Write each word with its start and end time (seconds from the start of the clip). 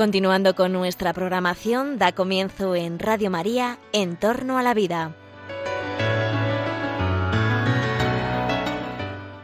Continuando 0.00 0.54
con 0.54 0.72
nuestra 0.72 1.12
programación, 1.12 1.98
da 1.98 2.12
comienzo 2.12 2.74
en 2.74 2.98
Radio 2.98 3.28
María, 3.28 3.78
En 3.92 4.16
torno 4.16 4.56
a 4.56 4.62
la 4.62 4.72
vida. 4.72 5.14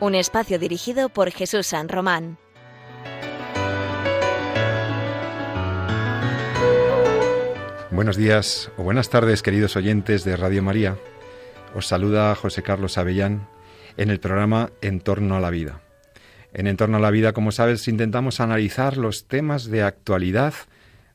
Un 0.01 0.15
espacio 0.15 0.59
dirigido 0.59 1.11
por 1.11 1.31
Jesús 1.31 1.67
San 1.67 1.91
Román. 1.91 2.39
Buenos 7.91 8.17
días 8.17 8.71
o 8.79 8.83
buenas 8.83 9.11
tardes, 9.11 9.43
queridos 9.43 9.77
oyentes 9.77 10.25
de 10.25 10.39
Radio 10.39 10.63
María. 10.63 10.97
Os 11.75 11.87
saluda 11.87 12.35
José 12.35 12.63
Carlos 12.63 12.97
Avellán 12.97 13.47
en 13.99 14.09
el 14.09 14.21
programa 14.21 14.71
En 14.81 15.01
torno 15.01 15.37
a 15.37 15.41
la 15.41 15.51
vida. 15.51 15.86
En 16.57 16.67
Entorno 16.67 16.97
a 16.97 17.01
la 17.01 17.11
Vida, 17.11 17.35
como 17.35 17.53
sabes, 17.53 17.87
intentamos 17.87 18.41
analizar 18.41 18.97
los 18.97 19.29
temas 19.29 19.67
de 19.67 19.83
actualidad 19.83 20.55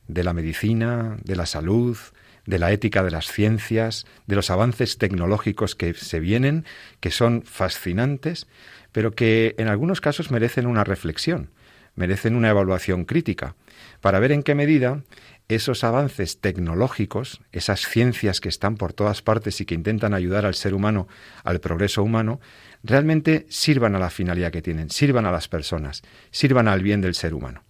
de 0.06 0.22
la 0.22 0.34
medicina, 0.34 1.16
de 1.24 1.34
la 1.34 1.46
salud, 1.46 1.98
de 2.46 2.60
la 2.60 2.70
ética 2.70 3.02
de 3.02 3.10
las 3.10 3.26
ciencias, 3.26 4.06
de 4.28 4.36
los 4.36 4.50
avances 4.50 4.98
tecnológicos 4.98 5.74
que 5.74 5.94
se 5.94 6.20
vienen, 6.20 6.64
que 7.00 7.10
son 7.10 7.42
fascinantes, 7.42 8.46
pero 8.92 9.16
que 9.16 9.56
en 9.58 9.66
algunos 9.66 10.00
casos 10.00 10.30
merecen 10.30 10.68
una 10.68 10.84
reflexión, 10.84 11.50
merecen 11.96 12.36
una 12.36 12.50
evaluación 12.50 13.04
crítica, 13.04 13.56
para 14.00 14.20
ver 14.20 14.30
en 14.30 14.44
qué 14.44 14.54
medida 14.54 15.02
esos 15.48 15.82
avances 15.82 16.40
tecnológicos, 16.40 17.40
esas 17.50 17.80
ciencias 17.80 18.40
que 18.40 18.48
están 18.48 18.76
por 18.76 18.92
todas 18.92 19.22
partes 19.22 19.60
y 19.60 19.64
que 19.64 19.74
intentan 19.74 20.14
ayudar 20.14 20.46
al 20.46 20.54
ser 20.54 20.72
humano, 20.72 21.08
al 21.42 21.60
progreso 21.60 22.02
humano, 22.04 22.40
realmente 22.82 23.46
sirvan 23.48 23.94
a 23.94 23.98
la 23.98 24.10
finalidad 24.10 24.52
que 24.52 24.62
tienen, 24.62 24.90
sirvan 24.90 25.26
a 25.26 25.32
las 25.32 25.48
personas, 25.48 26.02
sirvan 26.30 26.68
al 26.68 26.82
bien 26.82 27.00
del 27.00 27.14
ser 27.14 27.34
humano. 27.34 27.62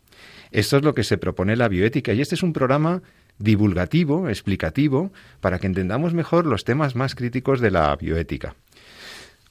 Esto 0.51 0.77
es 0.77 0.83
lo 0.83 0.95
que 0.95 1.05
se 1.05 1.19
propone 1.19 1.57
la 1.57 1.69
bioética 1.69 2.13
y 2.13 2.21
este 2.21 2.35
es 2.35 2.43
un 2.43 2.53
programa 2.53 3.03
divulgativo, 3.39 4.29
explicativo, 4.29 5.13
para 5.41 5.59
que 5.59 5.67
entendamos 5.67 6.15
mejor 6.15 6.47
los 6.47 6.65
temas 6.65 6.95
más 6.95 7.15
críticos 7.15 7.61
de 7.61 7.71
la 7.71 7.95
bioética. 7.97 8.55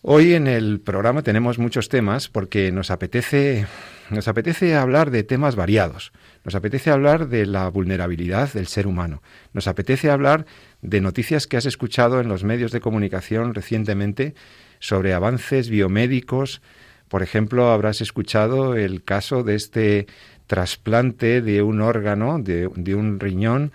Hoy 0.04 0.34
en 0.34 0.48
el 0.48 0.80
programa 0.80 1.22
tenemos 1.22 1.60
muchos 1.60 1.88
temas 1.88 2.28
porque 2.28 2.72
nos 2.72 2.90
apetece, 2.90 3.68
nos 4.10 4.28
apetece 4.28 4.76
hablar 4.76 5.12
de 5.12 5.22
temas 5.22 5.56
variados. 5.56 6.12
Nos 6.44 6.56
apetece 6.56 6.90
hablar 6.90 7.30
de 7.30 7.46
la 7.46 7.70
vulnerabilidad 7.70 8.52
del 8.52 8.66
ser 8.66 8.88
humano. 8.88 9.22
Nos 9.54 9.68
apetece 9.68 10.10
hablar 10.10 10.48
de 10.82 11.02
noticias 11.02 11.46
que 11.46 11.58
has 11.58 11.68
escuchado 11.68 12.20
en 12.20 12.30
los 12.30 12.44
medios 12.44 12.72
de 12.72 12.82
comunicación 12.82 13.54
recientemente 13.54 14.34
sobre 14.82 15.14
avances 15.14 15.70
biomédicos. 15.70 16.62
Por 17.08 17.24
ejemplo, 17.24 17.72
habrás 17.72 18.02
escuchado 18.02 18.76
el 18.76 19.04
caso 19.04 19.44
de 19.44 19.56
este 19.56 20.08
trasplante 20.48 21.42
de 21.42 21.62
un 21.62 21.80
órgano, 21.80 22.38
de, 22.38 22.68
un 22.68 23.22
riñón 23.22 23.72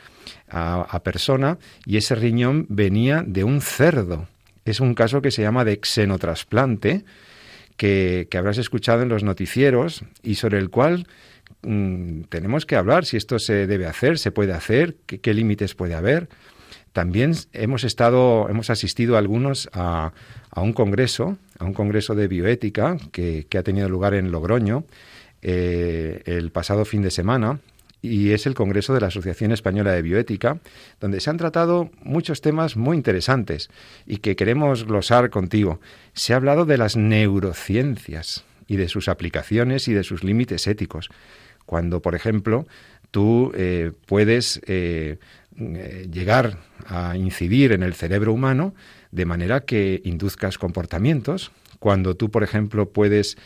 a, 0.50 1.00
persona, 1.02 1.56
y 1.86 1.96
ese 1.96 2.14
riñón 2.14 2.66
venía 2.68 3.24
de 3.26 3.44
un 3.44 3.62
cerdo. 3.62 4.28
Es 4.66 4.80
un 4.80 4.94
caso 4.94 5.22
que 5.22 5.30
se 5.30 5.40
llama 5.40 5.64
de 5.64 5.80
xenotrasplante, 5.82 7.04
que, 7.78 8.28
que 8.30 8.36
habrás 8.36 8.58
escuchado 8.58 9.02
en 9.02 9.08
los 9.08 9.22
noticieros 9.22 10.04
y 10.22 10.34
sobre 10.34 10.58
el 10.58 10.68
cual 10.68 11.06
mm, 11.62 12.22
tenemos 12.28 12.66
que 12.66 12.76
hablar 12.76 13.06
si 13.06 13.16
esto 13.16 13.38
se 13.38 13.66
debe 13.66 13.86
hacer, 13.86 14.18
se 14.18 14.30
puede 14.30 14.52
hacer, 14.52 14.96
qué, 15.06 15.32
límites 15.32 15.74
puede 15.74 15.94
haber. 15.94 16.28
También 16.92 17.32
hemos 17.52 17.84
estado, 17.84 18.48
hemos 18.48 18.70
asistido 18.70 19.16
algunos 19.16 19.68
a, 19.72 20.12
a 20.50 20.60
un 20.60 20.72
congreso, 20.72 21.36
a 21.58 21.64
un 21.64 21.74
congreso 21.74 22.14
de 22.14 22.28
bioética 22.28 22.96
que, 23.12 23.46
que 23.48 23.58
ha 23.58 23.62
tenido 23.62 23.88
lugar 23.88 24.14
en 24.14 24.30
Logroño 24.30 24.84
eh, 25.42 26.22
el 26.24 26.50
pasado 26.50 26.84
fin 26.84 27.02
de 27.02 27.10
semana 27.10 27.60
y 28.02 28.32
es 28.32 28.46
el 28.46 28.54
Congreso 28.54 28.94
de 28.94 29.00
la 29.00 29.08
Asociación 29.08 29.52
Española 29.52 29.92
de 29.92 30.02
Bioética, 30.02 30.58
donde 31.00 31.20
se 31.20 31.30
han 31.30 31.36
tratado 31.36 31.90
muchos 32.02 32.40
temas 32.40 32.76
muy 32.76 32.96
interesantes 32.96 33.68
y 34.06 34.18
que 34.18 34.36
queremos 34.36 34.84
glosar 34.84 35.30
contigo. 35.30 35.80
Se 36.14 36.32
ha 36.32 36.36
hablado 36.36 36.64
de 36.64 36.78
las 36.78 36.96
neurociencias 36.96 38.44
y 38.66 38.76
de 38.76 38.88
sus 38.88 39.08
aplicaciones 39.08 39.88
y 39.88 39.92
de 39.92 40.04
sus 40.04 40.24
límites 40.24 40.66
éticos. 40.66 41.10
Cuando, 41.64 42.00
por 42.00 42.14
ejemplo, 42.14 42.66
tú 43.10 43.52
eh, 43.54 43.92
puedes 44.06 44.60
eh, 44.66 45.18
llegar 45.56 46.58
a 46.86 47.16
incidir 47.16 47.72
en 47.72 47.82
el 47.82 47.94
cerebro 47.94 48.32
humano 48.32 48.74
de 49.10 49.24
manera 49.24 49.60
que 49.60 50.02
induzcas 50.04 50.58
comportamientos, 50.58 51.52
cuando 51.78 52.16
tú, 52.16 52.30
por 52.30 52.42
ejemplo, 52.42 52.90
puedes 52.90 53.36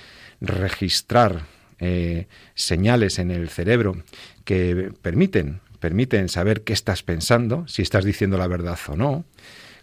registrar 0.40 1.42
eh, 1.78 2.26
señales 2.54 3.18
en 3.18 3.30
el 3.30 3.48
cerebro 3.48 4.02
que 4.44 4.92
permiten, 5.02 5.60
permiten 5.78 6.28
saber 6.28 6.62
qué 6.62 6.72
estás 6.72 7.02
pensando, 7.02 7.66
si 7.68 7.82
estás 7.82 8.04
diciendo 8.04 8.36
la 8.38 8.46
verdad 8.46 8.78
o 8.88 8.96
no. 8.96 9.24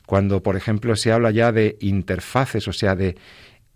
Cuando, 0.05 0.41
por 0.41 0.55
ejemplo, 0.55 0.95
se 0.95 1.11
habla 1.11 1.31
ya 1.31 1.51
de 1.51 1.77
interfaces, 1.79 2.67
o 2.67 2.73
sea, 2.73 2.95
de 2.95 3.17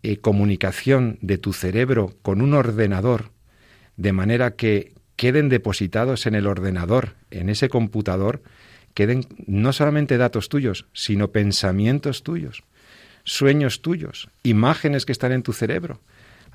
eh, 0.03 0.17
comunicación 0.17 1.17
de 1.21 1.37
tu 1.37 1.53
cerebro 1.53 2.15
con 2.21 2.41
un 2.41 2.53
ordenador, 2.53 3.31
de 3.97 4.13
manera 4.13 4.51
que 4.55 4.93
queden 5.21 5.49
depositados 5.49 6.25
en 6.25 6.33
el 6.33 6.47
ordenador, 6.47 7.13
en 7.29 7.49
ese 7.49 7.69
computador, 7.69 8.41
queden 8.95 9.27
no 9.45 9.71
solamente 9.71 10.17
datos 10.17 10.49
tuyos, 10.49 10.87
sino 10.93 11.31
pensamientos 11.31 12.23
tuyos, 12.23 12.63
sueños 13.23 13.83
tuyos, 13.83 14.29
imágenes 14.41 15.05
que 15.05 15.11
están 15.11 15.31
en 15.31 15.43
tu 15.43 15.53
cerebro, 15.53 16.01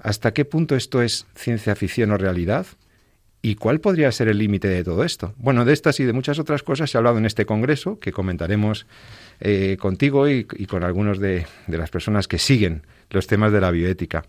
¿Hasta 0.03 0.33
qué 0.33 0.45
punto 0.45 0.77
esto 0.77 1.03
es 1.03 1.27
ciencia 1.35 1.75
ficción 1.75 2.11
o 2.11 2.17
realidad? 2.17 2.67
¿Y 3.43 3.55
cuál 3.55 3.81
podría 3.81 4.11
ser 4.13 4.29
el 4.29 4.39
límite 4.39 4.69
de 4.69 4.85
todo 4.85 5.05
esto? 5.05 5.35
Bueno, 5.37 5.65
de 5.65 5.73
estas 5.73 6.01
y 6.01 6.05
de 6.05 6.13
muchas 6.13 6.39
otras 6.39 6.63
cosas 6.63 6.91
se 6.91 6.97
ha 6.97 7.01
hablado 7.01 7.19
en 7.19 7.27
este 7.27 7.47
congreso, 7.47 7.99
que 7.99 8.13
comentaremos 8.13 8.87
eh, 9.41 9.77
contigo 9.81 10.29
y, 10.29 10.45
con 10.45 10.85
algunos 10.85 11.19
de, 11.19 11.47
de 11.67 11.79
las 11.79 11.91
personas 11.91 12.29
que 12.29 12.39
siguen 12.39 12.83
los 13.11 13.27
temas 13.27 13.53
de 13.53 13.61
la 13.61 13.71
bioética. 13.71 14.25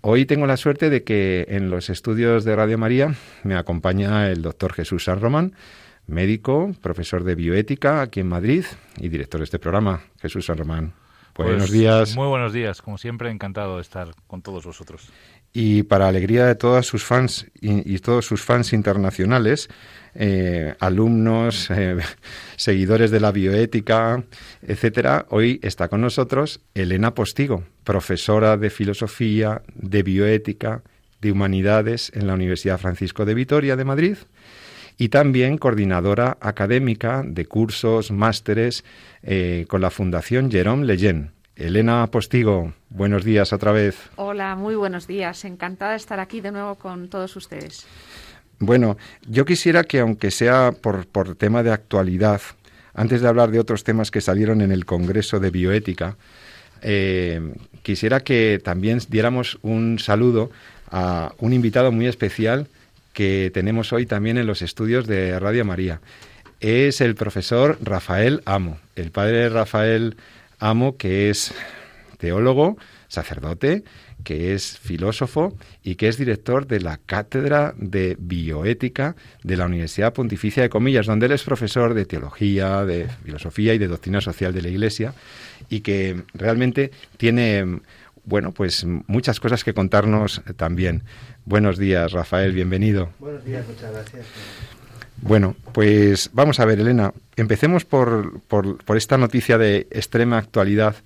Hoy 0.00 0.26
tengo 0.26 0.46
la 0.46 0.56
suerte 0.56 0.90
de 0.90 1.02
que 1.02 1.46
en 1.48 1.70
los 1.70 1.90
estudios 1.90 2.44
de 2.44 2.54
Radio 2.54 2.78
María 2.78 3.14
me 3.42 3.56
acompaña 3.56 4.30
el 4.30 4.42
doctor 4.42 4.72
Jesús 4.72 5.04
San 5.04 5.20
Román, 5.20 5.54
médico, 6.06 6.72
profesor 6.80 7.24
de 7.24 7.34
bioética 7.34 8.00
aquí 8.00 8.20
en 8.20 8.28
Madrid 8.28 8.64
y 8.96 9.08
director 9.08 9.40
de 9.40 9.44
este 9.44 9.58
programa. 9.58 10.02
Jesús 10.20 10.46
San 10.46 10.56
Román, 10.56 10.92
buenos 11.36 11.62
pues, 11.62 11.72
días. 11.72 12.14
Muy 12.14 12.28
buenos 12.28 12.52
días, 12.52 12.80
como 12.80 12.96
siempre, 12.96 13.28
encantado 13.32 13.74
de 13.76 13.82
estar 13.82 14.14
con 14.28 14.40
todos 14.40 14.64
vosotros. 14.64 15.10
Y 15.52 15.82
para 15.84 16.08
alegría 16.08 16.46
de 16.46 16.54
todos 16.54 16.86
sus 16.86 17.04
fans 17.04 17.46
y, 17.60 17.98
todos 17.98 18.26
sus 18.26 18.42
fans 18.42 18.72
internacionales, 18.72 19.68
eh, 20.14 20.74
alumnos, 20.78 21.70
eh, 21.74 21.96
seguidores 22.56 23.10
de 23.10 23.20
la 23.20 23.32
bioética, 23.32 24.22
etcétera, 24.62 25.26
hoy 25.30 25.58
está 25.62 25.88
con 25.88 26.00
nosotros 26.00 26.60
Elena 26.74 27.14
Postigo, 27.14 27.64
profesora 27.82 28.56
de 28.56 28.70
filosofía, 28.70 29.62
de 29.74 30.02
bioética, 30.02 30.82
de 31.20 31.32
humanidades 31.32 32.12
en 32.14 32.26
la 32.26 32.34
Universidad 32.34 32.78
Francisco 32.78 33.24
de 33.24 33.34
Vitoria 33.34 33.76
de 33.76 33.84
Madrid 33.84 34.16
y 34.98 35.08
también 35.08 35.58
coordinadora 35.58 36.36
académica 36.40 37.22
de 37.24 37.46
cursos, 37.46 38.10
másteres 38.10 38.84
eh, 39.22 39.64
con 39.68 39.80
la 39.80 39.90
Fundación 39.90 40.50
Jerome 40.50 40.84
Leyen. 40.84 41.37
Elena 41.58 42.06
Postigo, 42.06 42.72
buenos 42.88 43.24
días 43.24 43.52
otra 43.52 43.72
vez. 43.72 43.98
Hola, 44.14 44.54
muy 44.54 44.76
buenos 44.76 45.08
días. 45.08 45.44
Encantada 45.44 45.90
de 45.90 45.96
estar 45.96 46.20
aquí 46.20 46.40
de 46.40 46.52
nuevo 46.52 46.76
con 46.76 47.08
todos 47.08 47.34
ustedes. 47.34 47.84
Bueno, 48.60 48.96
yo 49.26 49.44
quisiera 49.44 49.82
que, 49.82 49.98
aunque 49.98 50.30
sea 50.30 50.70
por, 50.80 51.06
por 51.08 51.34
tema 51.34 51.64
de 51.64 51.72
actualidad, 51.72 52.40
antes 52.94 53.22
de 53.22 53.28
hablar 53.28 53.50
de 53.50 53.58
otros 53.58 53.82
temas 53.82 54.12
que 54.12 54.20
salieron 54.20 54.60
en 54.60 54.70
el 54.70 54.84
Congreso 54.84 55.40
de 55.40 55.50
Bioética, 55.50 56.16
eh, 56.80 57.54
quisiera 57.82 58.20
que 58.20 58.60
también 58.62 59.00
diéramos 59.08 59.58
un 59.62 59.98
saludo 59.98 60.52
a 60.92 61.32
un 61.38 61.52
invitado 61.52 61.90
muy 61.90 62.06
especial 62.06 62.68
que 63.12 63.50
tenemos 63.52 63.92
hoy 63.92 64.06
también 64.06 64.38
en 64.38 64.46
los 64.46 64.62
estudios 64.62 65.08
de 65.08 65.36
Radio 65.40 65.64
María. 65.64 66.00
Es 66.60 67.00
el 67.00 67.16
profesor 67.16 67.78
Rafael 67.82 68.42
Amo, 68.44 68.78
el 68.94 69.10
padre 69.10 69.48
Rafael 69.48 70.16
Amo, 70.58 70.96
que 70.96 71.30
es 71.30 71.54
teólogo, 72.18 72.76
sacerdote, 73.08 73.84
que 74.24 74.54
es 74.54 74.78
filósofo 74.78 75.56
y 75.82 75.94
que 75.94 76.08
es 76.08 76.18
director 76.18 76.66
de 76.66 76.80
la 76.80 76.98
Cátedra 76.98 77.74
de 77.76 78.16
Bioética 78.18 79.16
de 79.42 79.56
la 79.56 79.66
Universidad 79.66 80.12
Pontificia 80.12 80.62
de 80.62 80.68
Comillas, 80.68 81.06
donde 81.06 81.26
él 81.26 81.32
es 81.32 81.44
profesor 81.44 81.94
de 81.94 82.04
teología, 82.04 82.84
de 82.84 83.08
filosofía 83.24 83.74
y 83.74 83.78
de 83.78 83.88
doctrina 83.88 84.20
social 84.20 84.52
de 84.52 84.62
la 84.62 84.68
Iglesia 84.68 85.14
y 85.68 85.80
que 85.80 86.22
realmente 86.34 86.90
tiene 87.16 87.80
bueno, 88.24 88.52
pues 88.52 88.84
muchas 88.84 89.40
cosas 89.40 89.64
que 89.64 89.72
contarnos 89.72 90.42
también. 90.56 91.02
Buenos 91.46 91.78
días, 91.78 92.12
Rafael, 92.12 92.52
bienvenido. 92.52 93.08
Buenos 93.18 93.42
días, 93.42 93.66
muchas 93.66 93.90
gracias. 93.90 94.26
Bueno, 95.22 95.56
pues 95.72 96.30
vamos 96.32 96.60
a 96.60 96.64
ver, 96.64 96.80
Elena, 96.80 97.12
empecemos 97.36 97.84
por, 97.84 98.40
por, 98.42 98.96
esta 98.96 99.18
noticia 99.18 99.58
de 99.58 99.86
extrema 99.90 100.38
actualidad 100.38 100.96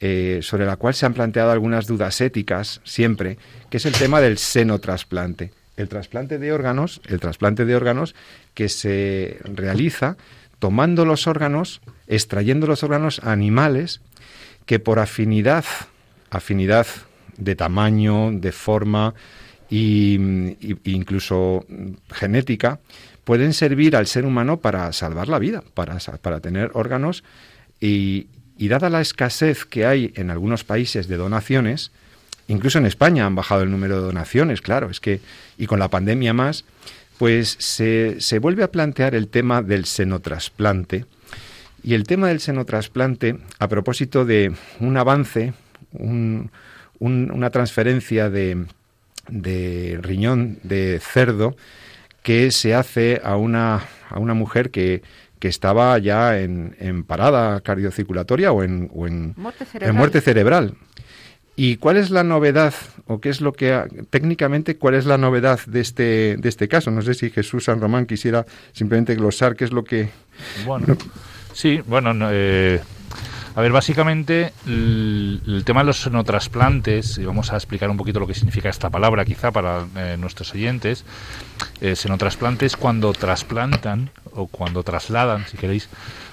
eh, 0.00 0.40
sobre 0.42 0.66
la 0.66 0.76
cual 0.76 0.94
se 0.94 1.06
han 1.06 1.14
planteado 1.14 1.52
algunas 1.52 1.86
dudas 1.86 2.20
éticas 2.20 2.80
siempre, 2.84 3.38
que 3.70 3.76
es 3.76 3.86
el 3.86 3.92
tema 3.92 4.20
del 4.20 4.38
seno 4.38 4.78
trasplante. 4.78 5.52
el 5.76 5.88
trasplante 5.88 6.38
de 6.38 6.52
órganos, 6.52 7.00
el 7.06 7.20
trasplante 7.20 7.64
de 7.64 7.76
órganos 7.76 8.14
que 8.54 8.68
se 8.68 9.38
realiza 9.44 10.16
tomando 10.58 11.04
los 11.04 11.26
órganos, 11.26 11.80
extrayendo 12.06 12.66
los 12.66 12.82
órganos 12.82 13.20
animales 13.24 14.00
que 14.64 14.78
por 14.78 14.98
afinidad, 14.98 15.64
afinidad 16.30 16.86
de 17.36 17.56
tamaño, 17.56 18.30
de 18.32 18.52
forma 18.52 19.14
e 19.70 20.18
incluso 20.84 21.64
genética, 22.10 22.78
pueden 23.24 23.52
servir 23.52 23.96
al 23.96 24.06
ser 24.06 24.24
humano 24.24 24.58
para 24.58 24.92
salvar 24.92 25.28
la 25.28 25.38
vida, 25.38 25.62
para, 25.74 25.98
para 26.20 26.40
tener 26.40 26.70
órganos 26.74 27.24
y, 27.80 28.28
dada 28.58 28.90
la 28.90 29.00
escasez 29.00 29.64
que 29.64 29.86
hay 29.86 30.12
en 30.14 30.30
algunos 30.30 30.62
países 30.62 31.08
de 31.08 31.16
donaciones, 31.16 31.90
incluso 32.46 32.78
en 32.78 32.86
España 32.86 33.26
han 33.26 33.34
bajado 33.34 33.62
el 33.62 33.70
número 33.70 33.96
de 33.96 34.06
donaciones, 34.06 34.60
claro, 34.60 34.88
es 34.88 35.00
que, 35.00 35.20
y 35.58 35.66
con 35.66 35.80
la 35.80 35.88
pandemia 35.88 36.32
más, 36.32 36.64
pues 37.18 37.56
se, 37.58 38.20
se 38.20 38.38
vuelve 38.38 38.62
a 38.62 38.70
plantear 38.70 39.14
el 39.14 39.28
tema 39.28 39.62
del 39.62 39.84
senotrasplante. 39.84 41.06
Y 41.82 41.94
el 41.94 42.04
tema 42.04 42.28
del 42.28 42.38
senotrasplante, 42.38 43.38
a 43.58 43.68
propósito 43.68 44.24
de 44.24 44.52
un 44.78 44.96
avance, 44.96 45.52
una 45.92 47.50
transferencia 47.50 48.30
de, 48.30 48.64
de 49.28 49.98
riñón 50.00 50.58
de 50.62 51.00
cerdo 51.00 51.56
que 52.22 52.50
se 52.50 52.74
hace 52.74 53.20
a 53.24 53.36
una, 53.36 53.82
a 54.08 54.18
una 54.18 54.34
mujer 54.34 54.70
que, 54.70 55.02
que 55.38 55.48
estaba 55.48 55.98
ya 55.98 56.38
en, 56.38 56.76
en 56.78 57.04
parada 57.04 57.60
cardiocirculatoria 57.60 58.52
o 58.52 58.62
en, 58.62 58.90
en, 58.94 59.34
muerte 59.92 60.20
cerebral. 60.20 60.74
¿Y 61.54 61.76
cuál 61.76 61.98
es 61.98 62.10
la 62.10 62.24
novedad 62.24 62.72
o 63.06 63.20
qué 63.20 63.28
es 63.28 63.40
lo 63.40 63.52
que 63.52 64.06
técnicamente 64.08 64.78
cuál 64.78 64.94
es 64.94 65.04
la 65.04 65.18
novedad 65.18 65.60
de 65.66 65.80
este 65.80 66.36
de 66.38 66.48
este 66.48 66.66
caso? 66.68 66.90
No 66.90 67.02
sé 67.02 67.12
si 67.14 67.28
Jesús 67.28 67.64
San 67.64 67.80
Román 67.80 68.06
quisiera 68.06 68.46
simplemente 68.72 69.14
glosar 69.14 69.54
qué 69.54 69.64
es 69.64 69.72
lo 69.72 69.84
que 69.84 70.08
bueno 70.64 70.96
sí 71.52 71.82
bueno 71.86 72.14
eh, 72.30 72.80
a 73.54 73.60
ver, 73.60 73.70
básicamente 73.70 74.52
el, 74.66 75.62
tema 75.66 75.80
de 75.80 75.86
los 75.86 76.00
senotrasplantes, 76.00 77.18
y 77.18 77.26
vamos 77.26 77.52
a 77.52 77.56
explicar 77.56 77.90
un 77.90 77.98
poquito 77.98 78.18
lo 78.18 78.26
que 78.26 78.32
significa 78.32 78.70
esta 78.70 78.88
palabra 78.88 79.26
quizá 79.26 79.50
para 79.50 79.84
eh, 79.94 80.16
nuestros 80.18 80.54
oyentes, 80.54 81.04
eh, 81.82 81.96
senotrasplante 81.96 82.64
es 82.64 82.76
cuando 82.76 83.12
trasplantan 83.12 84.10
o 84.30 84.46
cuando 84.46 84.84
trasladan, 84.84 85.46
si 85.48 85.56
queréis, 85.56 85.88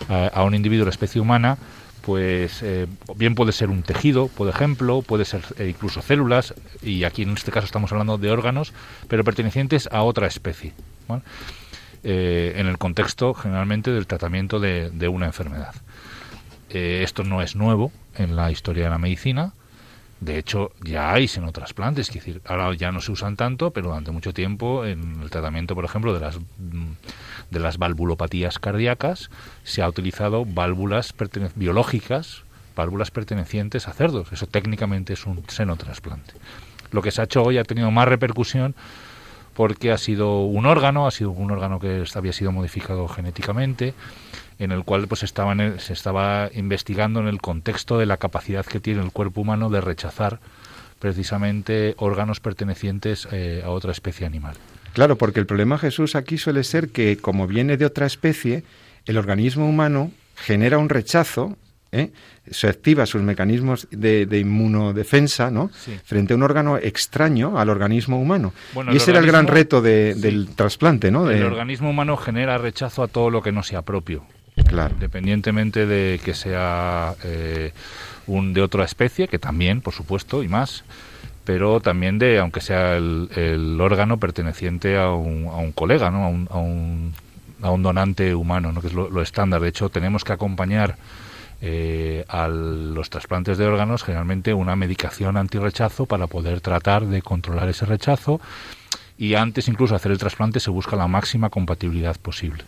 a 0.08 0.44
un 0.44 0.54
individuo 0.54 0.86
de 0.86 0.90
la 0.90 0.92
especie 0.92 1.20
humana, 1.20 1.58
pues 2.02 2.62
eh, 2.62 2.86
bien 3.16 3.34
puede 3.34 3.52
ser 3.52 3.70
un 3.70 3.82
tejido, 3.82 4.28
por 4.28 4.48
ejemplo, 4.48 5.02
puede 5.02 5.26
ser 5.26 5.42
eh, 5.58 5.70
incluso 5.70 6.04
células, 6.04 6.54
y 6.84 7.04
aquí 7.04 7.24
en 7.24 7.32
este 7.32 7.52
caso 7.52 7.66
estamos 7.66 7.92
hablando 7.92 8.20
de 8.20 8.32
órganos, 8.32 8.74
pero 9.08 9.24
pertenecientes 9.24 9.90
a 9.92 10.04
otra 10.04 10.28
especie, 10.28 10.74
en 12.04 12.68
el 12.68 12.78
contexto 12.78 13.34
generalmente 13.34 13.92
del 13.92 14.06
tratamiento 14.06 14.60
de, 14.60 14.92
de 14.92 15.08
una 15.08 15.26
enfermedad. 15.26 15.74
esto 16.70 17.24
no 17.24 17.42
es 17.42 17.56
nuevo 17.56 17.92
en 18.16 18.36
la 18.36 18.52
historia 18.52 18.84
de 18.84 18.90
la 18.92 19.00
medicina, 19.00 19.54
de 20.22 20.38
hecho, 20.38 20.72
ya 20.84 21.14
hay 21.14 21.28
senotrasplantes, 21.28 22.10
es 22.10 22.16
decir, 22.16 22.42
ahora 22.46 22.74
ya 22.74 22.92
no 22.92 23.00
se 23.00 23.12
usan 23.12 23.38
tanto, 23.38 23.72
pero 23.72 23.88
durante 23.88 24.12
mucho 24.12 24.34
tiempo 24.34 24.86
en 24.86 25.22
el 25.22 25.30
tratamiento, 25.30 25.76
por 25.76 25.86
ejemplo, 25.86 26.14
de 26.14 26.20
las 26.20 26.38
mm, 26.38 26.92
de 27.52 27.60
las 27.60 27.78
valvulopatías 27.78 28.60
cardíacas 28.60 29.30
se 29.64 29.82
ha 29.82 29.90
utilizado 29.90 30.46
válvulas 30.46 31.14
biológicas, 31.56 32.44
válvulas 32.76 33.12
pertenecientes 33.12 33.88
a 33.88 33.94
cerdos. 33.94 34.32
Eso 34.32 34.48
técnicamente 34.48 35.14
es 35.14 35.26
un 35.26 35.44
senotrasplante. 35.48 36.34
Lo 36.92 37.02
que 37.02 37.12
se 37.12 37.22
ha 37.22 37.26
hecho 37.26 37.44
hoy 37.44 37.58
ha 37.58 37.64
tenido 37.64 37.92
más 37.92 38.08
repercusión 38.08 38.76
porque 39.56 39.92
ha 39.92 39.98
sido 39.98 40.44
un 40.44 40.66
órgano, 40.66 41.06
ha 41.06 41.12
sido 41.12 41.32
un 41.32 41.52
órgano 41.52 41.80
que 41.80 42.04
había 42.14 42.34
sido 42.34 42.52
modificado 42.52 43.08
genéticamente, 43.08 43.94
en 44.60 44.72
el 44.72 44.84
cual 44.84 45.08
pues 45.08 45.24
estaba 45.24 45.56
se 45.80 45.94
estaba 45.94 46.50
investigando 46.54 47.20
en 47.22 47.28
el 47.28 47.42
contexto 47.42 47.98
de 47.98 48.06
la 48.06 48.18
capacidad 48.18 48.66
que 48.66 48.80
tiene 48.80 49.02
el 49.02 49.12
cuerpo 49.12 49.42
humano 49.42 49.70
de 49.70 49.82
rechazar 49.82 50.40
precisamente 51.00 51.96
órganos 51.98 52.42
pertenecientes 52.42 53.28
eh, 53.32 53.64
a 53.66 53.70
otra 53.70 53.92
especie 53.92 54.26
animal. 54.26 54.56
Claro, 54.94 55.18
porque 55.18 55.40
el 55.40 55.46
problema 55.46 55.78
Jesús 55.78 56.16
aquí 56.16 56.38
suele 56.38 56.64
ser 56.64 56.90
que 56.90 57.18
como 57.18 57.48
viene 57.48 57.78
de 57.78 57.86
otra 57.86 58.06
especie, 58.06 58.64
el 59.06 59.18
organismo 59.18 59.68
humano 59.68 60.12
genera 60.36 60.78
un 60.78 60.90
rechazo 60.90 61.58
¿eh? 61.92 62.12
se 62.50 62.68
activa 62.68 63.06
sus 63.06 63.22
mecanismos 63.22 63.88
de, 63.92 64.28
inmunodefensa 64.38 65.52
¿no? 65.52 65.70
frente 66.04 66.34
a 66.34 66.36
un 66.36 66.44
órgano 66.44 66.78
extraño 66.78 67.60
al 67.60 67.70
organismo 67.70 68.20
humano. 68.20 68.54
y 68.92 68.98
ese 68.98 69.12
era 69.12 69.20
el 69.20 69.28
gran 69.28 69.48
reto 69.48 69.82
del 69.82 70.50
trasplante. 70.56 71.12
¿no? 71.12 71.30
El 71.30 71.44
organismo 71.44 71.90
humano 71.90 72.18
genera 72.18 72.58
rechazo 72.58 73.04
a 73.04 73.08
todo 73.08 73.30
lo 73.30 73.42
que 73.42 73.52
no 73.52 73.64
sea 73.64 73.82
propio. 73.84 74.26
Claro. 74.68 74.94
Independientemente 74.94 75.86
de 75.86 76.20
que 76.24 76.34
sea 76.34 77.16
eh, 77.24 77.72
un 78.28 78.54
de 78.54 78.62
otra 78.62 78.86
especie, 78.86 79.28
que 79.28 79.40
también, 79.40 79.82
por 79.82 79.94
supuesto, 79.94 80.44
y 80.44 80.48
más, 80.48 80.84
pero 81.50 81.80
también 81.80 82.20
de, 82.20 82.38
aunque 82.40 82.62
sea 82.62 82.96
el, 82.96 83.78
órgano 83.82 84.18
perteneciente 84.20 84.98
a 84.98 85.12
un, 85.12 85.48
a 85.48 85.58
un 85.58 85.72
colega, 85.72 86.12
¿no? 86.12 86.26
a, 86.26 86.28
un, 86.28 86.48
a, 86.52 86.58
un, 86.58 87.14
a 87.62 87.72
un 87.72 87.84
donante 87.84 88.36
humano, 88.36 88.72
¿no? 88.72 88.82
que 88.82 88.88
es 88.88 88.94
lo, 88.94 89.22
estándar. 89.22 89.62
De 89.62 89.70
hecho, 89.70 89.90
tenemos 89.90 90.24
que 90.24 90.34
acompañar 90.34 90.98
eh, 91.62 92.24
a 92.28 92.48
los 92.48 93.10
trasplantes 93.10 93.58
de 93.58 93.66
órganos 93.66 94.04
generalmente 94.04 94.54
una 94.54 94.76
medicación 94.76 95.38
antirrechazo 95.38 96.06
para 96.06 96.28
poder 96.28 96.62
tratar 96.62 97.06
de 97.06 97.22
controlar 97.22 97.68
ese 97.68 97.86
rechazo 97.86 98.40
y 99.18 99.34
antes 99.34 99.68
incluso 99.68 99.94
de 99.94 99.98
hacer 99.98 100.12
el 100.12 100.20
trasplante 100.20 100.60
se 100.60 100.70
busca 100.70 100.96
la 100.96 101.08
máxima 101.08 101.50
compatibilidad 101.50 102.16
posible. 102.18 102.64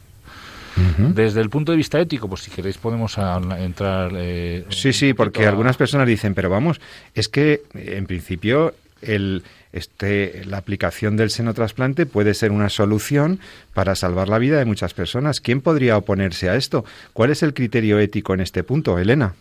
Desde 0.98 1.42
el 1.42 1.50
punto 1.50 1.72
de 1.72 1.78
vista 1.78 2.00
ético, 2.00 2.28
pues 2.28 2.42
si 2.42 2.52
queréis 2.52 2.78
podemos 2.78 3.18
entrar. 3.18 4.12
Eh, 4.16 4.66
sí, 4.70 4.94
sí, 4.94 5.14
porque 5.14 5.46
algunas 5.46 5.78
personas 5.78 6.08
dicen, 6.08 6.34
pero 6.34 6.50
vamos, 6.50 6.80
es 7.14 7.28
que 7.28 7.62
en 7.74 8.06
principio 8.06 8.74
el, 9.02 9.44
este, 9.74 10.44
la 10.46 10.58
aplicación 10.58 11.18
del 11.18 11.30
senotrasplante 11.30 12.06
puede 12.06 12.34
ser 12.34 12.52
una 12.52 12.70
solución 12.70 13.40
para 13.74 13.96
salvar 13.96 14.30
la 14.30 14.38
vida 14.38 14.58
de 14.58 14.66
muchas 14.66 14.94
personas. 14.94 15.42
¿Quién 15.42 15.62
podría 15.62 15.98
oponerse 15.98 16.50
a 16.50 16.56
esto? 16.56 16.86
¿Cuál 17.14 17.32
es 17.32 17.44
el 17.44 17.54
criterio 17.54 18.00
ético 18.00 18.34
en 18.34 18.42
este 18.42 18.64
punto, 18.64 18.98
Elena? 19.00 19.34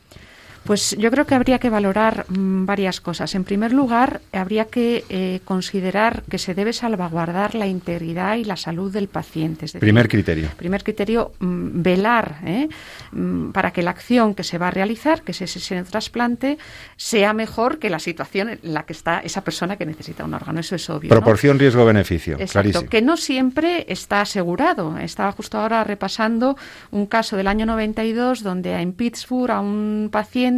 Pues 0.65 0.95
yo 0.99 1.11
creo 1.11 1.25
que 1.25 1.35
habría 1.35 1.59
que 1.59 1.71
valorar 1.71 2.27
mm, 2.29 2.67
varias 2.67 3.01
cosas. 3.01 3.35
En 3.35 3.45
primer 3.45 3.73
lugar, 3.73 4.21
habría 4.33 4.67
que 4.67 5.05
eh, 5.09 5.41
considerar 5.45 6.23
que 6.29 6.39
se 6.39 6.55
debe 6.55 6.73
salvaguardar 6.73 7.55
la 7.55 7.67
integridad 7.67 8.37
y 8.37 8.45
la 8.45 8.57
salud 8.57 8.93
del 8.93 9.09
paciente. 9.09 9.67
primer 9.79 10.09
criterio. 10.09 10.49
Primer 10.57 10.85
criterio, 10.85 11.33
mm, 11.39 11.83
velar 11.83 12.37
¿eh? 12.45 12.69
mm, 13.13 13.51
para 13.53 13.73
que 13.73 13.83
la 13.83 13.91
acción 13.91 14.35
que 14.35 14.45
se 14.45 14.59
va 14.59 14.69
a 14.69 14.71
realizar, 14.71 15.23
que 15.23 15.33
es 15.33 15.41
ese 15.41 15.83
trasplante, 15.85 16.59
sea 16.97 17.33
mejor 17.33 17.79
que 17.79 17.89
la 17.89 17.99
situación 17.99 18.51
en 18.51 18.59
la 18.63 18.85
que 18.85 18.93
está 18.93 19.21
esa 19.21 19.43
persona 19.43 19.77
que 19.77 19.87
necesita 19.87 20.25
un 20.25 20.35
órgano. 20.35 20.61
Eso 20.61 20.77
es 20.77 20.91
obvio. 20.91 21.09
Proporción 21.09 21.59
riesgo-beneficio. 21.59 22.37
Exacto, 22.39 22.87
que 22.87 23.01
no 23.01 23.17
siempre 23.17 23.87
está 23.89 24.21
asegurado. 24.21 24.99
Estaba 24.99 25.33
justo 25.33 25.59
ahora 25.59 25.85
repasando 25.85 26.57
un 26.91 27.07
caso 27.07 27.37
del 27.37 27.47
año 27.47 27.65
92 27.65 28.43
donde 28.43 28.75
en 28.75 28.93
Pittsburgh 28.93 29.51
a 29.51 29.61
un 29.61 30.11
paciente 30.13 30.50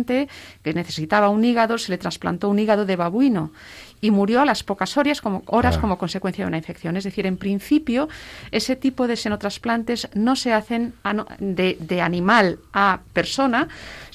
que 0.63 0.73
necesitaba 0.75 1.29
un 1.29 1.45
hígado, 1.45 1.79
se 1.79 1.91
le 1.91 1.99
trasplantó 1.99 2.49
un 2.49 2.59
hígado 2.59 2.85
de 2.87 2.97
babuino 2.97 3.53
y 4.03 4.11
murió 4.11 4.41
a 4.41 4.45
las 4.45 4.65
pocas 4.65 4.97
horas 4.97 5.21
como, 5.21 5.43
horas 5.47 5.79
como 5.79 5.97
consecuencia 5.97 6.45
de 6.45 6.49
una 6.49 6.59
infección. 6.59 6.97
Es 6.97 7.05
decir, 7.05 7.25
en 7.25 7.37
principio, 7.37 8.09
ese 8.51 8.75
tipo 8.75 9.07
de 9.07 9.17
senotrasplantes 9.17 10.09
no 10.15 10.35
se 10.35 10.53
hacen 10.53 10.93
de, 11.39 11.79
de, 11.79 12.03
animal 12.03 12.59
a 12.73 13.01
persona, 13.13 13.69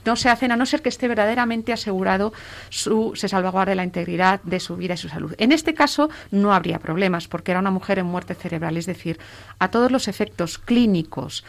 no 0.06 0.18
se 0.18 0.28
hacen 0.30 0.52
a 0.52 0.58
no 0.58 0.66
ser 0.66 0.82
que 0.82 0.90
esté 0.90 1.08
verdaderamente 1.08 1.72
asegurado 1.72 2.34
su, 2.70 3.14
se 3.16 3.30
salvaguarde 3.30 3.76
la 3.76 3.86
integridad 3.86 4.42
de 4.44 4.60
su 4.60 4.76
vida 4.76 4.96
y 4.96 4.98
su 4.98 5.08
salud. 5.08 5.34
En 5.38 5.54
este 5.54 5.74
caso 5.74 6.10
no 6.32 6.54
habría 6.54 6.80
problemas 6.80 7.30
porque 7.30 7.52
era 7.52 7.62
una 7.62 7.72
mujer 7.72 7.98
en 8.00 8.08
muerte 8.08 8.36
cerebral, 8.36 8.76
es 8.76 8.88
decir, 8.88 9.18
a 9.58 9.72
todos 9.72 9.90
los 9.90 10.10
efectos 10.10 10.58
clínicos 10.58 11.46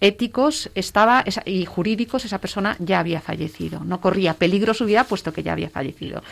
éticos 0.00 0.70
estaba 0.74 1.24
y 1.44 1.64
jurídicos 1.66 2.24
esa 2.24 2.38
persona 2.38 2.76
ya 2.78 3.00
había 3.00 3.20
fallecido. 3.20 3.80
No 3.84 4.00
corría 4.00 4.34
peligro 4.34 4.74
su 4.74 4.84
vida 4.84 5.04
puesto 5.04 5.32
que 5.32 5.42
ya 5.42 5.52
había 5.52 5.70
fallecido. 5.70 6.22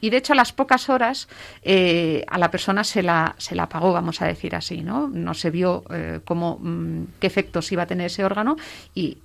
Y 0.00 0.10
de 0.10 0.18
hecho, 0.18 0.34
a 0.34 0.36
las 0.36 0.52
pocas 0.52 0.88
horas 0.90 1.28
eh, 1.62 2.24
a 2.28 2.38
la 2.38 2.50
persona 2.50 2.84
se 2.84 3.02
la, 3.02 3.34
se 3.38 3.54
la 3.54 3.68
pagó, 3.68 3.92
vamos 3.92 4.20
a 4.20 4.26
decir 4.26 4.54
así, 4.54 4.82
¿no? 4.82 5.08
No 5.08 5.32
se 5.34 5.50
vio 5.50 5.84
eh, 5.90 6.20
cómo, 6.24 6.58
mm, 6.60 7.04
qué 7.20 7.26
efectos 7.26 7.72
iba 7.72 7.84
a 7.84 7.86
tener 7.86 8.06
ese 8.06 8.24
órgano 8.24 8.56
y 8.94 9.18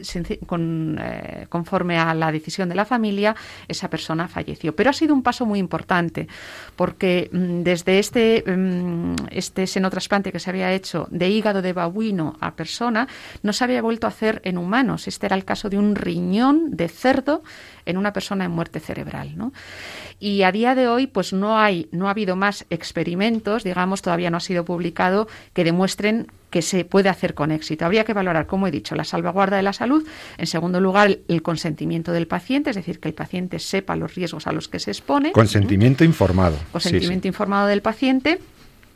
con, 0.45 0.97
eh, 1.01 1.47
conforme 1.49 1.97
a 1.97 2.13
la 2.13 2.31
decisión 2.31 2.69
de 2.69 2.75
la 2.75 2.85
familia, 2.85 3.35
esa 3.67 3.89
persona 3.89 4.27
falleció. 4.27 4.75
Pero 4.75 4.89
ha 4.89 4.93
sido 4.93 5.13
un 5.13 5.21
paso 5.21 5.45
muy 5.45 5.59
importante 5.59 6.27
porque 6.75 7.29
mm, 7.31 7.63
desde 7.63 7.99
este, 7.99 8.43
mm, 8.47 9.15
este 9.31 9.67
senotrasplante 9.67 10.31
que 10.31 10.39
se 10.39 10.49
había 10.49 10.71
hecho 10.71 11.07
de 11.11 11.29
hígado 11.29 11.61
de 11.61 11.73
babuino 11.73 12.37
a 12.39 12.55
persona, 12.55 13.07
no 13.43 13.53
se 13.53 13.63
había 13.63 13.81
vuelto 13.81 14.07
a 14.07 14.11
hacer 14.11 14.41
en 14.45 14.57
humanos. 14.57 15.07
Este 15.07 15.25
era 15.25 15.35
el 15.35 15.45
caso 15.45 15.69
de 15.69 15.77
un 15.77 15.95
riñón 15.95 16.71
de 16.71 16.87
cerdo 16.87 17.43
en 17.85 17.97
una 17.97 18.13
persona 18.13 18.45
en 18.45 18.51
muerte 18.51 18.79
cerebral. 18.79 19.37
¿no? 19.37 19.51
Y 20.19 20.43
a 20.43 20.51
día 20.51 20.75
de 20.75 20.87
hoy 20.87 21.07
pues 21.07 21.33
no 21.33 21.57
hay 21.57 21.87
no 21.91 22.07
ha 22.07 22.11
habido 22.11 22.35
más 22.35 22.65
experimentos, 22.69 23.63
digamos, 23.63 24.01
todavía 24.01 24.29
no 24.29 24.37
ha 24.37 24.41
sido 24.41 24.65
publicado 24.65 25.27
que 25.53 25.63
demuestren 25.63 26.27
que 26.49 26.61
se 26.61 26.83
puede 26.83 27.09
hacer 27.09 27.35
con 27.35 27.51
éxito. 27.51 27.85
Habría 27.85 28.03
que 28.03 28.13
valorar, 28.13 28.47
como 28.47 28.67
he 28.67 28.71
dicho, 28.71 28.95
la 28.95 29.03
salvaguarda 29.03 29.57
de 29.57 29.63
la 29.63 29.73
salud, 29.73 30.05
en 30.37 30.47
segundo 30.47 30.81
lugar, 30.81 31.19
el 31.27 31.41
consentimiento 31.43 32.11
del 32.11 32.27
paciente, 32.27 32.71
es 32.71 32.75
decir, 32.75 32.99
que 32.99 33.07
el 33.07 33.13
paciente 33.13 33.59
sepa 33.59 33.95
los 33.95 34.15
riesgos 34.15 34.47
a 34.47 34.51
los 34.51 34.67
que 34.67 34.79
se 34.79 34.89
expone. 34.91 35.31
Consentimiento 35.31 36.03
informado. 36.03 36.57
Consentimiento 36.71 37.27
informado 37.27 37.67
del 37.67 37.83
paciente 37.83 38.39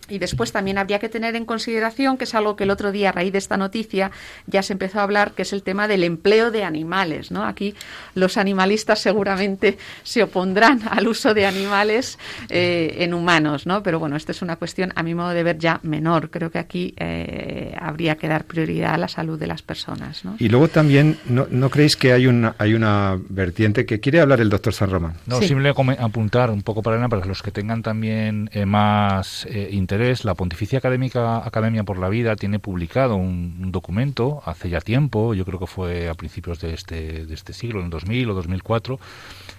y 0.10 0.20
después 0.20 0.52
también 0.52 0.78
habría 0.78 1.00
que 1.00 1.10
tener 1.10 1.36
en 1.36 1.46
consideración, 1.46 2.18
que 2.18 2.26
es 2.26 2.36
algo 2.36 2.56
que 2.56 2.64
el 2.64 2.72
otro 2.72 2.92
día, 2.92 3.10
a 3.10 3.12
raíz 3.12 3.32
de 3.32 3.38
esta 3.38 3.58
noticia, 3.58 4.12
ya 4.48 4.64
se 4.64 4.74
empezó 4.74 5.00
a 5.00 5.04
hablar, 5.04 5.32
que 5.32 5.44
es 5.44 5.54
el 5.54 5.64
tema 5.64 5.88
del 5.88 6.04
empleo 6.04 6.52
de 6.52 6.64
animales. 6.64 7.32
¿no? 7.32 7.44
Aquí 7.44 7.76
los 8.16 8.38
animalistas 8.38 9.00
seguramente 9.00 9.78
se 10.04 10.24
opondrán 10.24 10.82
al 10.90 11.08
uso 11.08 11.34
de 11.34 11.46
animales 11.46 12.18
eh, 12.50 12.96
en 13.00 13.14
humanos, 13.14 13.66
¿no? 13.66 13.84
pero 13.84 14.00
bueno, 14.00 14.16
esta 14.16 14.32
es 14.32 14.42
una 14.42 14.56
cuestión, 14.56 14.92
a 14.96 15.04
mi 15.04 15.16
modo 15.16 15.30
de 15.30 15.44
ver, 15.44 15.58
ya 15.58 15.80
menor. 15.84 16.30
Creo 16.30 16.52
que 16.52 16.60
aquí 16.60 16.94
eh, 16.98 17.76
habría 17.80 18.16
que 18.16 18.28
dar 18.28 18.46
prioridad 18.46 18.94
a 18.94 18.98
la 18.98 19.08
salud 19.08 19.40
de 19.40 19.48
las 19.48 19.62
personas. 19.62 20.26
¿no? 20.26 20.36
Y 20.40 20.50
luego 20.50 20.68
también, 20.68 21.18
¿no, 21.26 21.48
¿no 21.50 21.70
creéis 21.70 21.96
que 21.96 22.14
hay 22.14 22.28
una, 22.28 22.56
hay 22.58 22.74
una 22.74 23.18
vertiente 23.30 23.86
que 23.86 24.00
quiere 24.00 24.20
hablar 24.20 24.42
el 24.42 24.50
doctor 24.50 24.74
San 24.74 24.90
Román? 24.90 25.14
No, 25.26 25.42
simplemente 25.42 25.74
apuntar 26.00 26.50
un 26.50 26.62
poco 26.62 26.82
para, 26.82 27.08
para 27.08 27.26
los 27.26 27.42
que 27.42 27.52
tengan 27.52 27.82
también 27.82 28.50
eh, 28.54 28.66
más 28.66 29.48
interés 29.70 29.93
la 30.24 30.34
Pontificia 30.36 30.80
Académica 30.80 31.46
Academia 31.46 31.84
por 31.84 31.98
la 31.98 32.10
Vida 32.10 32.36
tiene 32.36 32.60
publicado 32.60 33.16
un, 33.16 33.72
documento 33.72 34.42
hace 34.46 34.70
ya 34.70 34.82
tiempo, 34.82 35.34
yo 35.34 35.46
creo 35.46 35.60
que 35.60 35.68
fue 35.68 36.10
a 36.10 36.14
principios 36.14 36.60
de 36.60 36.74
este, 36.74 37.26
de 37.26 37.34
este 37.34 37.54
siglo, 37.54 37.82
en 37.82 37.90
2000 37.90 38.30
o 38.30 38.34
2004, 38.34 39.00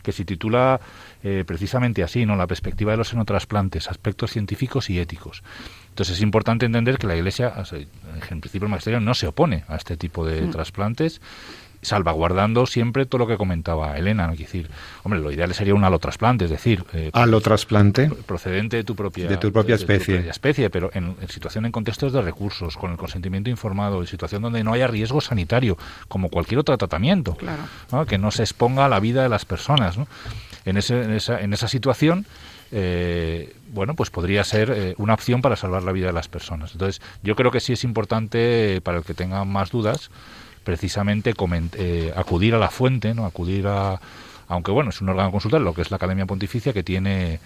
que 0.02 0.12
se 0.12 0.24
titula 0.24 0.80
eh, 1.22 1.44
precisamente 1.46 2.02
así, 2.02 2.26
¿no? 2.26 2.36
La 2.36 2.46
perspectiva 2.46 2.92
de 2.92 2.98
los 2.98 3.08
xenotrasplantes, 3.08 3.88
aspectos 3.88 4.30
científicos 4.30 4.90
y 4.90 4.98
éticos. 4.98 5.42
Entonces 5.90 6.16
es 6.16 6.22
importante 6.22 6.66
entender 6.66 6.98
que 6.98 7.06
la 7.06 7.16
Iglesia, 7.16 7.52
en 8.30 8.40
principio 8.40 8.66
el 8.66 8.70
magisterio, 8.70 9.00
no 9.00 9.14
se 9.14 9.28
opone 9.28 9.64
a 9.68 9.76
este 9.76 9.96
tipo 9.96 10.26
de 10.26 10.42
mm. 10.42 10.50
trasplantes 10.50 11.20
salvaguardando 11.84 12.66
siempre 12.66 13.06
todo 13.06 13.20
lo 13.20 13.26
que 13.26 13.36
comentaba 13.36 13.96
Elena. 13.96 14.26
¿no? 14.26 14.32
Es 14.32 14.40
decir, 14.40 14.68
hombre, 15.02 15.20
lo 15.20 15.30
ideal 15.30 15.52
sería 15.54 15.74
un 15.74 15.84
alotrasplante, 15.84 16.46
es 16.46 16.50
decir, 16.50 16.84
eh, 16.92 17.10
alotrasplante 17.12 18.10
procedente 18.26 18.76
de 18.76 18.84
tu 18.84 18.96
propia, 18.96 19.28
de 19.28 19.36
tu 19.36 19.52
propia 19.52 19.74
especie. 19.74 20.28
especie, 20.28 20.70
pero 20.70 20.90
en, 20.94 21.16
situación 21.28 21.66
en 21.66 21.72
contextos 21.72 22.12
de 22.12 22.22
recursos, 22.22 22.76
con 22.76 22.90
el 22.90 22.96
consentimiento 22.96 23.50
informado, 23.50 24.00
en 24.00 24.06
situación 24.06 24.42
donde 24.42 24.64
no 24.64 24.72
haya 24.72 24.86
riesgo 24.86 25.20
sanitario, 25.20 25.76
como 26.08 26.30
cualquier 26.30 26.60
otro 26.60 26.76
tratamiento, 26.76 27.36
que 28.08 28.18
no 28.18 28.30
se 28.30 28.42
exponga 28.42 28.86
a 28.86 28.88
la 28.88 29.00
vida 29.00 29.22
de 29.22 29.28
las 29.28 29.44
personas. 29.44 29.98
¿no? 29.98 30.06
En, 30.64 30.76
ese, 30.76 31.02
en, 31.02 31.12
esa, 31.12 31.40
en 31.40 31.52
esa 31.52 31.68
situación, 31.68 32.26
eh, 32.76 33.54
bueno, 33.68 33.94
pues 33.94 34.10
podría 34.10 34.42
ser 34.44 34.70
eh, 34.70 34.94
una 34.98 35.14
opción 35.14 35.42
para 35.42 35.56
salvar 35.56 35.82
la 35.82 35.92
vida 35.92 36.08
de 36.08 36.12
las 36.12 36.28
personas. 36.28 36.72
Entonces, 36.72 37.00
yo 37.22 37.36
creo 37.36 37.50
que 37.50 37.60
sí 37.60 37.72
es 37.72 37.84
importante, 37.84 38.80
para 38.82 38.98
el 38.98 39.04
que 39.04 39.14
tenga 39.14 39.44
más 39.44 39.70
dudas, 39.70 40.10
precisamente 40.64 41.34
eh, 41.78 42.12
acudir 42.16 42.54
a 42.54 42.58
la 42.58 42.70
fuente, 42.70 43.14
no 43.14 43.26
acudir 43.26 43.66
a, 43.66 44.00
aunque 44.48 44.72
bueno, 44.72 44.90
es 44.90 45.00
un 45.00 45.08
órgano 45.08 45.30
consultar, 45.30 45.60
lo 45.60 45.74
que 45.74 45.82
es 45.82 45.90
la 45.90 45.96
Academia 45.96 46.26
Pontificia, 46.26 46.72
que 46.72 46.82
tiene 46.82 47.40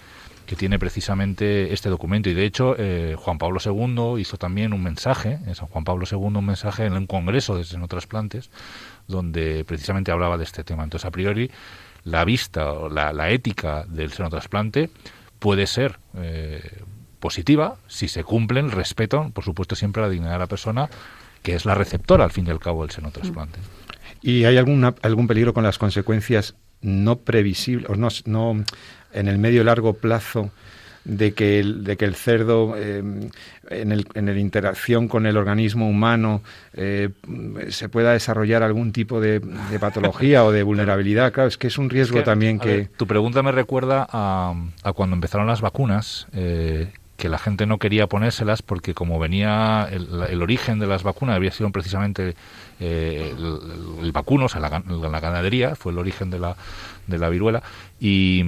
que 0.49 0.55
tiene 0.55 0.79
precisamente 0.79 1.73
este 1.73 1.89
documento. 1.89 2.27
Y 2.27 2.33
de 2.33 2.43
hecho, 2.43 2.75
eh, 2.75 3.15
Juan 3.15 3.37
Pablo 3.37 3.59
II 3.63 4.19
hizo 4.19 4.37
también 4.37 4.73
un 4.73 4.81
mensaje, 4.81 5.37
en 5.45 5.53
San 5.53 5.67
Juan 5.67 5.83
Pablo 5.83 6.07
II, 6.11 6.17
un 6.17 6.45
mensaje 6.45 6.85
en 6.85 6.93
un 6.93 7.05
congreso 7.05 7.55
de 7.55 7.63
senotrasplantes, 7.63 8.49
donde 9.07 9.63
precisamente 9.63 10.11
hablaba 10.11 10.39
de 10.39 10.45
este 10.45 10.63
tema. 10.63 10.83
Entonces, 10.83 11.05
a 11.05 11.11
priori, 11.11 11.51
la 12.03 12.25
vista 12.25 12.71
o 12.71 12.89
la, 12.89 13.29
ética 13.29 13.85
del 13.87 14.11
senotrasplante 14.11 14.89
puede 15.37 15.67
ser 15.67 15.99
eh, 16.17 16.81
positiva 17.19 17.75
si 17.87 18.07
se 18.07 18.23
cumple 18.23 18.59
el 18.59 18.71
respeto, 18.71 19.29
por 19.31 19.43
supuesto, 19.43 19.75
siempre 19.75 20.01
la 20.01 20.09
dignidad 20.09 20.33
de 20.33 20.39
la 20.39 20.47
persona 20.47 20.89
que 21.41 21.55
es 21.55 21.65
la 21.65 21.75
receptora 21.75 22.23
al 22.23 22.31
fin 22.31 22.47
y 22.47 22.49
al 22.49 22.59
cabo 22.59 22.83
del 22.83 22.91
senotrasplante. 22.91 23.59
¿Y 24.21 24.45
hay 24.45 24.57
alguna, 24.57 24.95
algún 25.01 25.27
peligro 25.27 25.53
con 25.53 25.63
las 25.63 25.77
consecuencias 25.77 26.55
no 26.81 27.17
previsibles, 27.17 27.89
o 27.89 27.95
no, 27.95 28.09
no 28.25 28.63
en 29.13 29.27
el 29.27 29.37
medio 29.37 29.61
y 29.61 29.65
largo 29.65 29.93
plazo 29.93 30.51
de 31.05 31.33
que 31.33 31.59
el, 31.59 31.83
de 31.83 31.97
que 31.97 32.05
el 32.05 32.15
cerdo 32.15 32.75
eh, 32.77 33.01
en, 33.69 33.91
el, 33.91 34.05
en 34.13 34.25
la 34.25 34.37
interacción 34.37 35.07
con 35.07 35.25
el 35.25 35.37
organismo 35.37 35.89
humano 35.89 36.41
eh, 36.73 37.09
se 37.69 37.89
pueda 37.89 38.13
desarrollar 38.13 38.63
algún 38.63 38.91
tipo 38.91 39.19
de, 39.19 39.41
patología 39.79 40.43
o 40.43 40.51
de 40.51 40.61
vulnerabilidad. 40.63 41.31
Claro, 41.31 41.47
es 41.47 41.57
que 41.57 41.67
es 41.67 41.77
un 41.77 41.89
riesgo 41.89 42.21
también 42.23 42.59
que... 42.59 42.89
tu 42.97 43.07
pregunta 43.07 43.41
me 43.41 43.51
recuerda 43.51 44.07
a, 44.09 44.53
a, 44.83 44.93
cuando 44.93 45.15
empezaron 45.15 45.47
las 45.47 45.61
vacunas, 45.61 46.27
eh, 46.33 46.91
que 47.19 47.29
la 47.29 47.37
gente 47.37 47.67
no 47.67 47.77
quería 47.77 48.07
ponérselas 48.07 48.61
porque 48.61 48.93
como 48.93 49.19
venía 49.19 49.87
el, 49.91 50.41
origen 50.41 50.79
de 50.79 50.87
las 50.87 51.03
vacunas 51.03 51.35
había 51.35 51.51
sido 51.51 51.69
precisamente 51.69 52.33
eh, 52.79 53.35
el, 54.01 54.11
vacuno, 54.13 54.45
o 54.45 54.49
sea, 54.49 54.61
la, 54.61 55.19
ganadería, 55.19 55.75
fue 55.75 55.91
el 55.91 55.99
origen 55.99 56.31
de 56.31 56.39
la, 56.39 56.55
de 57.09 57.17
la 57.17 57.29
viruela, 57.29 57.63
y, 57.99 58.43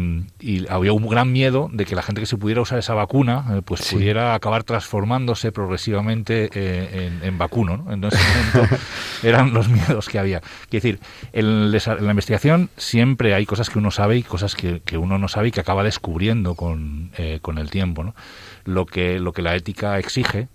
había 0.69 0.93
un 0.93 1.07
gran 1.07 1.31
miedo 1.31 1.69
de 1.71 1.85
que 1.85 1.95
la 1.95 2.01
gente 2.01 2.21
que 2.21 2.27
se 2.27 2.37
pudiera 2.37 2.61
usar 2.61 2.79
esa 2.79 2.93
vacuna 2.93 3.45
eh, 3.51 3.61
pues 3.63 3.89
pudiera 3.91 4.33
acabar 4.33 4.63
transformándose 4.63 5.51
progresivamente 5.51 6.49
eh, 6.53 7.11
en, 7.21 7.37
vacuno. 7.37 7.85
En 7.91 8.03
ese 8.03 8.17
momento 8.17 8.75
eran 9.23 9.53
los 9.53 9.67
miedos 9.67 10.07
que 10.07 10.19
había. 10.19 10.39
Quiero 10.69 10.83
decir, 10.83 10.99
en, 11.33 11.71
la 11.71 12.11
investigación 12.11 12.69
siempre 12.77 13.33
hay 13.33 13.45
cosas 13.45 13.69
que 13.69 13.79
uno 13.79 13.91
sabe 13.91 14.17
y 14.17 14.23
cosas 14.23 14.55
que, 14.55 14.81
que 14.85 14.97
uno 14.97 15.17
no 15.17 15.27
sabe 15.27 15.49
y 15.49 15.51
que 15.51 15.59
acaba 15.59 15.83
descubriendo 15.83 16.55
con, 16.55 17.11
con 17.41 17.57
el 17.57 17.69
tiempo. 17.69 18.03
¿no? 18.03 18.15
lo 18.65 18.85
que, 18.85 19.19
lo 19.19 19.33
que 19.33 19.41
la 19.41 19.55
ética 19.55 19.97
exige 19.99 20.47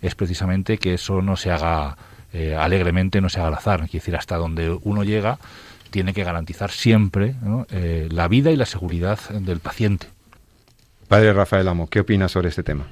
es 0.00 0.14
precisamente 0.14 0.78
que 0.78 0.94
eso 0.94 1.22
no 1.22 1.36
se 1.36 1.50
haga 1.50 1.96
eh, 2.32 2.54
alegremente, 2.54 3.20
no 3.20 3.28
se 3.28 3.38
haga 3.40 3.48
al 3.48 3.54
azar. 3.54 3.82
Es 3.84 3.92
decir, 3.92 4.16
hasta 4.16 4.36
donde 4.36 4.78
uno 4.82 5.04
llega 5.04 5.38
tiene 5.90 6.14
que 6.14 6.24
garantizar 6.24 6.70
siempre 6.70 7.34
eh, 7.70 8.08
la 8.10 8.28
vida 8.28 8.50
y 8.50 8.56
la 8.56 8.66
seguridad 8.66 9.18
del 9.30 9.60
paciente. 9.60 10.06
Padre 11.08 11.32
Rafael 11.32 11.68
Amo, 11.68 11.88
¿qué 11.88 12.00
opina 12.00 12.28
sobre 12.28 12.48
este 12.48 12.62
tema? 12.62 12.86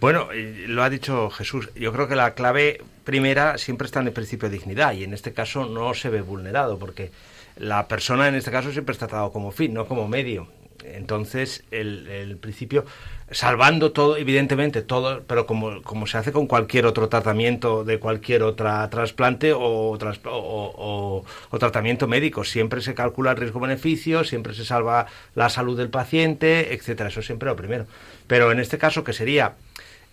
Bueno, 0.00 0.28
lo 0.66 0.82
ha 0.82 0.90
dicho 0.90 1.30
Jesús. 1.30 1.70
Yo 1.76 1.92
creo 1.92 2.08
que 2.08 2.16
la 2.16 2.34
clave 2.34 2.82
primera 3.04 3.56
siempre 3.56 3.86
está 3.86 4.00
en 4.00 4.08
el 4.08 4.12
principio 4.12 4.50
de 4.50 4.58
dignidad 4.58 4.94
y 4.94 5.04
en 5.04 5.14
este 5.14 5.32
caso 5.32 5.66
no 5.66 5.94
se 5.94 6.08
ve 6.08 6.22
vulnerado 6.22 6.78
porque 6.78 7.12
la 7.56 7.86
persona 7.86 8.26
en 8.26 8.34
este 8.34 8.50
caso 8.50 8.72
siempre 8.72 8.92
está 8.92 9.06
tratado 9.06 9.32
como 9.32 9.52
fin, 9.52 9.72
no 9.72 9.86
como 9.86 10.08
medio. 10.08 10.48
Entonces, 10.84 11.64
el, 11.70 12.36
principio 12.40 12.84
salvando 13.30 13.92
todo, 13.92 14.16
evidentemente, 14.16 14.82
todo, 14.82 15.22
pero 15.26 15.46
como, 15.46 15.82
como 15.82 16.06
se 16.06 16.18
hace 16.18 16.32
con 16.32 16.46
cualquier 16.46 16.86
otro 16.86 17.08
tratamiento 17.08 17.84
de 17.84 17.98
cualquier 17.98 18.42
otra 18.42 18.88
trasplante 18.90 19.52
o, 19.52 19.98
o, 19.98 21.58
tratamiento 21.58 22.06
médico. 22.06 22.44
Siempre 22.44 22.82
se 22.82 22.94
calcula 22.94 23.32
el 23.32 23.36
riesgo-beneficio, 23.38 24.24
siempre 24.24 24.54
se 24.54 24.64
salva 24.64 25.06
la 25.34 25.48
salud 25.48 25.76
del 25.76 25.88
paciente, 25.88 26.74
etcétera. 26.74 27.08
Eso 27.08 27.22
siempre 27.22 27.48
lo 27.48 27.56
primero. 27.56 27.86
Pero 28.26 28.52
en 28.52 28.60
este 28.60 28.78
caso, 28.78 29.04
que 29.04 29.12
sería 29.12 29.54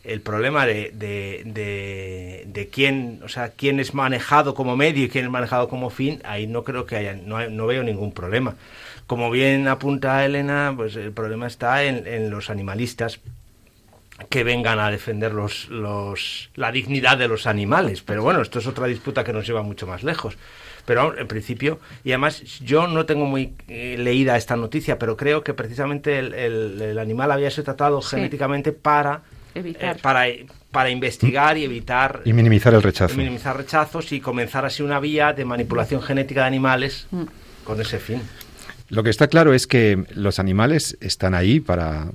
el 0.04 0.22
problema 0.22 0.66
de, 0.66 0.92
de, 0.94 2.46
de, 2.48 2.68
quién, 2.70 3.20
o 3.24 3.28
sea, 3.28 3.50
quién 3.50 3.80
es 3.80 3.94
manejado 3.94 4.54
como 4.54 4.78
medio 4.78 5.04
y 5.04 5.10
quién 5.10 5.26
es 5.26 5.32
manejado 5.32 5.68
como 5.68 5.90
fin, 5.90 6.22
ahí 6.24 6.48
no 6.48 6.64
creo 6.64 6.86
que 6.86 6.96
haya, 6.96 7.14
no, 7.14 7.48
no 7.50 7.68
veo 7.68 7.84
ningún 7.84 8.14
problema. 8.14 8.56
Como 9.10 9.32
bien 9.32 9.68
apunta 9.68 10.24
Elena, 10.24 10.72
pues 10.78 10.96
el 10.96 11.12
problema 11.12 11.48
está 11.48 11.84
en, 11.84 12.30
los 12.30 12.52
animalistas 12.52 13.20
que 14.30 14.44
vengan 14.44 14.78
a 14.78 14.92
defender 14.92 15.34
los, 15.34 15.68
los, 15.70 16.52
la 16.54 16.72
dignidad 16.72 17.18
de 17.18 17.28
los 17.28 17.48
animales. 17.48 18.04
Pero 18.04 18.22
bueno, 18.22 18.40
esto 18.40 18.60
es 18.60 18.68
otra 18.68 18.86
disputa 18.86 19.24
que 19.24 19.34
nos 19.34 19.48
lleva 19.48 19.64
mucho 19.64 19.88
más 19.88 20.04
lejos. 20.04 20.38
Pero 20.86 21.18
en 21.18 21.28
principio, 21.28 21.80
y 22.04 22.12
además 22.12 22.44
yo 22.60 22.86
no 22.86 23.08
tengo 23.08 23.26
muy 23.26 23.56
eh, 23.68 23.96
leída 23.98 24.38
esta 24.38 24.56
noticia, 24.56 25.00
pero 25.00 25.18
creo 25.18 25.44
que 25.44 25.56
precisamente 25.56 26.20
el, 26.20 27.00
animal 27.00 27.32
había 27.32 27.50
sido 27.50 27.64
tratado 27.64 28.04
genéticamente 28.04 28.74
para, 28.74 29.24
eh, 29.56 29.96
para, 30.04 30.26
para 30.70 30.92
investigar 30.92 31.58
y 31.58 31.64
evitar... 31.64 32.22
Y 32.26 32.34
minimizar 32.34 32.76
el 32.76 32.84
rechazo. 32.84 33.16
minimizar 33.16 33.58
rechazos 33.58 34.12
y 34.12 34.22
comenzar 34.22 34.66
así 34.66 34.84
una 34.84 35.00
vía 35.00 35.34
de 35.34 35.46
manipulación 35.46 36.00
genética 36.00 36.42
de 36.42 36.48
animales 36.48 37.08
mm. 37.10 37.24
con 37.64 37.82
ese 37.82 37.98
fin. 37.98 38.22
Lo 38.90 39.04
que 39.04 39.12
está 39.12 39.28
claro 39.28 39.54
es 39.54 39.68
que 39.68 40.04
los 40.16 40.40
animales 40.40 40.98
están 41.00 41.36
ahí 41.36 41.60
para, 41.60 42.10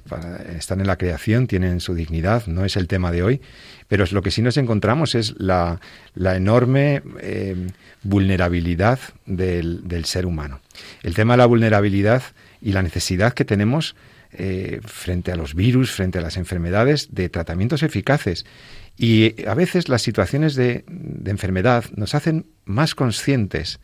están 0.59 0.81
en 0.81 0.89
la 0.89 0.99
creación, 0.99 1.47
tienen 1.47 1.79
su 1.79 1.95
dignidad, 1.95 2.49
no 2.49 2.65
es 2.65 2.77
el 2.77 2.89
tema 2.89 3.13
de 3.13 3.23
hoy, 3.23 3.41
pero 3.87 4.05
lo 4.11 4.23
que 4.23 4.33
sí 4.33 4.43
nos 4.43 4.57
encontramos 4.57 5.15
es 5.15 5.35
la, 5.39 5.79
enorme 6.17 7.03
eh, 7.21 7.69
vulnerabilidad 8.03 8.99
del, 9.25 10.05
ser 10.05 10.27
humano. 10.27 10.61
El 11.05 11.15
tema 11.15 11.35
de 11.35 11.39
la 11.39 11.47
vulnerabilidad 11.47 12.23
y 12.61 12.73
la 12.73 12.83
necesidad 12.83 13.35
que 13.35 13.45
tenemos 13.45 13.95
eh, 14.33 14.81
frente 14.85 15.31
a 15.31 15.37
los 15.37 15.55
virus, 15.55 15.93
frente 15.93 16.19
a 16.19 16.23
las 16.23 16.37
enfermedades, 16.37 17.15
de 17.15 17.29
tratamientos 17.29 17.85
eficaces. 17.85 18.47
Y 18.97 19.47
a 19.47 19.55
veces 19.55 19.89
las 19.89 20.03
situaciones 20.03 20.57
de, 20.57 20.85
de 20.89 21.31
enfermedad 21.31 21.85
nos 21.95 22.17
hacen 22.17 22.47
más 22.65 22.97
conscientes 22.97 23.79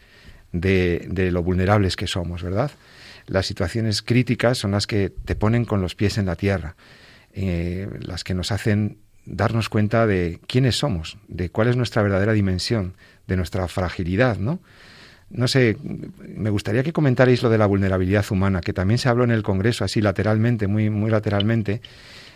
de, 0.53 1.31
lo 1.33 1.43
vulnerables 1.43 1.97
que 1.97 2.07
somos, 2.07 2.43
¿verdad? 2.43 2.71
las 3.27 3.47
situaciones 3.47 4.03
críticas 4.03 4.59
son 4.59 4.73
las 4.73 4.87
que 4.87 5.11
te 5.11 5.37
ponen 5.37 5.65
con 5.65 5.81
los 5.81 5.95
pies 5.95 6.19
en 6.19 6.27
la 6.27 6.37
tierra, 6.37 6.75
eh, 7.33 7.89
las 8.01 8.25
que 8.25 8.35
nos 8.35 8.51
hacen 8.51 8.99
darnos 9.25 9.69
cuenta 9.69 10.07
de 10.07 10.41
quiénes 10.49 10.77
somos, 10.77 11.17
de 11.29 11.51
cuál 11.51 11.69
es 11.69 11.77
nuestra 11.77 12.03
verdadera 12.03 12.33
dimensión, 12.33 12.95
de 13.29 13.37
nuestra 13.37 13.69
fragilidad, 13.69 14.39
¿no? 14.39 14.61
No 15.31 15.47
sé, 15.47 15.77
me 16.27 16.51
gustaría 16.51 16.83
que 16.83 16.93
comentarais 16.93 17.41
lo 17.45 17.51
de 17.51 17.59
la 17.59 17.67
vulnerabilidad 17.67 18.25
humana, 18.31 18.61
que 18.61 18.73
también 18.73 18.99
se 18.99 19.09
habló 19.09 19.23
en 19.23 19.31
el 19.31 19.45
Congreso, 19.45 19.85
así 19.85 20.01
lateralmente, 20.01 20.67
muy, 20.67 20.91
muy 20.91 21.09
lateralmente. 21.09 21.81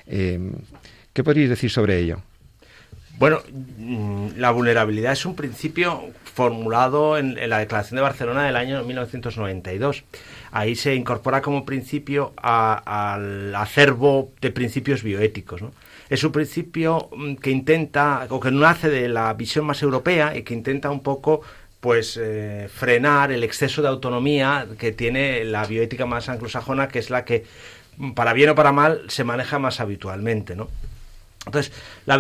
Eh, 0.06 0.38
¿Qué 1.12 1.24
podríais 1.24 1.50
decir 1.50 1.70
sobre 1.70 1.98
ello? 1.98 2.22
Bueno, 3.18 3.40
mm, 3.78 4.30
la 4.36 4.50
vulnerabilidad 4.50 5.12
es 5.12 5.24
un 5.24 5.36
principio 5.36 6.02
formulado 6.24 7.16
en, 7.16 7.48
la 7.48 7.58
Declaración 7.58 7.96
de 7.96 8.02
Barcelona 8.02 8.44
del 8.44 8.56
año 8.56 8.82
1992. 8.82 10.04
Ahí 10.50 10.74
se 10.74 10.94
incorpora 10.94 11.40
como 11.40 11.64
principio 11.64 12.32
al 12.36 13.54
acervo 13.54 14.32
de 14.40 14.50
principios 14.50 15.02
bioéticos. 15.04 15.62
Es 16.10 16.24
un 16.24 16.32
principio 16.32 17.08
mm, 17.16 17.36
que 17.36 17.50
intenta, 17.50 18.26
o 18.30 18.40
que 18.40 18.50
nace 18.50 18.88
de 18.90 19.08
la 19.08 19.32
visión 19.34 19.64
más 19.64 19.82
europea 19.82 20.36
y 20.36 20.42
que 20.42 20.54
intenta 20.54 20.90
un 20.90 21.00
poco 21.02 21.42
pues 21.80 22.18
eh, 22.20 22.68
frenar 22.72 23.30
el 23.30 23.44
exceso 23.44 23.82
de 23.82 23.88
autonomía 23.88 24.66
que 24.78 24.90
tiene 24.92 25.44
la 25.44 25.66
bioética 25.66 26.06
más 26.06 26.30
anglosajona, 26.30 26.88
que 26.88 26.98
es 26.98 27.10
la 27.10 27.26
que, 27.26 27.44
para 28.14 28.32
bien 28.32 28.50
o 28.50 28.54
para 28.54 28.72
mal, 28.72 29.02
se 29.08 29.22
maneja 29.22 29.58
más 29.58 29.80
habitualmente, 29.80 30.56
¿no? 30.56 30.68
Entonces, 31.46 31.72
la 32.06 32.16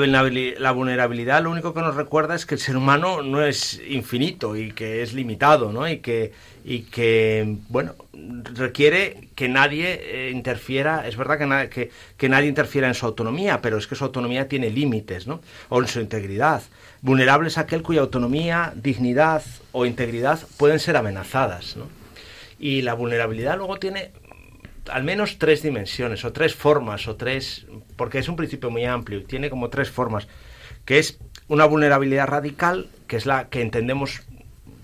vulnerabilidad, 0.72 1.42
lo 1.42 1.50
único 1.50 1.72
que 1.72 1.80
nos 1.80 1.94
recuerda 1.94 2.34
es 2.34 2.44
que 2.44 2.56
el 2.56 2.60
ser 2.60 2.76
humano 2.76 3.22
no 3.22 3.42
es 3.42 3.80
infinito 3.88 4.54
y 4.54 4.72
que 4.72 5.02
es 5.02 5.14
limitado, 5.14 5.72
¿no? 5.72 5.88
Y 5.88 5.98
que, 5.98 6.32
y 6.62 6.80
que 6.80 7.56
bueno, 7.68 7.94
requiere 8.52 9.28
que 9.34 9.48
nadie 9.48 10.00
eh, 10.02 10.30
interfiera, 10.30 11.08
es 11.08 11.16
verdad 11.16 11.38
que, 11.38 11.70
que, 11.70 11.90
que, 12.18 12.28
nadie 12.28 12.48
interfiera 12.48 12.86
en 12.86 12.94
su 12.94 13.06
autonomía, 13.06 13.62
pero 13.62 13.78
es 13.78 13.86
que 13.86 13.94
su 13.94 14.04
autonomía 14.04 14.46
tiene 14.46 14.68
límites, 14.68 15.26
¿no? 15.26 15.40
O 15.70 15.80
en 15.80 15.88
su 15.88 16.00
integridad. 16.00 16.62
Vulnerable 17.00 17.48
es 17.48 17.56
aquel 17.56 17.82
cuya 17.82 18.02
autonomía, 18.02 18.74
dignidad 18.76 19.42
o 19.72 19.86
integridad 19.86 20.40
pueden 20.58 20.80
ser 20.80 20.98
amenazadas, 20.98 21.76
¿no? 21.76 21.88
Y 22.58 22.82
la 22.82 22.92
vulnerabilidad 22.92 23.56
luego 23.56 23.78
tiene 23.78 24.12
al 24.90 25.04
menos 25.04 25.38
tres 25.38 25.62
dimensiones 25.62 26.24
o 26.24 26.32
tres 26.32 26.54
formas 26.54 27.08
o 27.08 27.16
tres, 27.16 27.66
porque 27.96 28.18
es 28.18 28.28
un 28.28 28.36
principio 28.36 28.70
muy 28.70 28.84
amplio 28.84 29.18
y 29.18 29.24
tiene 29.24 29.50
como 29.50 29.70
tres 29.70 29.90
formas, 29.90 30.28
que 30.84 30.98
es 30.98 31.18
una 31.48 31.64
vulnerabilidad 31.64 32.26
radical, 32.26 32.88
que 33.06 33.16
es 33.16 33.26
la 33.26 33.48
que 33.48 33.62
entendemos 33.62 34.22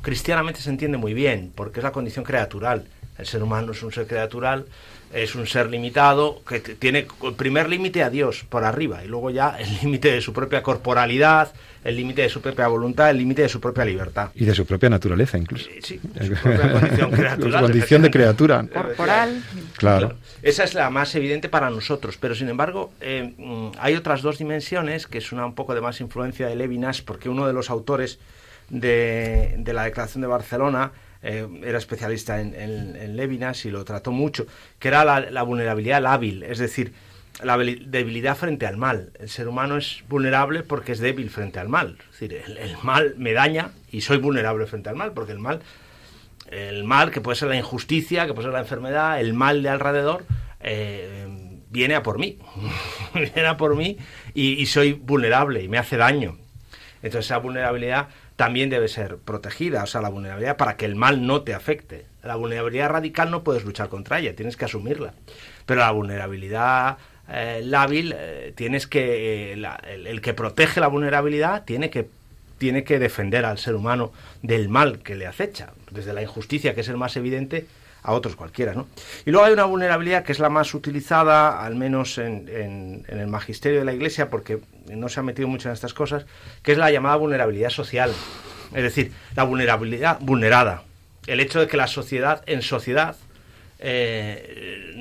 cristianamente 0.03 0.61
se 0.61 0.71
entiende 0.71 0.99
muy 0.99 1.15
bien, 1.15 1.53
porque 1.55 1.81
es 1.81 1.85
la 1.85 1.93
condición 1.93 2.25
creatural. 2.25 2.87
El 3.19 3.27
ser 3.27 3.43
humano 3.43 3.73
es 3.73 3.83
un 3.83 3.93
ser 3.93 4.07
creatural, 4.07 4.67
es 5.13 5.35
un 5.35 5.47
ser 5.47 5.69
limitado, 5.71 6.43
que 6.47 6.61
tiene 6.61 7.07
el 7.23 7.35
primer 7.35 7.69
límite 7.69 8.03
a 8.03 8.11
Dios 8.11 8.45
por 8.49 8.65
arriba, 8.65 9.05
y 9.05 9.09
luego 9.09 9.31
ya 9.31 9.57
el 9.59 9.69
límite 9.83 10.13
de 10.13 10.21
su 10.21 10.33
propia 10.33 10.63
corporalidad, 10.63 11.53
el 11.83 11.97
límite 11.97 12.23
de 12.23 12.29
su 12.29 12.41
propia 12.41 12.69
voluntad, 12.69 13.11
el 13.11 13.19
límite 13.19 13.43
de 13.43 13.49
su 13.49 13.61
propia 13.61 13.85
libertad. 13.85 14.31
Y 14.35 14.45
de 14.45 14.55
su 14.55 14.67
propia 14.67 14.91
naturaleza, 14.91 15.39
incluso. 15.39 15.69
Sí, 15.83 15.99
de 16.03 16.27
su 16.27 16.35
propia 16.35 16.73
condición 16.81 17.11
creatural. 17.11 17.63
condición 17.63 18.03
de 18.03 18.11
criatura. 18.11 18.67
Corporal. 18.73 19.43
Claro. 19.77 20.17
Esa 20.43 20.65
es 20.65 20.75
la 20.75 20.91
más 20.91 21.15
evidente 21.15 21.49
para 21.49 21.71
nosotros, 21.71 22.17
pero 22.19 22.35
sin 22.35 22.49
embargo 22.49 22.93
eh, 23.01 23.35
mm, 23.37 23.71
hay 23.79 23.97
otras 23.97 24.23
dos 24.23 24.39
dimensiones, 24.39 25.07
que 25.07 25.19
es 25.19 25.33
una 25.33 25.45
un 25.45 25.55
poco 25.55 25.75
de 25.75 25.81
más 25.81 26.01
influencia 26.01 26.47
de 26.47 26.55
Levinas, 26.55 27.03
porque 27.03 27.29
uno 27.29 27.47
de 27.47 27.53
los 27.53 27.71
autores 27.71 28.19
de, 28.69 29.57
de 29.59 29.73
la 29.73 29.85
Declaración 29.85 30.21
de 30.21 30.29
Barcelona 30.29 30.93
eh, 31.23 31.47
era 31.63 31.79
especialista 31.79 32.41
en, 32.41 33.17
Levinas 33.17 33.65
y 33.65 33.71
lo 33.71 33.85
trató 33.85 34.13
mucho, 34.13 34.47
que 34.79 34.89
era 34.89 35.05
la, 35.05 35.21
la 35.21 35.43
vulnerabilidad 35.43 36.03
lábil, 36.03 36.43
es 36.43 36.59
decir, 36.59 36.93
la 37.43 37.57
debilidad 37.57 38.37
frente 38.37 38.67
al 38.67 38.77
mal. 38.77 39.13
El 39.19 39.29
ser 39.29 39.49
humano 39.49 39.77
es 39.77 40.05
vulnerable 40.09 40.63
porque 40.63 40.93
es 40.93 40.99
débil 40.99 41.31
frente 41.31 41.59
al 41.59 41.69
mal. 41.69 41.99
Es 42.13 42.21
decir, 42.21 42.35
el, 42.35 42.77
mal 42.83 43.15
me 43.17 43.33
daña 43.33 43.71
y 43.91 44.03
soy 44.03 44.19
vulnerable 44.19 44.67
frente 44.67 44.91
al 44.91 44.97
mal, 44.97 45.13
porque 45.13 45.33
el 45.33 45.39
mal, 45.39 45.61
el 46.51 46.85
mal 46.85 47.11
que 47.11 47.21
puede 47.21 47.37
ser 47.37 47.49
la 47.49 47.57
injusticia, 47.57 48.27
que 48.27 48.35
puede 48.35 48.47
ser 48.47 48.53
la 48.53 48.61
enfermedad, 48.61 49.21
el 49.21 49.33
mal 49.35 49.63
de 49.63 49.69
alrededor, 49.69 50.25
eh, 50.61 51.27
viene 51.71 51.95
a 51.95 52.03
por 52.03 52.19
mí. 52.19 52.39
viene 53.15 53.47
a 53.47 53.57
por 53.57 53.77
mí 53.77 53.97
y, 54.35 54.61
y, 54.61 54.67
soy 54.67 54.93
vulnerable 54.93 55.63
y 55.63 55.69
me 55.69 55.79
hace 55.79 55.97
daño. 55.97 56.39
Entonces 57.03 57.27
esa 57.27 57.39
vulnerabilidad 57.39 58.09
también 58.41 58.71
debe 58.71 58.89
ser 58.89 59.19
protegida, 59.19 59.83
o 59.83 59.87
sea, 59.87 60.01
la 60.01 60.09
vulnerabilidad 60.09 60.57
para 60.57 60.79
que 60.79 60.87
el 60.87 60.97
mal 60.97 61.27
no 61.27 61.43
te 61.43 61.53
afecte. 61.53 62.07
La 62.23 62.37
vulnerabilidad 62.37 62.89
radical 62.89 63.31
no 63.31 63.43
puedes 63.45 63.67
luchar 63.67 63.91
contra 63.91 64.19
ella, 64.19 64.35
tienes 64.35 64.57
que 64.57 64.65
asumirla. 64.65 65.13
Pero 65.67 65.81
la 65.81 65.91
vulnerabilidad 65.91 66.97
eh, 67.29 67.61
lábil, 67.63 68.15
eh, 68.17 68.55
tienes 68.57 68.87
que 68.87 69.53
eh, 69.53 69.63
el, 70.07 70.23
que 70.23 70.33
protege 70.33 70.81
la 70.81 70.87
vulnerabilidad 70.87 71.67
tiene 71.67 71.91
que 71.91 72.09
tiene 72.57 72.83
que 72.83 72.99
defender 72.99 73.45
al 73.45 73.59
ser 73.59 73.75
humano 73.75 74.11
del 74.41 74.71
mal 74.71 75.01
que 75.01 75.17
le 75.17 75.27
acecha, 75.27 75.75
desde 75.91 76.15
la 76.15 76.23
injusticia 76.23 76.75
que 76.75 76.81
es 76.81 76.89
el 76.89 76.97
más 76.97 77.19
evidente 77.19 77.67
a 78.03 78.13
otros 78.13 78.37
cualquiera, 78.37 78.75
¿no? 78.75 78.89
Y 79.25 79.31
luego 79.31 79.47
hay 79.47 79.53
una 79.53 79.65
vulnerabilidad 79.65 80.25
que 80.25 80.33
es 80.33 80.39
la 80.39 80.49
más 80.49 80.75
utilizada, 80.75 81.65
al 81.65 81.75
menos 81.75 82.19
en, 82.19 82.49
en, 82.49 83.05
el 83.09 83.27
magisterio 83.27 83.81
de 83.81 83.85
la 83.85 83.93
Iglesia, 83.93 84.31
porque 84.31 84.61
no 84.89 85.09
se 85.09 85.21
ha 85.21 85.23
metido 85.23 85.49
mucho 85.49 85.69
en 85.69 85.75
estas 85.75 85.95
cosas, 85.95 86.27
que 86.63 86.73
es 86.73 86.79
la 86.79 86.91
llamada 86.91 87.17
vulnerabilidad 87.17 87.71
social, 87.71 88.13
es 88.75 88.83
decir, 88.83 89.13
la 89.37 89.45
vulnerabilidad 89.45 90.19
vulnerada, 90.21 90.85
el 91.27 91.41
hecho 91.41 91.61
de 91.61 91.67
que 91.67 91.77
la 91.77 91.87
sociedad 91.87 92.43
en 92.47 92.63
sociedad 92.63 93.17
eh, 93.83 94.93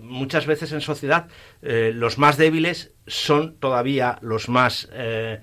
muchas 0.00 0.46
veces 0.46 0.72
en 0.72 0.80
sociedad 0.80 1.26
eh, 1.60 1.92
los 1.94 2.16
más 2.16 2.38
débiles 2.38 2.92
son 3.06 3.56
todavía 3.56 4.18
los 4.22 4.48
más 4.48 4.88
eh, 4.92 5.40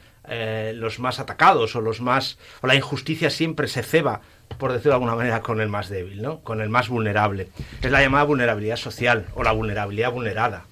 los 0.73 0.97
más 0.97 1.19
atacados 1.19 1.75
o 1.75 1.81
los 1.81 2.01
más 2.01 2.39
o 2.61 2.67
la 2.67 2.73
injusticia 2.73 3.29
siempre 3.29 3.67
se 3.67 3.83
ceba 3.83 4.21
por 4.57 4.71
decirlo 4.71 4.91
de 4.91 4.95
alguna 4.95 5.15
manera 5.15 5.41
con 5.41 5.61
el 5.61 5.69
más 5.69 5.89
débil 5.89 6.21
no 6.21 6.39
con 6.41 6.61
el 6.61 6.69
más 6.69 6.89
vulnerable 6.89 7.49
es 7.81 7.91
la 7.91 8.01
llamada 8.01 8.23
vulnerabilidad 8.23 8.77
social 8.77 9.25
o 9.35 9.43
la 9.43 9.51
vulnerabilidad 9.51 10.11
vulnerada 10.11 10.65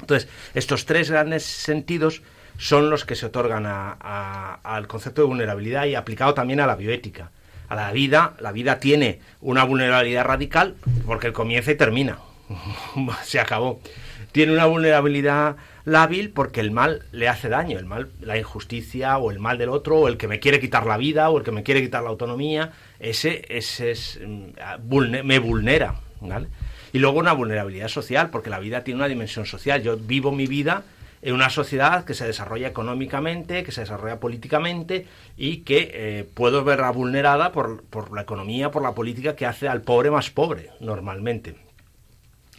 entonces 0.00 0.28
estos 0.54 0.86
tres 0.86 1.10
grandes 1.10 1.44
sentidos 1.44 2.22
son 2.58 2.90
los 2.90 3.04
que 3.04 3.14
se 3.14 3.26
otorgan 3.26 3.66
al 3.66 4.86
concepto 4.86 5.22
de 5.22 5.28
vulnerabilidad 5.28 5.86
y 5.86 5.94
aplicado 5.94 6.34
también 6.34 6.60
a 6.60 6.66
la 6.66 6.76
bioética 6.76 7.30
a 7.72 7.74
la 7.74 7.90
vida, 7.90 8.34
la 8.38 8.52
vida 8.52 8.80
tiene 8.80 9.20
una 9.40 9.64
vulnerabilidad 9.64 10.26
radical 10.26 10.74
porque 11.06 11.32
comienza 11.32 11.70
y 11.72 11.74
termina. 11.74 12.18
Se 13.24 13.40
acabó. 13.40 13.80
Tiene 14.30 14.52
una 14.52 14.66
vulnerabilidad 14.66 15.56
lábil 15.84 16.30
porque 16.30 16.60
el 16.60 16.70
mal 16.70 17.02
le 17.12 17.28
hace 17.28 17.48
daño, 17.48 17.78
el 17.78 17.86
mal, 17.86 18.10
la 18.20 18.38
injusticia 18.38 19.18
o 19.18 19.30
el 19.30 19.38
mal 19.38 19.58
del 19.58 19.68
otro, 19.68 19.98
o 19.98 20.08
el 20.08 20.16
que 20.16 20.28
me 20.28 20.40
quiere 20.40 20.60
quitar 20.60 20.86
la 20.86 20.96
vida 20.96 21.30
o 21.30 21.38
el 21.38 21.44
que 21.44 21.52
me 21.52 21.62
quiere 21.62 21.82
quitar 21.82 22.02
la 22.02 22.10
autonomía, 22.10 22.72
ese, 22.98 23.44
ese 23.48 23.90
es, 23.90 24.20
mm, 24.24 25.24
me 25.24 25.38
vulnera. 25.38 26.00
Y 26.92 26.98
luego 26.98 27.18
una 27.18 27.32
vulnerabilidad 27.32 27.88
social, 27.88 28.30
porque 28.30 28.50
la 28.50 28.58
vida 28.58 28.84
tiene 28.84 28.98
una 28.98 29.08
dimensión 29.08 29.46
social. 29.46 29.82
Yo 29.82 29.96
vivo 29.96 30.30
mi 30.30 30.46
vida 30.46 30.84
en 31.22 31.34
una 31.34 31.50
sociedad 31.50 32.04
que 32.04 32.14
se 32.14 32.26
desarrolla 32.26 32.68
económicamente, 32.68 33.62
que 33.62 33.72
se 33.72 33.82
desarrolla 33.82 34.18
políticamente 34.18 35.06
y 35.36 35.58
que 35.58 35.90
eh, 35.94 36.28
puedo 36.34 36.64
verla 36.64 36.90
vulnerada 36.90 37.52
por, 37.52 37.84
por, 37.84 38.12
la 38.12 38.22
economía, 38.22 38.70
por 38.70 38.82
la 38.82 38.92
política 38.92 39.36
que 39.36 39.46
hace 39.46 39.68
al 39.68 39.82
pobre 39.82 40.10
más 40.10 40.30
pobre 40.30 40.70
normalmente. 40.80 41.54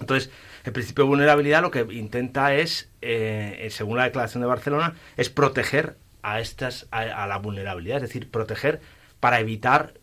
Entonces, 0.04 0.30
el 0.63 0.74
principio 0.74 1.06
de 1.06 1.10
vulnerabilidad 1.10 1.62
lo 1.62 1.72
que 1.72 1.86
intenta 1.92 2.54
es, 2.54 2.89
eh, 3.02 3.68
según 3.72 3.98
la 3.98 4.04
Declaración 4.04 4.42
de 4.42 4.48
Barcelona, 4.48 4.96
es 5.18 5.30
proteger 5.30 5.98
a, 6.22 6.39
estas, 6.39 6.88
a, 6.92 7.28
la 7.28 7.38
vulnerabilidad, 7.38 7.98
es 7.98 8.04
decir, 8.04 8.30
proteger 8.30 8.80
para 9.20 9.39
evitar 9.39 9.94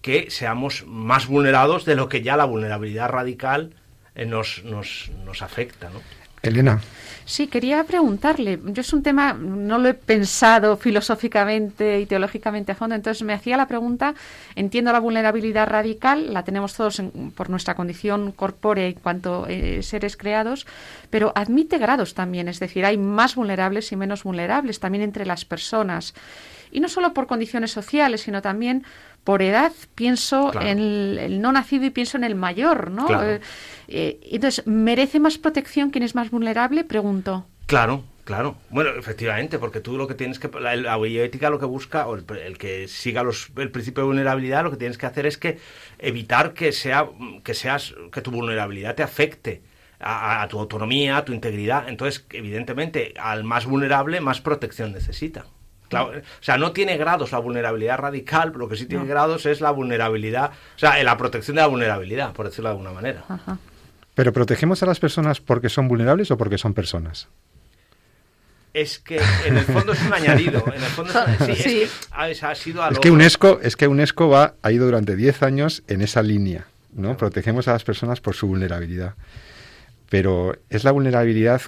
que 0.00 0.30
seamos 0.30 0.84
más 0.86 1.26
vulnerados 1.26 1.84
de 1.84 1.96
lo 1.96 2.08
que 2.08 2.22
ya 2.22 2.36
la 2.36 2.44
vulnerabilidad 2.44 3.08
radical 3.08 3.74
eh, 4.14 4.24
nos, 4.26 4.62
nos, 4.64 5.10
nos 5.24 5.42
afecta. 5.42 5.90
¿no? 5.90 6.00
Elena. 6.50 6.80
Sí, 7.28 7.48
quería 7.48 7.82
preguntarle. 7.82 8.60
Yo 8.66 8.82
es 8.82 8.92
un 8.92 9.02
tema, 9.02 9.32
no 9.32 9.78
lo 9.78 9.88
he 9.88 9.94
pensado 9.94 10.76
filosóficamente 10.76 11.98
y 11.98 12.06
teológicamente 12.06 12.70
a 12.70 12.76
fondo, 12.76 12.94
entonces 12.94 13.24
me 13.24 13.32
hacía 13.32 13.56
la 13.56 13.66
pregunta, 13.66 14.14
entiendo 14.54 14.92
la 14.92 15.00
vulnerabilidad 15.00 15.66
radical, 15.68 16.32
la 16.32 16.44
tenemos 16.44 16.74
todos 16.74 17.02
por 17.34 17.50
nuestra 17.50 17.74
condición 17.74 18.30
corpórea 18.30 18.86
en 18.86 18.92
cuanto 18.94 19.44
eh, 19.48 19.82
seres 19.82 20.16
creados, 20.16 20.68
pero 21.10 21.32
admite 21.34 21.78
grados 21.78 22.14
también, 22.14 22.46
es 22.46 22.60
decir, 22.60 22.84
hay 22.84 22.96
más 22.96 23.34
vulnerables 23.34 23.90
y 23.90 23.96
menos 23.96 24.22
vulnerables 24.22 24.78
también 24.78 25.02
entre 25.02 25.26
las 25.26 25.44
personas. 25.44 26.14
Y 26.70 26.78
no 26.78 26.88
solo 26.88 27.12
por 27.12 27.26
condiciones 27.26 27.72
sociales, 27.72 28.20
sino 28.20 28.40
también 28.40 28.84
por 29.26 29.42
edad 29.42 29.72
pienso 29.96 30.52
en 30.60 30.78
el, 30.78 31.40
no 31.40 31.50
nacido 31.50 31.84
y 31.84 31.90
pienso 31.90 32.16
en 32.16 32.22
el 32.22 32.36
mayor, 32.36 32.92
¿no? 32.92 33.08
Eh, 33.24 33.40
eh, 33.88 34.20
entonces, 34.30 34.64
¿merece 34.68 35.18
más 35.18 35.36
protección 35.36 35.90
quien 35.90 36.04
es 36.04 36.14
más 36.14 36.30
vulnerable? 36.30 36.84
Pregunto. 36.84 37.44
Claro, 37.66 38.04
Claro, 38.24 38.56
bueno, 38.70 38.90
efectivamente, 38.90 39.60
porque 39.60 39.78
tú 39.78 39.96
lo 39.96 40.08
que 40.08 40.14
tienes 40.14 40.40
que, 40.40 40.50
la, 40.58 40.96
bioética 40.96 41.48
lo 41.48 41.60
que 41.60 41.64
busca, 41.64 42.08
o 42.08 42.16
el, 42.16 42.58
que 42.58 42.88
siga 42.88 43.22
los, 43.22 43.52
el 43.56 43.70
principio 43.70 44.02
de 44.02 44.08
vulnerabilidad, 44.08 44.64
lo 44.64 44.72
que 44.72 44.76
tienes 44.76 44.98
que 44.98 45.06
hacer 45.06 45.26
es 45.26 45.38
que 45.38 45.60
evitar 46.00 46.52
que 46.52 46.72
sea, 46.72 47.08
que 47.44 47.54
seas, 47.54 47.94
que 48.10 48.22
tu 48.22 48.32
vulnerabilidad 48.32 48.96
te 48.96 49.04
afecte 49.04 49.62
a, 50.00 50.44
tu 50.50 50.58
autonomía, 50.58 51.18
a 51.18 51.24
tu 51.24 51.32
integridad. 51.32 51.88
Entonces, 51.88 52.26
evidentemente, 52.30 53.14
al 53.16 53.44
más 53.44 53.64
vulnerable, 53.64 54.20
más 54.20 54.40
protección 54.40 54.92
necesita. 54.92 55.46
O 55.92 56.12
sea, 56.40 56.56
no 56.58 56.72
tiene 56.72 56.96
grados 56.96 57.32
la 57.32 57.38
vulnerabilidad 57.38 57.98
radical, 57.98 58.52
lo 58.56 58.68
que 58.68 58.76
sí 58.76 58.86
tiene 58.86 59.06
grados 59.06 59.46
es 59.46 59.60
la 59.60 59.70
vulnerabilidad, 59.70 60.50
o 60.76 60.78
sea, 60.78 61.02
la 61.02 61.16
protección 61.16 61.56
de 61.56 61.62
la 61.62 61.68
vulnerabilidad, 61.68 62.32
por 62.32 62.46
decirlo 62.46 62.68
de 62.68 62.72
alguna 62.72 62.92
manera. 62.92 63.24
Pero 64.14 64.32
protegemos 64.32 64.82
a 64.82 64.86
las 64.86 64.98
personas 64.98 65.40
porque 65.40 65.68
son 65.68 65.88
vulnerables 65.88 66.30
o 66.30 66.36
porque 66.36 66.58
son 66.58 66.74
personas 66.74 67.28
es 68.76 68.98
que 68.98 69.18
en 69.46 69.56
el 69.56 69.64
fondo 69.64 69.92
es 69.94 70.02
un 70.02 70.12
añadido. 70.12 70.62
En 70.66 70.82
el 70.82 70.90
fondo 70.90 71.10
es, 71.10 71.58
sí, 71.58 71.82
Es, 71.82 72.40
que 72.40 72.46
ha, 72.46 72.54
sido 72.54 72.86
es 72.86 72.98
que 72.98 73.10
UNESCO, 73.10 73.58
es 73.62 73.74
que 73.74 73.88
UNESCO 73.88 74.28
va, 74.28 74.52
ha 74.60 74.70
ido 74.70 74.84
durante 74.84 75.16
10 75.16 75.42
años 75.44 75.82
en 75.88 76.02
esa 76.02 76.22
línea. 76.22 76.66
¿no? 76.92 77.16
Protegemos 77.16 77.68
a 77.68 77.72
las 77.72 77.84
personas 77.84 78.20
por 78.20 78.34
su 78.34 78.46
vulnerabilidad. 78.46 79.14
Pero 80.10 80.56
es 80.68 80.84
la 80.84 80.92
vulnerabilidad, 80.92 81.62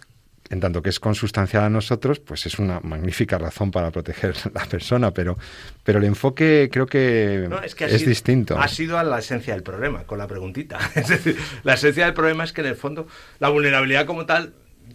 en 0.50 0.60
tanto 0.60 0.82
que 0.82 0.88
es 0.88 1.00
consustancial 1.00 1.64
a 1.64 1.70
nosotros, 1.70 2.20
pues 2.20 2.46
es 2.46 2.58
una 2.58 2.80
magnífica 2.80 3.38
razón 3.38 3.70
para 3.70 3.90
proteger 3.90 4.34
a 4.44 4.50
la 4.54 4.66
persona, 4.66 5.12
pero, 5.12 5.36
pero 5.84 5.98
el 5.98 6.04
enfoque 6.04 6.68
creo 6.72 6.86
que, 6.86 7.48
es, 7.78 8.06
distinto. 8.06 8.58
Ha 8.58 8.68
sido 8.68 8.98
a 8.98 9.04
la 9.04 9.18
esencia 9.18 9.54
del 9.54 9.62
problema, 9.62 10.04
con 10.04 10.18
la 10.18 10.26
preguntita. 10.26 10.78
Es 10.94 11.08
decir, 11.08 11.36
la 11.62 11.74
esencia 11.74 12.04
del 12.04 12.14
problema 12.14 12.44
es 12.44 12.52
que 12.52 12.60
en 12.60 12.68
el 12.68 12.76
fondo 12.76 13.06
la 13.38 13.48
vulnerabilidad 13.48 14.06
como 14.06 14.26
tal 14.26 14.52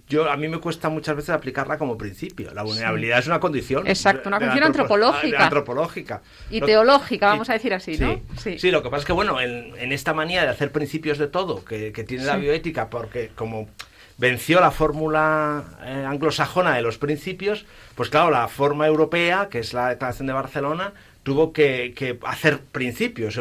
yo 0.08 0.30
a 0.30 0.38
mí 0.38 0.48
me 0.48 0.60
cuesta 0.60 0.90
muchas 0.90 1.16
veces 1.16 1.30
aplicarla 1.30 1.78
como 1.78 1.98
principio. 1.98 2.54
La 2.54 2.64
vulnerabilidad 2.64 3.20
es 3.20 3.28
una 3.28 3.40
condición. 3.40 3.88
Exacto, 3.88 4.30
una 4.30 4.40
condición 4.40 4.66
antropológica. 4.66 5.44
antropológica. 5.44 6.22
Y 6.50 6.62
teológica, 6.62 7.28
vamos 7.28 7.50
a 7.50 7.54
decir 7.54 7.74
así, 7.74 7.98
¿no? 7.98 8.22
Sí, 8.38 8.60
sí. 8.60 8.72
lo 8.72 8.84
que 8.84 8.90
pasa 8.90 9.02
es 9.02 9.06
que, 9.06 9.14
bueno, 9.14 9.40
en, 9.40 9.92
esta 9.92 10.14
manía 10.14 10.44
de 10.44 10.50
hacer 10.50 10.72
principios 10.72 11.18
de 11.18 11.28
todo 11.28 11.64
que, 11.64 11.92
tiene 12.08 12.26
la 12.26 12.38
bioética, 12.38 12.90
porque 12.90 13.32
como 13.36 13.70
venció 14.18 14.60
la 14.60 14.72
fórmula 14.72 15.64
eh, 15.84 16.06
anglosajona 16.08 16.76
de 16.76 16.82
los 16.82 16.98
principios, 16.98 17.66
pues 17.96 18.10
claro, 18.10 18.32
la 18.32 18.48
forma 18.48 18.88
europea, 18.88 19.50
que 19.50 19.60
es 19.60 19.74
la 19.74 19.90
Declaración 19.90 20.28
de 20.28 20.34
Barcelona, 20.34 20.94
tuvo 21.24 21.54
que, 21.54 21.94
que 21.96 22.20
hacer 22.24 22.60
principios. 22.60 23.40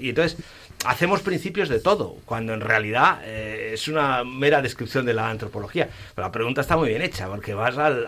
y 0.00 0.08
entonces 0.08 0.38
hacemos 0.84 1.20
principios 1.20 1.68
de 1.68 1.80
todo, 1.80 2.16
cuando 2.24 2.54
en 2.54 2.60
realidad 2.60 3.20
eh, 3.24 3.72
es 3.74 3.88
una 3.88 4.24
mera 4.24 4.62
descripción 4.62 5.04
de 5.04 5.14
la 5.14 5.28
antropología. 5.28 5.88
Pero 6.14 6.26
la 6.26 6.32
pregunta 6.32 6.62
está 6.62 6.76
muy 6.76 6.88
bien 6.88 7.02
hecha, 7.02 7.28
porque 7.28 7.54
vas 7.54 7.76
al... 7.78 8.06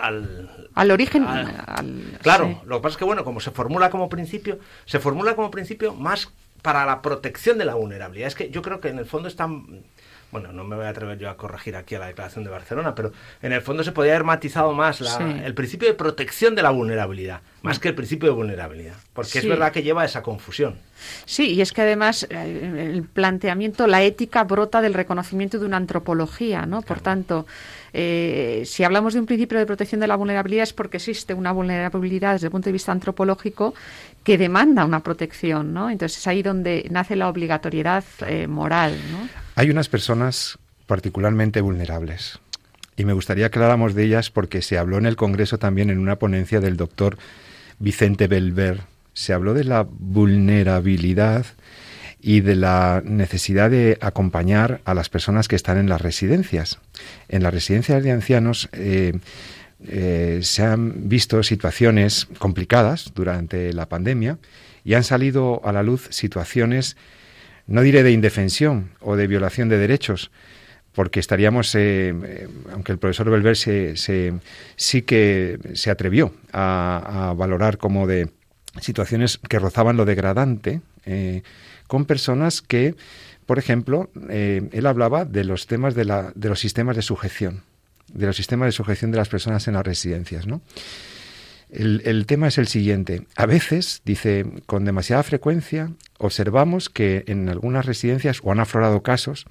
Al, 0.74 0.90
origen. 0.90 1.26
claro, 2.22 2.62
lo 2.64 2.76
que 2.76 2.82
pasa 2.82 2.94
es 2.94 2.96
que, 2.96 3.04
bueno, 3.04 3.24
como 3.24 3.40
se 3.40 3.50
formula 3.50 3.90
como 3.90 4.08
principio, 4.08 4.58
se 4.86 4.98
formula 4.98 5.36
como 5.36 5.50
principio 5.50 5.94
más 5.94 6.30
para 6.62 6.86
la 6.86 7.02
protección 7.02 7.58
de 7.58 7.64
la 7.64 7.74
vulnerabilidad. 7.74 8.28
Es 8.28 8.34
que 8.34 8.50
yo 8.50 8.62
creo 8.62 8.80
que 8.80 8.88
en 8.88 8.98
el 8.98 9.06
fondo 9.06 9.28
están 9.28 9.82
bueno, 10.32 10.50
no 10.50 10.64
me 10.64 10.76
voy 10.76 10.86
a 10.86 10.88
atrever 10.88 11.18
yo 11.18 11.28
a 11.28 11.36
corregir 11.36 11.76
aquí 11.76 11.94
a 11.94 11.98
la 11.98 12.06
Declaración 12.06 12.42
de 12.42 12.50
Barcelona, 12.50 12.94
pero 12.94 13.12
en 13.42 13.52
el 13.52 13.60
fondo 13.60 13.84
se 13.84 13.92
podría 13.92 14.14
haber 14.14 14.24
matizado 14.24 14.72
más 14.72 15.02
el 15.20 15.54
principio 15.54 15.86
de 15.86 15.94
protección 15.94 16.54
de 16.54 16.62
la 16.62 16.70
vulnerabilidad, 16.70 17.42
más 17.60 17.78
que 17.78 17.88
el 17.88 17.94
principio 17.94 18.30
de 18.30 18.34
vulnerabilidad, 18.34 18.94
porque 19.12 19.40
es 19.40 19.46
verdad 19.46 19.70
que 19.72 19.82
lleva 19.82 20.06
esa 20.06 20.22
confusión. 20.22 20.76
Sí, 21.26 21.50
y 21.50 21.60
es 21.60 21.72
que 21.72 21.82
además 21.82 22.26
eh, 22.30 22.92
el 22.94 23.02
planteamiento, 23.02 23.86
la 23.86 24.02
ética 24.02 24.44
brota 24.44 24.80
del 24.80 24.94
reconocimiento 24.94 25.58
de 25.58 25.66
una 25.66 25.76
antropología, 25.76 26.64
¿no? 26.64 26.80
Por 26.80 27.00
tanto, 27.00 27.46
eh, 27.92 28.62
si 28.64 28.84
hablamos 28.84 29.12
de 29.12 29.20
un 29.20 29.26
principio 29.26 29.58
de 29.58 29.66
protección 29.66 30.00
de 30.00 30.06
la 30.06 30.16
vulnerabilidad 30.16 30.62
es 30.62 30.72
porque 30.72 30.96
existe 30.96 31.34
una 31.34 31.52
vulnerabilidad 31.52 32.32
desde 32.32 32.46
el 32.46 32.50
punto 32.50 32.66
de 32.66 32.72
vista 32.72 32.92
antropológico 32.92 33.74
que 34.24 34.38
demanda 34.38 34.84
una 34.84 35.00
protección, 35.00 35.74
¿no? 35.74 35.90
Entonces 35.90 36.18
es 36.18 36.26
ahí 36.26 36.42
donde 36.42 36.86
nace 36.90 37.16
la 37.16 37.28
obligatoriedad 37.28 38.04
eh, 38.26 38.46
moral, 38.46 38.96
¿no? 39.10 39.41
Hay 39.54 39.70
unas 39.70 39.88
personas 39.88 40.58
particularmente 40.86 41.60
vulnerables 41.60 42.40
y 42.96 43.04
me 43.04 43.12
gustaría 43.12 43.50
que 43.50 43.58
habláramos 43.58 43.94
de 43.94 44.04
ellas 44.04 44.30
porque 44.30 44.62
se 44.62 44.78
habló 44.78 44.98
en 44.98 45.06
el 45.06 45.16
Congreso 45.16 45.58
también 45.58 45.90
en 45.90 45.98
una 45.98 46.18
ponencia 46.18 46.60
del 46.60 46.76
doctor 46.76 47.18
Vicente 47.78 48.28
Belver. 48.28 48.80
Se 49.12 49.32
habló 49.32 49.52
de 49.52 49.64
la 49.64 49.86
vulnerabilidad 49.88 51.44
y 52.20 52.40
de 52.40 52.56
la 52.56 53.02
necesidad 53.04 53.70
de 53.70 53.98
acompañar 54.00 54.80
a 54.84 54.94
las 54.94 55.10
personas 55.10 55.48
que 55.48 55.56
están 55.56 55.76
en 55.76 55.88
las 55.88 56.00
residencias. 56.00 56.78
En 57.28 57.42
las 57.42 57.52
residencias 57.52 58.02
de 58.02 58.10
ancianos 58.10 58.70
eh, 58.72 59.18
eh, 59.86 60.38
se 60.42 60.62
han 60.62 61.08
visto 61.08 61.42
situaciones 61.42 62.26
complicadas 62.38 63.12
durante 63.14 63.72
la 63.72 63.86
pandemia 63.86 64.38
y 64.84 64.94
han 64.94 65.04
salido 65.04 65.60
a 65.64 65.72
la 65.72 65.82
luz 65.82 66.06
situaciones 66.10 66.96
no 67.66 67.82
diré 67.82 68.02
de 68.02 68.12
indefensión 68.12 68.90
o 69.00 69.16
de 69.16 69.26
violación 69.26 69.68
de 69.68 69.78
derechos, 69.78 70.30
porque 70.94 71.20
estaríamos, 71.20 71.74
eh, 71.74 72.14
eh, 72.24 72.48
aunque 72.72 72.92
el 72.92 72.98
profesor 72.98 73.30
Belver 73.30 73.56
se, 73.56 73.94
sí 74.76 75.02
que 75.02 75.58
se 75.74 75.90
atrevió 75.90 76.34
a, 76.52 77.34
valorar 77.36 77.78
como 77.78 78.06
de 78.06 78.28
situaciones 78.80 79.38
que 79.38 79.58
rozaban 79.58 79.96
lo 79.96 80.04
degradante, 80.04 80.80
eh, 81.06 81.42
con 81.86 82.04
personas 82.04 82.62
que, 82.62 82.94
por 83.46 83.58
ejemplo, 83.58 84.10
él 84.28 84.86
hablaba 84.86 85.24
de 85.24 85.44
los 85.44 85.66
temas 85.66 85.94
de, 85.94 86.04
la, 86.04 86.32
de 86.34 86.48
los 86.48 86.60
sistemas 86.60 86.96
de 86.96 87.02
sujeción, 87.02 87.62
de 88.12 88.26
los 88.26 88.36
sistemas 88.36 88.66
de 88.66 88.72
sujeción 88.72 89.10
de 89.10 89.18
las 89.18 89.28
personas 89.28 89.66
en 89.68 89.74
las 89.74 89.84
residencias, 89.84 90.46
¿no? 90.46 90.62
El, 91.72 92.26
tema 92.26 92.48
es 92.48 92.58
el 92.58 92.68
siguiente. 92.68 93.22
A 93.34 93.46
veces, 93.46 94.02
dice, 94.04 94.44
con 94.66 94.84
demasiada 94.84 95.22
frecuencia, 95.22 95.90
observamos 96.18 96.90
que 96.90 97.24
en 97.26 97.48
algunas 97.48 97.86
residencias 97.86 98.40
o 98.42 98.52
han 98.52 98.60
aflorado 98.60 99.02
casos 99.02 99.46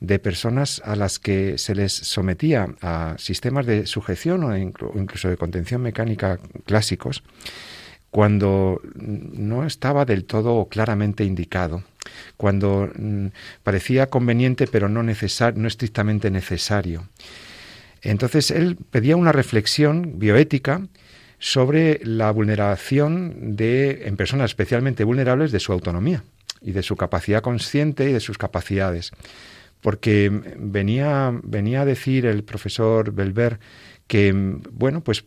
de 0.00 0.18
personas 0.18 0.80
a 0.82 0.96
las 0.96 1.18
que 1.18 1.58
se 1.58 1.74
les 1.74 1.92
sometía 1.92 2.74
a 2.80 3.16
sistemas 3.18 3.66
de 3.66 3.86
sujeción 3.86 4.44
o 4.44 4.56
incluso 4.56 5.28
de 5.28 5.36
contención 5.36 5.82
mecánica 5.82 6.40
clásicos 6.64 7.22
cuando 8.10 8.80
no 8.94 9.66
estaba 9.66 10.04
del 10.04 10.24
todo 10.24 10.66
claramente 10.68 11.24
indicado, 11.24 11.82
cuando 12.36 12.90
mm, 12.94 13.26
parecía 13.62 14.08
conveniente 14.08 14.66
pero 14.66 14.88
no, 14.88 15.02
no 15.02 15.68
estrictamente 15.68 16.30
necesario. 16.30 17.08
Entonces 18.02 18.50
él 18.50 18.76
pedía 18.90 19.16
una 19.16 19.32
reflexión 19.32 20.18
bioética 20.18 20.82
sobre 21.42 21.98
la 22.04 22.30
vulneración 22.30 23.56
de, 23.56 24.06
en 24.06 24.16
personas 24.16 24.52
especialmente 24.52 25.02
vulnerables 25.02 25.50
de 25.50 25.58
su 25.58 25.72
autonomía 25.72 26.22
y 26.60 26.70
de 26.70 26.84
su 26.84 26.94
capacidad 26.94 27.42
consciente 27.42 28.08
y 28.08 28.12
de 28.12 28.20
sus 28.20 28.38
capacidades. 28.38 29.10
Porque 29.80 30.30
venía, 30.56 31.36
venía 31.42 31.80
a 31.80 31.84
decir 31.84 32.26
el 32.26 32.44
profesor 32.44 33.10
Belver 33.10 33.58
que, 34.06 34.32
bueno, 34.70 35.02
pues 35.02 35.24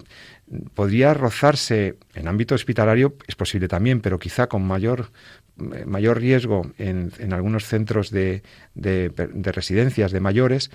podría 0.73 1.13
rozarse 1.13 1.97
en 2.13 2.29
ámbito 2.29 2.55
hospitalario, 2.55 3.17
es 3.27 3.35
posible 3.35 3.67
también, 3.67 3.99
pero 3.99 4.17
quizá 4.17 4.47
con 4.47 4.65
mayor 4.65 5.11
mayor 5.57 6.19
riesgo 6.19 6.71
en, 6.77 7.11
algunos 7.31 7.65
centros 7.65 8.09
de, 8.11 8.43
de, 8.73 9.11
residencias 9.51 10.11
de 10.11 10.19
mayores, 10.19 10.69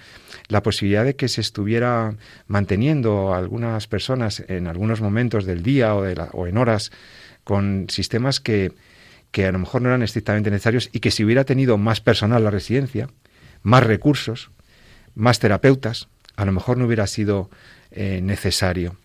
la 0.49 0.63
posibilidad 0.63 1.05
de 1.05 1.17
que 1.17 1.29
se 1.29 1.41
estuviera 1.41 2.17
manteniendo 2.47 3.35
a 3.35 3.39
algunas 3.39 3.87
personas 3.87 4.43
en 4.49 4.67
algunos 4.67 5.01
momentos 5.01 5.45
del 5.45 5.63
día 5.63 5.95
o, 5.95 6.47
en 6.47 6.57
horas 6.57 6.93
con 7.45 7.87
sistemas 7.91 8.41
que, 8.41 8.73
que 9.31 9.47
a 9.47 9.53
lo 9.53 9.59
mejor 9.59 9.83
no 9.83 9.89
eran 9.89 10.03
estrictamente 10.03 10.51
necesarios 10.51 10.89
y 10.93 11.01
que 11.01 11.11
si 11.11 11.25
hubiera 11.25 11.45
tenido 11.45 11.77
más 11.77 12.01
personal 12.01 12.45
la 12.45 12.51
residencia, 12.51 13.09
más 13.63 13.85
recursos, 13.85 14.51
más 15.15 15.41
terapeutas, 15.41 16.09
a 16.37 16.45
lo 16.47 16.53
mejor 16.53 16.79
no 16.79 16.87
hubiera 16.87 17.07
sido 17.07 17.51
eh, 17.91 18.21
necesario. 18.23 18.97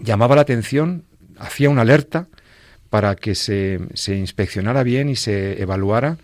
Llamaba 0.00 0.34
la 0.34 0.42
atención, 0.42 1.04
hacía 1.38 1.70
una 1.70 1.82
alerta 1.82 2.26
para 2.92 3.16
que 3.16 3.34
se, 3.34 3.80
se 3.94 4.14
inspeccionara 4.16 4.82
bien 4.82 5.08
y 5.08 5.16
se 5.16 5.62
evaluara 5.62 6.18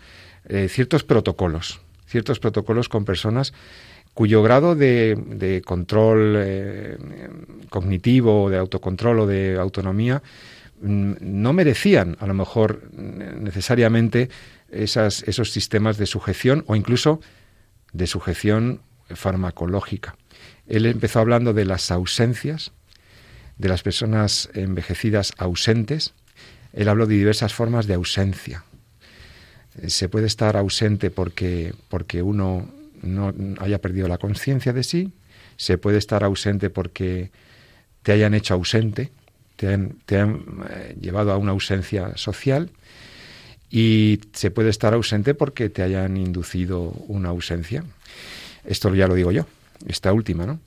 eh, 0.47 0.67
ciertos 0.69 1.03
protocolos, 1.03 1.81
ciertos 2.05 2.39
protocolos 2.39 2.89
con 2.89 3.05
personas 3.05 3.53
cuyo 4.13 4.43
grado 4.43 4.75
de, 4.75 5.17
de 5.29 5.63
control 5.63 6.35
eh, 6.37 6.97
cognitivo, 7.71 8.51
de 8.51 8.59
autocontrol 8.59 9.21
o 9.21 9.25
de 9.25 9.57
autonomía 9.57 10.21
mm, 10.79 11.13
no 11.21 11.53
merecían 11.53 12.17
a 12.19 12.27
lo 12.27 12.35
mejor 12.35 12.83
necesariamente 12.93 14.29
esas, 14.69 15.23
esos 15.23 15.49
sistemas 15.49 15.97
de 15.97 16.05
sujeción 16.05 16.65
o 16.67 16.75
incluso 16.75 17.19
de 17.93 18.05
sujeción 18.05 18.81
farmacológica. 19.07 20.17
Él 20.67 20.85
empezó 20.85 21.19
hablando 21.19 21.53
de 21.53 21.65
las 21.65 21.89
ausencias, 21.89 22.73
de 23.57 23.69
las 23.69 23.81
personas 23.81 24.51
envejecidas 24.53 25.33
ausentes, 25.39 26.13
él 26.73 26.87
habló 26.87 27.07
de 27.07 27.15
diversas 27.15 27.53
formas 27.53 27.87
de 27.87 27.95
ausencia. 27.95 28.63
Eh, 29.81 29.89
se 29.89 30.09
puede 30.09 30.27
estar 30.27 30.57
ausente 30.57 31.11
porque, 31.11 31.73
porque 31.89 32.21
uno 32.21 32.69
no 33.01 33.33
haya 33.59 33.79
perdido 33.79 34.07
la 34.07 34.17
conciencia 34.17 34.73
de 34.73 34.83
sí, 34.83 35.11
se 35.57 35.77
puede 35.77 35.97
estar 35.97 36.23
ausente 36.23 36.69
porque 36.69 37.31
te 38.03 38.11
hayan 38.11 38.33
hecho 38.33 38.53
ausente, 38.53 39.11
te 39.55 39.67
han, 39.67 39.97
eh, 40.69 40.95
llevado 40.99 41.31
a 41.31 41.37
una 41.37 41.51
ausencia 41.51 42.15
social 42.15 42.71
y 43.69 44.21
se 44.33 44.51
puede 44.51 44.69
estar 44.69 44.93
ausente 44.93 45.33
porque 45.33 45.69
te 45.69 45.83
hayan 45.83 46.17
inducido 46.17 46.81
una 47.07 47.29
ausencia. 47.29 47.83
Esto 48.65 48.93
ya 48.95 49.07
lo 49.07 49.15
digo 49.15 49.31
yo, 49.31 49.45
esta 49.85 50.13
última, 50.13 50.45
¿no? 50.45 50.59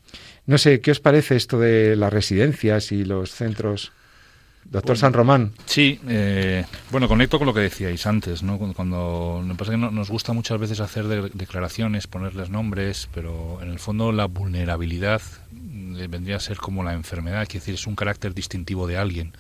No 0.45 0.59
sé, 0.59 0.81
¿qué 0.81 0.91
os 0.91 1.01
parece 1.01 1.37
esto 1.37 1.59
de 1.59 1.97
las 1.97 2.13
residencias 2.13 2.93
y 2.93 3.05
los 3.05 3.31
centros? 3.31 3.93
Doctor 4.65 4.97
San 4.97 5.13
Román. 5.13 5.53
Sí, 5.67 6.01
eh, 6.09 6.65
bueno, 6.91 7.09
conecto 7.09 7.39
con 7.39 7.47
lo 7.47 7.55
que 7.55 7.61
decíais 7.61 8.07
antes, 8.07 8.43
¿no? 8.43 8.59
Cuando, 8.59 9.45
pasa 9.59 9.73
que 9.73 9.77
nos 9.77 10.09
gusta 10.09 10.33
muchas 10.33 10.59
veces 10.59 10.81
hacer 10.81 11.07
declaraciones, 11.33 12.07
ponerles 12.07 12.49
nombres, 12.49 13.09
pero 13.13 13.59
en 13.63 13.71
el 13.71 13.79
fondo 13.79 14.13
la 14.13 14.27
vulnerabilidad 14.27 15.21
eh, 15.53 16.07
vendría 16.09 16.37
a 16.37 16.41
ser 16.41 16.57
como 16.57 16.85
la 16.85 16.95
enfermedad, 16.95 17.43
es 17.43 17.49
decir, 17.49 17.75
es 17.75 17.87
un 17.87 17.97
carácter 17.97 18.35
distintivo 18.35 18.87
de 18.87 18.97
alguien. 18.97 19.33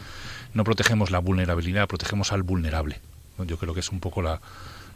No 0.54 0.64
protegemos 0.64 1.11
la 1.11 1.18
vulnerabilidad, 1.18 1.88
protegemos 1.88 2.32
al 2.32 2.42
vulnerable. 2.42 3.00
Yo 3.46 3.56
creo 3.56 3.72
que 3.72 3.80
es 3.80 3.90
un 3.90 4.00
poco 4.00 4.20
la, 4.20 4.40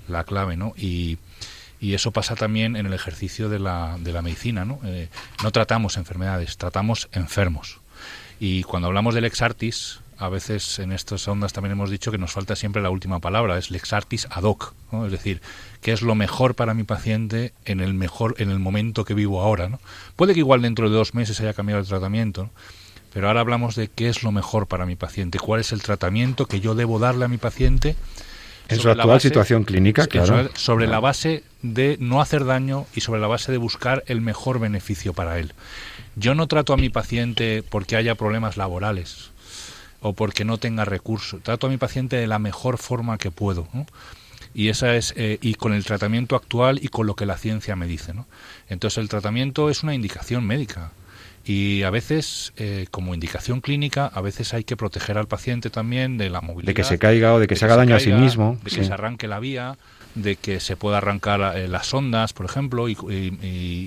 la 0.08 0.24
clave, 0.24 0.56
¿no? 0.56 0.74
Y, 0.76 1.18
eso 1.80 2.10
pasa 2.10 2.34
también 2.34 2.74
en 2.74 2.86
el 2.86 2.92
ejercicio 2.92 3.48
de 3.48 3.60
la, 3.60 3.96
de 4.00 4.12
la 4.12 4.20
medicina, 4.20 4.64
¿no? 4.64 4.80
Eh, 4.84 5.08
no 5.44 5.52
tratamos 5.52 5.96
enfermedades, 5.96 6.56
tratamos 6.56 7.08
enfermos. 7.12 7.78
Y 8.40 8.64
cuando 8.64 8.88
hablamos 8.88 9.14
del 9.14 9.24
ex 9.24 9.40
artis, 9.40 10.00
a 10.18 10.28
veces 10.28 10.78
en 10.78 10.92
estas 10.92 11.26
ondas 11.28 11.52
también 11.52 11.72
hemos 11.72 11.90
dicho 11.90 12.10
que 12.10 12.18
nos 12.18 12.32
falta 12.32 12.56
siempre 12.56 12.82
la 12.82 12.90
última 12.90 13.20
palabra, 13.20 13.58
es 13.58 13.70
lex 13.70 13.92
artis 13.92 14.26
ad 14.30 14.44
hoc, 14.44 14.72
es 15.04 15.12
decir, 15.12 15.42
qué 15.82 15.92
es 15.92 16.02
lo 16.02 16.14
mejor 16.14 16.54
para 16.54 16.74
mi 16.74 16.84
paciente 16.84 17.52
en 17.64 17.80
el 17.80 17.94
mejor 17.94 18.34
en 18.38 18.50
el 18.50 18.58
momento 18.58 19.04
que 19.04 19.14
vivo 19.14 19.42
ahora, 19.42 19.68
¿no? 19.68 19.78
Puede 20.16 20.32
que 20.32 20.40
igual 20.40 20.62
dentro 20.62 20.88
de 20.88 20.96
dos 20.96 21.14
meses 21.14 21.40
haya 21.40 21.52
cambiado 21.52 21.80
el 21.80 21.86
tratamiento, 21.86 22.50
pero 23.12 23.28
ahora 23.28 23.40
hablamos 23.40 23.76
de 23.76 23.88
qué 23.88 24.08
es 24.08 24.22
lo 24.22 24.32
mejor 24.32 24.66
para 24.66 24.86
mi 24.86 24.96
paciente, 24.96 25.38
cuál 25.38 25.60
es 25.60 25.72
el 25.72 25.82
tratamiento 25.82 26.46
que 26.46 26.60
yo 26.60 26.74
debo 26.74 26.98
darle 26.98 27.26
a 27.26 27.28
mi 27.28 27.38
paciente 27.38 27.96
en 28.68 28.80
su 28.80 28.90
actual 28.90 29.20
situación 29.20 29.62
clínica, 29.62 30.08
claro. 30.08 30.50
Sobre, 30.54 30.88
la 30.88 30.98
base 30.98 31.44
de 31.62 31.98
no 32.00 32.20
hacer 32.20 32.44
daño 32.44 32.86
y 32.96 33.00
sobre 33.00 33.20
la 33.20 33.28
base 33.28 33.52
de 33.52 33.58
buscar 33.58 34.02
el 34.08 34.20
mejor 34.20 34.58
beneficio 34.58 35.12
para 35.12 35.38
él. 35.38 35.52
Yo 36.16 36.34
no 36.34 36.48
trato 36.48 36.72
a 36.72 36.76
mi 36.76 36.88
paciente 36.88 37.62
porque 37.68 37.94
haya 37.94 38.16
problemas 38.16 38.56
laborales 38.56 39.30
o 40.06 40.12
porque 40.12 40.44
no 40.44 40.58
tenga 40.58 40.84
recursos. 40.84 41.42
Trato 41.42 41.66
a 41.66 41.70
mi 41.70 41.78
paciente 41.78 42.16
de 42.16 42.26
la 42.26 42.38
mejor 42.38 42.78
forma 42.78 43.18
que 43.18 43.30
puedo. 43.30 43.66
Y 44.54 44.68
esa 44.68 44.94
es 44.94 45.12
eh, 45.16 45.38
y 45.42 45.54
con 45.54 45.74
el 45.74 45.84
tratamiento 45.84 46.36
actual 46.36 46.78
y 46.80 46.88
con 46.88 47.06
lo 47.06 47.16
que 47.16 47.26
la 47.26 47.36
ciencia 47.36 47.74
me 47.74 47.86
dice. 47.86 48.14
¿no? 48.14 48.26
Entonces 48.68 48.98
el 48.98 49.08
tratamiento 49.08 49.68
es 49.68 49.82
una 49.82 49.94
indicación 49.94 50.46
médica. 50.46 50.92
Y 51.44 51.82
a 51.82 51.90
veces, 51.90 52.52
eh, 52.56 52.86
como 52.90 53.14
indicación 53.14 53.60
clínica, 53.60 54.06
a 54.06 54.20
veces 54.20 54.52
hay 54.54 54.64
que 54.64 54.76
proteger 54.76 55.16
al 55.18 55.28
paciente 55.28 55.70
también 55.70 56.18
de 56.18 56.30
la 56.30 56.40
movilidad. 56.40 56.66
De 56.66 56.74
que 56.74 56.84
se 56.84 56.98
caiga 56.98 57.34
o 57.34 57.38
de 57.38 57.46
que 57.46 57.54
se 57.54 57.64
haga 57.64 57.76
daño 57.76 57.94
a 57.94 58.00
sí 58.00 58.12
mismo. 58.12 58.58
De 58.64 58.70
que 58.70 58.84
se 58.84 58.92
arranque 58.92 59.28
la 59.28 59.38
vía, 59.38 59.76
de 60.16 60.36
que 60.36 60.58
se 60.58 60.76
pueda 60.76 60.98
arrancar 60.98 61.56
eh, 61.56 61.68
las 61.68 61.92
ondas, 61.94 62.32
por 62.32 62.46
ejemplo, 62.46 62.88
y, 62.88 62.96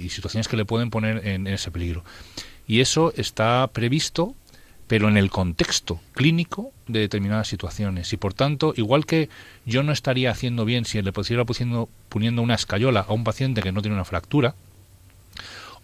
situaciones 0.10 0.47
que 0.47 0.55
le 0.55 0.65
pueden 0.65 0.89
poner 0.89 1.27
en, 1.27 1.47
ese 1.47 1.69
peligro. 1.71 2.03
Y 2.65 2.79
eso 2.79 3.12
está 3.17 3.67
previsto 3.73 4.36
pero 4.89 5.08
en 5.08 5.17
el 5.17 5.30
contexto 5.30 6.02
clínico 6.13 6.71
de 6.88 7.02
determinadas 7.02 7.47
situaciones. 7.47 8.12
Y 8.12 8.17
por 8.17 8.34
tanto, 8.34 8.73
igual 8.75 9.06
que 9.06 9.30
yo 9.63 9.84
no 9.84 9.91
estaría 9.91 10.32
haciendo 10.32 10.65
bien 10.65 10.84
si 10.84 10.99
le 10.99 11.13
pusiera 11.13 11.45
poniendo 11.45 12.41
una 12.41 12.56
escayola 12.56 13.06
a 13.08 13.13
un 13.13 13.23
paciente 13.23 13.62
que 13.62 13.71
no 13.71 13.84
tiene 13.84 13.93
una 13.93 14.04
fractura, 14.04 14.56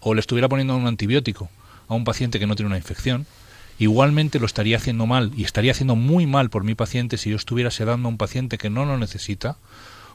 o 0.00 0.12
le 0.12 0.18
estuviera 0.18 0.48
poniendo 0.48 0.76
un 0.76 0.88
antibiótico 0.88 1.48
a 1.86 1.94
un 1.94 2.02
paciente 2.02 2.40
que 2.40 2.48
no 2.48 2.56
tiene 2.56 2.66
una 2.66 2.78
infección, 2.78 3.26
igualmente 3.78 4.40
lo 4.40 4.46
estaría 4.46 4.76
haciendo 4.76 5.06
mal 5.06 5.30
y 5.36 5.44
estaría 5.44 5.70
haciendo 5.70 5.94
muy 5.94 6.26
mal 6.26 6.50
por 6.50 6.64
mi 6.64 6.74
paciente 6.74 7.16
si 7.16 7.30
yo 7.30 7.36
estuviera 7.36 7.70
sedando 7.70 8.08
a 8.08 8.10
un 8.10 8.18
paciente 8.18 8.58
que 8.58 8.70
no 8.70 8.84
lo 8.86 8.98
necesita 8.98 9.56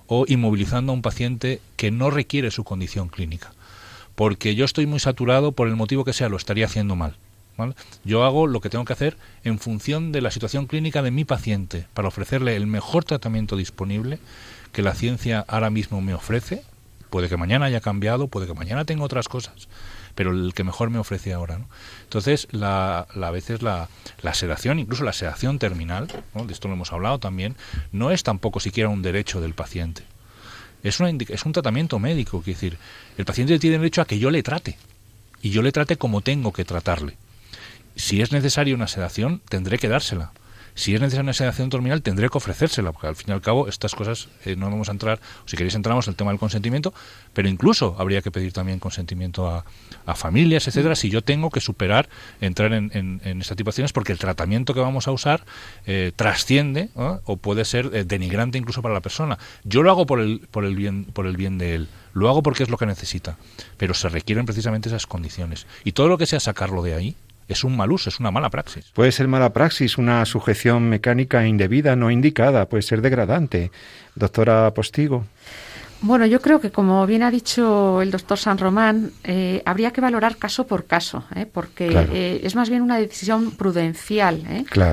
o 0.08 0.26
inmovilizando 0.28 0.92
a 0.92 0.96
un 0.96 1.02
paciente 1.02 1.62
que 1.78 1.92
no 1.92 2.12
requiere 2.12 2.52
su 2.52 2.66
condición 2.66 3.08
clínica. 3.08 3.54
Porque 4.16 4.54
yo 4.54 4.66
estoy 4.66 4.86
muy 4.86 5.00
saturado 5.00 5.54
por 5.54 5.70
el 5.70 5.78
motivo 5.78 6.04
que 6.04 6.12
sea, 6.12 6.28
lo 6.28 6.36
estaría 6.36 6.66
haciendo 6.66 6.98
mal. 6.98 7.16
Yo 8.04 8.24
hago 8.24 8.48
lo 8.48 8.62
que 8.62 8.70
tengo 8.70 8.86
que 8.86 8.94
hacer 8.94 9.18
en 9.44 9.60
función 9.60 10.12
de 10.12 10.22
la 10.22 10.32
situación 10.32 10.66
clínica 10.68 11.02
de 11.02 11.12
mi 11.12 11.26
paciente 11.26 11.86
para 11.94 12.08
ofrecerle 12.08 12.56
el 12.56 12.68
mejor 12.68 13.04
tratamiento 13.04 13.56
disponible 13.56 14.20
que 14.72 14.82
la 14.82 14.96
ciencia 14.96 15.46
ahora 15.48 15.70
mismo 15.70 16.02
me 16.02 16.14
ofrece. 16.14 16.64
Puede 17.10 17.28
que 17.28 17.38
mañana 17.38 17.66
haya 17.66 17.82
cambiado, 17.82 18.28
puede 18.28 18.48
que 18.48 18.54
mañana 18.54 18.86
tenga 18.86 19.04
otras 19.04 19.28
cosas, 19.28 19.68
pero 20.16 20.32
el 20.32 20.54
que 20.54 20.64
mejor 20.64 20.90
me 20.90 20.98
ofrece 20.98 21.34
ahora. 21.34 21.60
Entonces, 22.04 22.48
la, 22.52 23.00
a 23.00 23.32
veces 23.32 23.62
la, 23.62 23.90
la, 24.22 24.34
sedación, 24.34 24.80
incluso 24.80 25.04
la 25.04 25.12
sedación 25.12 25.60
terminal, 25.60 26.08
de 26.08 26.54
esto 26.54 26.70
lo 26.70 26.76
hemos 26.76 26.94
hablado 26.94 27.20
también, 27.20 27.58
no 27.92 28.12
es 28.12 28.24
tampoco 28.24 28.62
siquiera 28.62 28.90
un 28.90 29.02
derecho 29.02 29.42
del 29.42 29.54
paciente. 29.54 30.04
Es, 30.84 31.02
una, 31.02 31.10
es 31.10 31.46
un 31.46 31.52
tratamiento 31.52 32.00
médico, 32.00 32.40
es 32.40 32.46
decir, 32.46 32.78
el 33.18 33.26
paciente 33.26 33.60
tiene 33.60 33.78
derecho 33.78 34.02
a 34.02 34.06
que 34.06 34.18
yo 34.18 34.32
le 34.32 34.42
trate 34.42 34.78
y 35.42 35.50
yo 35.50 35.62
le 35.62 35.74
trate 35.74 35.98
como 35.98 36.22
tengo 36.22 36.54
que 36.54 36.66
tratarle. 36.66 37.18
Si 37.96 38.22
es 38.22 38.32
necesaria 38.32 38.76
una 38.76 38.88
sedación, 38.88 39.42
tendré 39.50 39.78
que 39.78 39.88
dársela. 39.88 40.32
Si 40.74 40.96
es 40.96 41.02
necesaria 41.02 41.24
una 41.24 41.34
sedación 41.34 41.70
terminal, 41.70 42.02
tendré 42.02 42.30
que 42.30 42.38
ofrecérsela, 42.38 42.92
porque 42.92 43.08
al 43.08 43.16
fin 43.16 43.28
y 43.30 43.32
al 43.34 43.42
cabo 43.42 43.68
estas 43.68 43.94
cosas 43.94 44.30
eh, 44.46 44.56
no 44.56 44.70
vamos 44.70 44.88
a 44.90 44.94
entrar, 44.94 45.20
si 45.46 45.58
queréis 45.58 45.76
entramos 45.76 46.08
en 46.08 46.12
el 46.12 46.16
tema 46.16 46.32
del 46.32 46.40
consentimiento, 46.40 46.94
pero 47.34 47.50
incluso 47.50 47.96
habría 48.00 48.22
que 48.22 48.32
pedir 48.32 48.54
también 48.54 48.80
consentimiento 48.80 49.50
a, 49.50 49.66
familias, 50.16 50.68
etcétera, 50.68 50.96
si 50.96 51.10
yo 51.10 51.22
tengo 51.22 51.50
que 51.50 51.62
superar, 51.62 52.10
entrar 52.42 52.74
en, 52.74 52.92
en, 52.94 53.22
en 53.24 53.40
estas 53.40 53.58
situaciones, 53.58 53.94
porque 53.94 54.12
el 54.12 54.20
tratamiento 54.20 54.74
que 54.74 54.82
vamos 54.82 55.08
a 55.08 55.12
usar 55.12 55.46
eh, 55.86 56.12
trasciende 56.16 56.90
o 56.96 57.38
puede 57.38 57.64
ser 57.64 57.92
eh, 57.94 58.04
denigrante 58.04 58.58
incluso 58.58 58.82
para 58.82 58.94
la 58.94 59.00
persona. 59.00 59.40
Yo 59.64 59.84
lo 59.84 59.90
hago 59.90 60.06
por 60.06 60.20
el, 60.20 60.48
por 60.52 60.66
el 60.66 60.76
bien, 60.76 61.06
por 61.06 61.28
el 61.28 61.38
bien 61.38 61.58
de 61.58 61.76
él. 61.76 61.88
Lo 62.14 62.28
hago 62.28 62.44
porque 62.44 62.64
es 62.64 62.70
lo 62.70 62.78
que 62.78 62.86
necesita, 62.86 63.38
pero 63.78 63.94
se 63.94 64.10
requieren 64.10 64.46
precisamente 64.46 64.90
esas 64.90 65.08
condiciones. 65.08 65.66
Y 65.86 65.94
todo 65.94 66.10
lo 66.10 66.18
que 66.18 66.26
sea 66.26 66.42
sacarlo 66.42 66.84
de 66.84 66.96
ahí, 66.96 67.16
es 67.52 67.64
un 67.64 67.76
mal 67.78 67.92
uso, 67.92 68.10
es 68.10 68.20
una 68.20 68.32
mala 68.32 68.50
praxis. 68.50 68.92
Puede 68.94 69.12
ser 69.12 69.28
mala 69.28 69.54
praxis, 69.54 69.98
una 69.98 70.26
sujeción 70.26 70.90
mecánica 70.90 71.46
indebida, 71.46 71.96
no 71.96 72.12
indicada, 72.12 72.68
puede 72.68 72.84
ser 72.84 73.02
degradante. 73.02 73.72
Doctora 74.16 74.74
Postigo. 74.74 75.26
Bueno, 76.04 76.26
yo 76.26 76.42
creo 76.42 76.60
que 76.60 76.72
como 76.72 77.06
bien 77.06 77.22
ha 77.22 77.30
dicho 77.30 78.02
el 78.02 78.10
doctor 78.10 78.40
San 78.40 78.58
Román, 78.58 79.12
eh, 79.24 79.62
habría 79.66 79.92
que 79.92 80.02
valorar 80.02 80.38
caso 80.38 80.66
por 80.66 80.86
caso, 80.86 81.26
¿eh? 81.36 81.46
porque 81.46 81.90
eh, 82.12 82.42
es 82.44 82.56
más 82.56 82.72
bien 82.72 82.82
una 82.82 82.98
decisión 82.98 83.52
prudencial, 83.52 84.42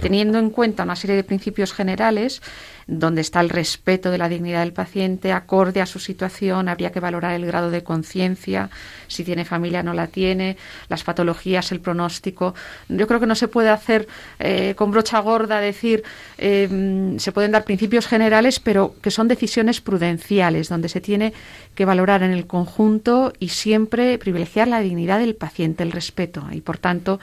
teniendo 0.02 0.38
en 0.38 0.50
cuenta 0.50 0.82
una 0.82 0.96
serie 0.96 1.16
de 1.16 1.24
principios 1.24 1.72
generales 1.72 2.42
donde 2.88 3.20
está 3.20 3.40
el 3.40 3.50
respeto 3.50 4.10
de 4.10 4.16
la 4.16 4.30
dignidad 4.30 4.60
del 4.60 4.72
paciente, 4.72 5.30
acorde 5.30 5.82
a 5.82 5.86
su 5.86 5.98
situación, 5.98 6.70
habría 6.70 6.90
que 6.90 7.00
valorar 7.00 7.34
el 7.34 7.44
grado 7.44 7.70
de 7.70 7.84
conciencia, 7.84 8.70
si 9.08 9.24
tiene 9.24 9.44
familia 9.44 9.82
no 9.82 9.92
la 9.92 10.06
tiene, 10.06 10.56
las 10.88 11.04
patologías, 11.04 11.70
el 11.70 11.80
pronóstico. 11.80 12.54
Yo 12.88 13.06
creo 13.06 13.20
que 13.20 13.26
no 13.26 13.34
se 13.34 13.46
puede 13.46 13.68
hacer 13.68 14.08
eh, 14.38 14.72
con 14.74 14.90
brocha 14.90 15.18
gorda 15.20 15.60
decir, 15.60 16.02
eh, 16.38 17.14
se 17.18 17.32
pueden 17.32 17.52
dar 17.52 17.64
principios 17.64 18.06
generales, 18.06 18.58
pero 18.58 18.94
que 19.02 19.10
son 19.10 19.28
decisiones 19.28 19.82
prudenciales, 19.82 20.70
donde 20.70 20.88
se 20.88 21.02
tiene 21.02 21.34
que 21.74 21.84
valorar 21.84 22.22
en 22.22 22.30
el 22.30 22.46
conjunto 22.46 23.34
y 23.38 23.50
siempre 23.50 24.16
privilegiar 24.16 24.66
la 24.66 24.80
dignidad 24.80 25.18
del 25.18 25.36
paciente, 25.36 25.82
el 25.82 25.92
respeto. 25.92 26.46
Y 26.52 26.62
por 26.62 26.78
tanto, 26.78 27.20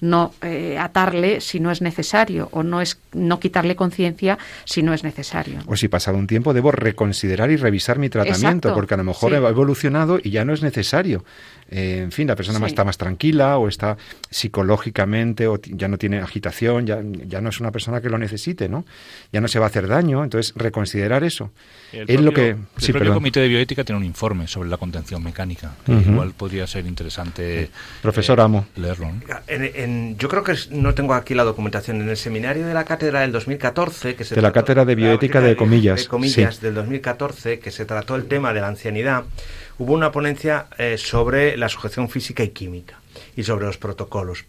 no 0.00 0.32
eh, 0.42 0.78
atarle 0.78 1.40
si 1.40 1.60
no 1.60 1.70
es 1.70 1.82
necesario 1.82 2.48
o 2.52 2.62
no 2.62 2.80
es 2.80 2.98
no 3.12 3.40
quitarle 3.40 3.76
conciencia 3.76 4.38
si 4.64 4.82
no 4.82 4.94
es 4.94 5.04
necesario. 5.04 5.60
O 5.66 5.76
si 5.76 5.88
pasado 5.88 6.18
un 6.18 6.26
tiempo 6.26 6.54
debo 6.54 6.72
reconsiderar 6.72 7.50
y 7.50 7.56
revisar 7.56 7.98
mi 7.98 8.08
tratamiento 8.08 8.74
porque 8.74 8.94
a 8.94 8.96
lo 8.96 9.04
mejor 9.04 9.34
ha 9.34 9.38
evolucionado 9.48 10.18
y 10.22 10.30
ya 10.30 10.44
no 10.44 10.52
es 10.52 10.62
necesario. 10.62 11.24
Eh, 11.70 12.00
en 12.02 12.12
fin, 12.12 12.26
la 12.26 12.36
persona 12.36 12.66
está 12.66 12.84
más 12.84 12.96
tranquila 12.96 13.58
o 13.58 13.68
está 13.68 13.96
psicológicamente 14.30 15.46
o 15.46 15.60
ya 15.60 15.88
no 15.88 15.98
tiene 15.98 16.18
agitación, 16.18 16.86
ya, 16.86 17.00
ya 17.26 17.40
no 17.40 17.50
es 17.50 17.60
una 17.60 17.70
persona 17.70 18.00
que 18.00 18.08
lo 18.08 18.18
necesite, 18.18 18.68
¿no? 18.68 18.84
Ya 19.32 19.40
no 19.40 19.48
se 19.48 19.58
va 19.58 19.66
a 19.66 19.68
hacer 19.68 19.86
daño, 19.86 20.24
entonces 20.24 20.54
reconsiderar 20.56 21.24
eso. 21.24 21.50
es 21.92 22.20
lo 22.20 22.32
que 22.32 22.50
el 22.50 22.92
propio 22.92 23.14
Comité 23.14 23.40
de 23.40 23.48
Bioética 23.48 23.84
tiene 23.84 23.98
un 23.98 24.04
informe 24.04 24.46
sobre 24.46 24.68
la 24.68 24.76
contención 24.76 25.22
mecánica, 25.22 25.74
que 25.84 25.92
igual 25.92 26.32
podría 26.32 26.66
ser 26.66 26.86
interesante 26.86 27.70
Profesor 28.02 28.40
Amo. 28.40 28.66
Eh, 28.76 28.80
leerlo. 28.80 29.10
yo 30.18 30.28
creo 30.28 30.42
que 30.42 30.54
no 30.70 30.94
tengo 30.94 31.14
aquí 31.14 31.34
la 31.34 31.44
documentación. 31.44 32.00
En 32.00 32.08
el 32.08 32.16
seminario 32.16 32.66
de 32.66 32.74
la 32.74 32.84
cátedra 32.84 33.20
del 33.20 33.32
2014, 33.32 34.14
que 34.14 34.24
se 34.24 34.34
de 34.34 34.42
la 34.42 34.52
cátedra 34.52 34.84
de 34.84 34.94
bioética 34.94 35.40
de, 35.40 35.56
comillas, 35.56 36.02
de 36.02 36.08
comillas 36.08 36.60
del 36.60 36.74
2014, 36.74 37.58
que 37.58 37.70
se 37.70 37.84
trató 37.84 38.16
el 38.16 38.26
tema 38.26 38.52
de 38.52 38.60
la 38.60 38.68
ancianidad, 38.68 39.24
hubo 39.78 39.94
una 39.94 40.12
ponencia 40.12 40.66
eh, 40.78 40.96
sobre 40.98 41.56
la 41.58 41.68
sujeción 41.68 42.08
física 42.08 42.42
y 42.42 42.50
química 42.50 43.00
y 43.36 43.44
sobre 43.44 43.66
los 43.66 43.78
protocolos. 43.78 44.44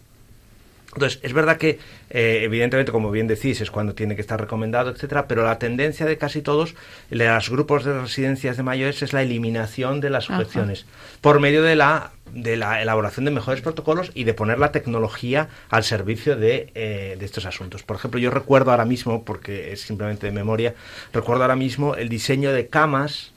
Entonces, 0.94 1.20
es 1.22 1.32
verdad 1.32 1.56
que, 1.56 1.78
eh, 2.10 2.40
evidentemente, 2.42 2.90
como 2.90 3.12
bien 3.12 3.28
decís, 3.28 3.60
es 3.60 3.70
cuando 3.70 3.94
tiene 3.94 4.16
que 4.16 4.22
estar 4.22 4.40
recomendado, 4.40 4.90
etcétera, 4.90 5.28
pero 5.28 5.44
la 5.44 5.58
tendencia 5.58 6.04
de 6.04 6.18
casi 6.18 6.42
todos, 6.42 6.74
de 7.10 7.28
los 7.28 7.48
grupos 7.48 7.84
de 7.84 8.00
residencias 8.00 8.56
de 8.56 8.64
mayores, 8.64 9.00
es 9.02 9.12
la 9.12 9.22
eliminación 9.22 10.00
de 10.00 10.10
las 10.10 10.24
sujeciones 10.24 10.86
por 11.20 11.38
medio 11.38 11.62
de 11.62 11.76
la 11.76 12.12
de 12.32 12.56
la 12.56 12.80
elaboración 12.80 13.24
de 13.24 13.32
mejores 13.32 13.60
protocolos 13.60 14.12
y 14.14 14.22
de 14.22 14.34
poner 14.34 14.60
la 14.60 14.70
tecnología 14.70 15.48
al 15.68 15.82
servicio 15.82 16.36
de, 16.36 16.70
eh, 16.76 17.16
de, 17.18 17.24
estos 17.24 17.44
asuntos. 17.44 17.82
Por 17.82 17.96
ejemplo, 17.96 18.20
yo 18.20 18.30
recuerdo 18.30 18.70
ahora 18.70 18.84
mismo, 18.84 19.24
porque 19.24 19.72
es 19.72 19.80
simplemente 19.80 20.26
de 20.26 20.32
memoria, 20.32 20.76
recuerdo 21.12 21.42
ahora 21.42 21.56
mismo 21.56 21.96
el 21.96 22.08
diseño 22.08 22.52
de 22.52 22.68
camas 22.68 23.32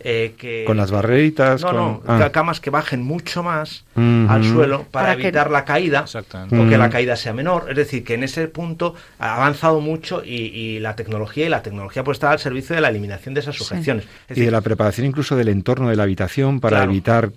eh, 0.00 0.34
que, 0.38 0.64
con 0.66 0.76
las 0.76 0.90
barreritas. 0.90 1.62
No, 1.62 1.68
con... 1.68 1.76
no, 1.76 2.02
ah. 2.06 2.30
camas 2.30 2.60
que 2.60 2.70
bajen 2.70 3.02
mucho 3.02 3.42
más 3.42 3.84
Uh 3.96 4.00
-huh. 4.00 4.30
al 4.30 4.44
suelo 4.44 4.84
para, 4.92 5.08
Para 5.08 5.12
evitar 5.14 5.46
que- 5.48 5.52
la 5.52 5.64
caída 5.64 6.04
o 6.04 6.68
que 6.68 6.78
la 6.78 6.88
caída 6.88 7.16
sea 7.16 7.32
menor. 7.32 7.66
Es 7.68 7.74
decir, 7.76 8.04
que 8.04 8.14
en 8.14 8.22
ese 8.22 8.46
punto 8.46 8.94
ha 9.18 9.34
avanzado 9.34 9.80
mucho 9.80 10.22
y, 10.24 10.36
y 10.36 10.78
la 10.78 10.94
tecnología 10.94 11.46
y 11.46 11.48
la 11.48 11.62
tecnología 11.62 12.04
puede 12.04 12.14
estar 12.14 12.30
al 12.30 12.38
servicio 12.38 12.76
de 12.76 12.80
la 12.80 12.90
eliminación 12.90 13.34
de 13.34 13.40
esas 13.40 13.56
sujeciones. 13.56 14.04
Es 14.28 14.38
Y 14.38 14.42
de 14.42 14.52
la 14.52 14.60
preparación 14.60 15.04
incluso 15.06 15.34
del 15.34 15.48
entorno 15.48 15.88
de 15.88 15.96
la 15.96 16.04
habitación 16.04 16.60
para 16.60 16.76
Claro. 16.76 16.92
evitar 16.92 17.30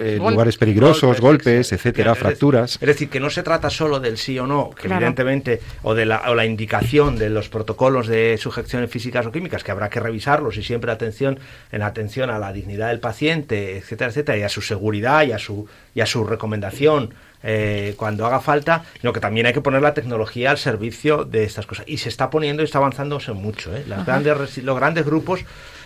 eh, 0.00 0.16
Gol- 0.18 0.32
lugares 0.32 0.56
peligrosos, 0.56 1.20
golpes, 1.20 1.72
etcétera, 1.72 2.12
Es 2.12 2.16
decir, 2.16 2.26
fracturas. 2.26 2.78
Es 2.80 2.86
decir, 2.88 3.10
que 3.10 3.20
no 3.20 3.28
se 3.28 3.42
trata 3.42 3.68
solo 3.68 4.00
del 4.00 4.16
sí 4.16 4.38
o 4.38 4.46
no, 4.46 4.70
que 4.70 4.84
Claro. 4.88 4.96
evidentemente, 4.96 5.60
o 5.82 5.94
de 5.94 6.06
la, 6.06 6.22
o 6.30 6.34
la 6.34 6.46
indicación 6.46 7.18
de 7.18 7.28
los 7.28 7.50
protocolos 7.50 8.06
de 8.06 8.38
sujeciones 8.38 8.90
físicas 8.90 9.26
o 9.26 9.30
químicas, 9.32 9.62
que 9.62 9.72
habrá 9.72 9.90
que 9.90 10.00
revisarlos 10.00 10.56
y 10.56 10.62
siempre 10.62 10.90
atención 10.90 11.38
en 11.70 11.82
atención 11.98 12.30
a 12.30 12.38
la 12.38 12.52
dignidad 12.52 12.88
del 12.88 13.00
paciente, 13.00 13.76
etcétera, 13.76 14.10
etcétera, 14.10 14.38
y 14.38 14.42
a 14.42 14.48
su 14.48 14.62
seguridad 14.62 15.24
y 15.24 15.32
a 15.32 15.38
su, 15.38 15.66
y 15.94 16.00
a 16.00 16.06
su 16.06 16.24
recomendación 16.24 17.12
eh, 17.42 17.94
cuando 17.96 18.26
haga 18.26 18.40
falta, 18.40 18.84
sino 19.00 19.12
que 19.12 19.20
también 19.20 19.46
hay 19.46 19.52
que 19.52 19.60
poner 19.60 19.82
la 19.82 19.94
tecnología 19.94 20.50
al 20.50 20.58
servicio 20.58 21.24
de 21.24 21.44
estas 21.44 21.66
cosas. 21.66 21.84
Y 21.88 21.98
se 21.98 22.08
está 22.08 22.30
poniendo 22.30 22.62
y 22.62 22.64
está 22.64 22.78
avanzándose 22.78 23.32
mucho. 23.32 23.74
¿eh? 23.76 23.84
Las 23.88 24.06
grandes, 24.06 24.58
los 24.58 24.76
grandes 24.76 25.04
grupos 25.04 25.40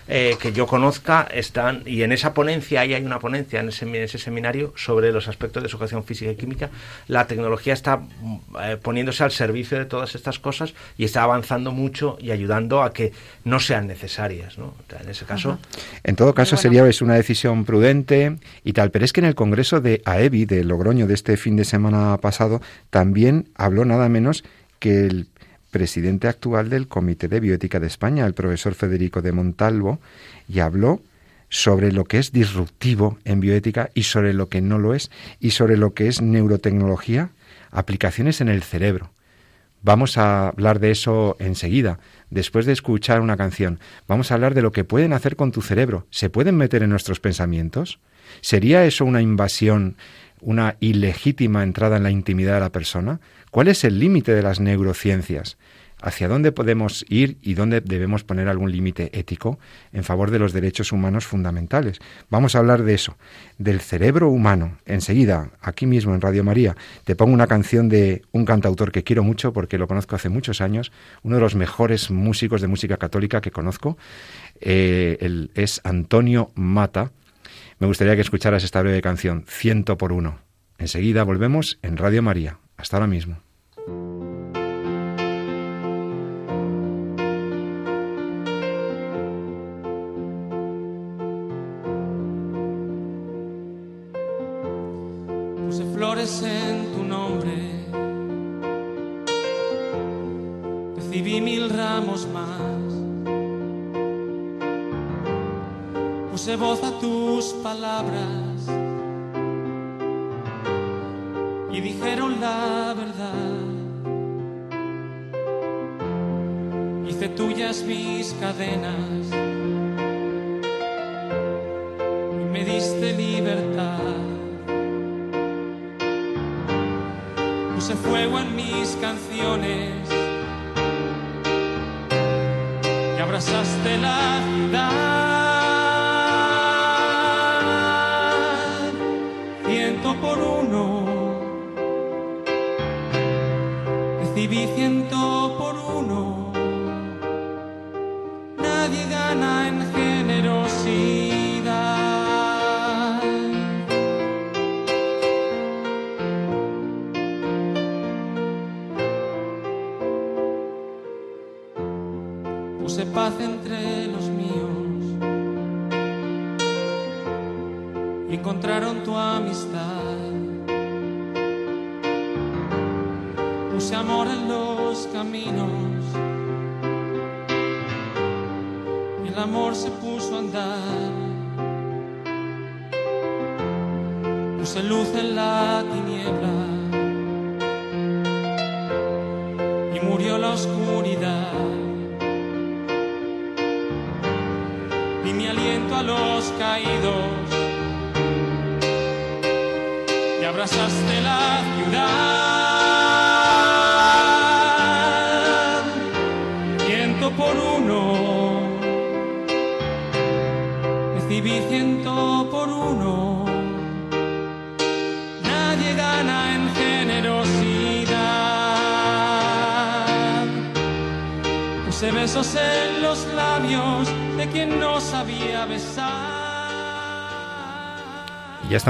eh, 0.08 0.36
que 0.40 0.52
yo 0.52 0.66
conozca 0.66 1.28
están, 1.32 1.82
y 1.86 2.02
en 2.02 2.12
esa 2.12 2.34
ponencia, 2.34 2.80
ahí 2.80 2.94
hay 2.94 3.04
una 3.04 3.18
ponencia 3.18 3.60
en 3.60 3.68
ese, 3.68 3.84
en 3.84 3.94
ese 3.96 4.18
seminario 4.18 4.72
sobre 4.76 5.12
los 5.12 5.28
aspectos 5.28 5.62
de 5.62 5.68
sujeción 5.68 6.04
física 6.04 6.30
y 6.30 6.36
química, 6.36 6.70
la 7.08 7.26
tecnología 7.26 7.72
está 7.72 7.98
mm, 7.98 8.38
eh, 8.62 8.76
poniéndose 8.80 9.24
al 9.24 9.30
servicio 9.30 9.78
de 9.78 9.84
todas 9.84 10.14
estas 10.14 10.38
cosas 10.38 10.74
y 10.98 11.04
está 11.04 11.22
avanzando 11.22 11.72
mucho 11.72 12.16
y 12.20 12.30
ayudando 12.30 12.82
a 12.82 12.92
que 12.92 13.12
no 13.44 13.60
sean 13.60 13.86
necesarias. 13.86 14.58
¿no? 14.58 14.66
O 14.66 14.74
sea, 14.88 15.00
en 15.00 15.10
ese 15.10 15.24
caso, 15.24 15.58
En 16.04 16.16
todo 16.16 16.34
caso, 16.34 16.56
Bueno. 16.56 16.62
sería 16.62 16.88
es 16.88 17.02
una 17.02 17.14
decisión 17.14 17.64
prudente 17.64 18.36
y 18.64 18.72
tal. 18.72 18.90
Pero 18.90 19.04
es 19.04 19.12
que 19.12 19.20
en 19.20 19.26
el 19.26 19.34
Congreso 19.34 19.80
de 19.80 20.02
AEBI, 20.04 20.44
de 20.46 20.64
Logroño, 20.64 21.06
de 21.06 21.14
este 21.14 21.36
fin 21.36 21.56
de 21.56 21.64
semana 21.64 22.18
pasado, 22.18 22.60
también 22.90 23.48
habló 23.54 23.84
nada 23.84 24.08
menos 24.08 24.44
que 24.78 25.06
el 25.06 25.28
presidente 25.72 26.28
actual 26.28 26.70
del 26.70 26.86
Comité 26.86 27.26
de 27.26 27.40
Bioética 27.40 27.80
de 27.80 27.88
España, 27.88 28.26
el 28.26 28.34
profesor 28.34 28.74
Federico 28.74 29.22
de 29.22 29.32
Montalvo, 29.32 29.98
y 30.46 30.60
habló 30.60 31.00
sobre 31.48 31.90
lo 31.90 32.04
que 32.04 32.18
es 32.18 32.30
disruptivo 32.30 33.18
en 33.24 33.40
bioética 33.40 33.90
y 33.94 34.04
sobre 34.04 34.34
lo 34.34 34.48
que 34.48 34.60
no 34.60 34.78
lo 34.78 34.94
es, 34.94 35.10
y 35.40 35.50
sobre 35.50 35.76
lo 35.76 35.94
que 35.94 36.06
es 36.06 36.22
neurotecnología, 36.22 37.30
aplicaciones 37.72 38.40
en 38.40 38.48
el 38.48 38.62
cerebro. 38.62 39.10
Vamos 39.82 40.16
a 40.16 40.48
hablar 40.48 40.78
de 40.78 40.92
eso 40.92 41.36
enseguida, 41.40 41.98
después 42.30 42.66
de 42.66 42.72
escuchar 42.72 43.20
una 43.20 43.36
canción. 43.36 43.80
Vamos 44.06 44.30
a 44.30 44.34
hablar 44.34 44.54
de 44.54 44.62
lo 44.62 44.70
que 44.70 44.84
pueden 44.84 45.12
hacer 45.12 45.34
con 45.34 45.50
tu 45.50 45.60
cerebro. 45.60 46.06
¿Se 46.10 46.30
pueden 46.30 46.56
meter 46.56 46.82
en 46.84 46.90
nuestros 46.90 47.18
pensamientos? 47.18 47.98
¿Sería 48.40 48.84
eso 48.84 49.04
una 49.04 49.22
invasión, 49.22 49.96
una 50.40 50.76
ilegítima 50.80 51.62
entrada 51.62 51.96
en 51.96 52.02
la 52.02 52.10
intimidad 52.10 52.54
de 52.54 52.60
la 52.60 52.72
persona? 52.72 53.20
¿Cuál 53.50 53.68
es 53.68 53.84
el 53.84 53.98
límite 53.98 54.34
de 54.34 54.42
las 54.42 54.60
neurociencias? 54.60 55.58
¿Hacia 56.02 56.26
dónde 56.26 56.50
podemos 56.50 57.04
ir 57.08 57.38
y 57.42 57.54
dónde 57.54 57.80
debemos 57.80 58.24
poner 58.24 58.48
algún 58.48 58.72
límite 58.72 59.16
ético 59.16 59.60
en 59.92 60.02
favor 60.02 60.32
de 60.32 60.40
los 60.40 60.52
derechos 60.52 60.90
humanos 60.90 61.26
fundamentales? 61.26 62.00
Vamos 62.28 62.54
a 62.54 62.58
hablar 62.58 62.82
de 62.82 62.94
eso, 62.94 63.16
del 63.58 63.80
cerebro 63.80 64.28
humano. 64.28 64.78
Enseguida, 64.84 65.50
aquí 65.60 65.86
mismo 65.86 66.12
en 66.12 66.20
Radio 66.20 66.42
María, 66.42 66.76
te 67.04 67.14
pongo 67.14 67.32
una 67.32 67.46
canción 67.46 67.88
de 67.88 68.22
un 68.32 68.44
cantautor 68.44 68.90
que 68.90 69.04
quiero 69.04 69.22
mucho 69.22 69.52
porque 69.52 69.78
lo 69.78 69.86
conozco 69.86 70.16
hace 70.16 70.28
muchos 70.28 70.60
años, 70.60 70.90
uno 71.22 71.36
de 71.36 71.42
los 71.42 71.54
mejores 71.54 72.10
músicos 72.10 72.60
de 72.60 72.66
música 72.66 72.96
católica 72.96 73.40
que 73.40 73.52
conozco. 73.52 73.96
Eh, 74.60 75.18
él 75.20 75.52
es 75.54 75.80
Antonio 75.84 76.50
Mata. 76.56 77.12
Me 77.82 77.88
gustaría 77.88 78.14
que 78.14 78.20
escucharas 78.20 78.62
esta 78.62 78.80
breve 78.80 79.02
canción, 79.02 79.44
Ciento 79.48 79.98
por 79.98 80.12
uno. 80.12 80.38
Enseguida 80.78 81.24
volvemos 81.24 81.80
en 81.82 81.96
Radio 81.96 82.22
María. 82.22 82.60
Hasta 82.76 82.96
ahora 82.96 83.08
mismo. 83.08 83.42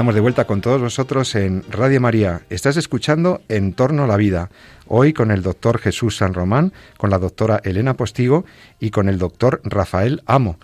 Estamos 0.03 0.15
de 0.15 0.21
vuelta 0.21 0.43
con 0.43 0.59
todos 0.59 0.81
vosotros 0.81 1.33
en 1.33 1.63
Radio 1.71 2.01
María. 2.01 2.41
Estás 2.49 2.75
escuchando 2.75 3.41
En 3.47 3.71
torno 3.71 4.03
a 4.03 4.07
la 4.07 4.17
vida. 4.17 4.49
Hoy 4.85 5.13
con 5.13 5.31
el 5.31 5.41
doctor 5.41 5.79
Jesús 5.79 6.17
San 6.17 6.33
Román, 6.33 6.73
con 6.97 7.09
la 7.09 7.19
doctora 7.19 7.61
Elena 7.63 7.93
Postigo 7.93 8.43
y 8.81 8.89
con 8.89 9.07
el 9.07 9.17
doctor 9.17 9.61
Rafael 9.63 10.21
Amo. 10.25 10.59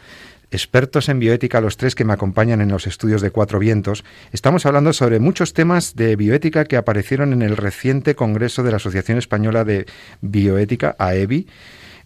Expertos 0.52 1.08
en 1.08 1.20
bioética, 1.20 1.62
los 1.62 1.78
tres 1.78 1.96
que 1.96 2.04
me 2.04 2.12
acompañan 2.12 2.60
en 2.60 2.68
los 2.68 2.86
estudios 2.86 3.22
de 3.22 3.32
Cuatro 3.32 3.60
Vientos, 3.60 4.04
estamos 4.34 4.66
hablando 4.66 4.92
sobre 4.92 5.22
muchos 5.22 5.54
temas 5.54 5.96
de 5.96 6.18
bioética 6.18 6.66
que 6.66 6.76
aparecieron 6.76 7.32
en 7.32 7.42
el 7.42 7.56
reciente 7.56 8.16
Congreso 8.16 8.64
de 8.64 8.72
la 8.72 8.78
Asociación 8.78 9.18
Española 9.18 9.64
de 9.64 9.86
Bioética, 10.20 10.98
AEBI, 11.00 11.48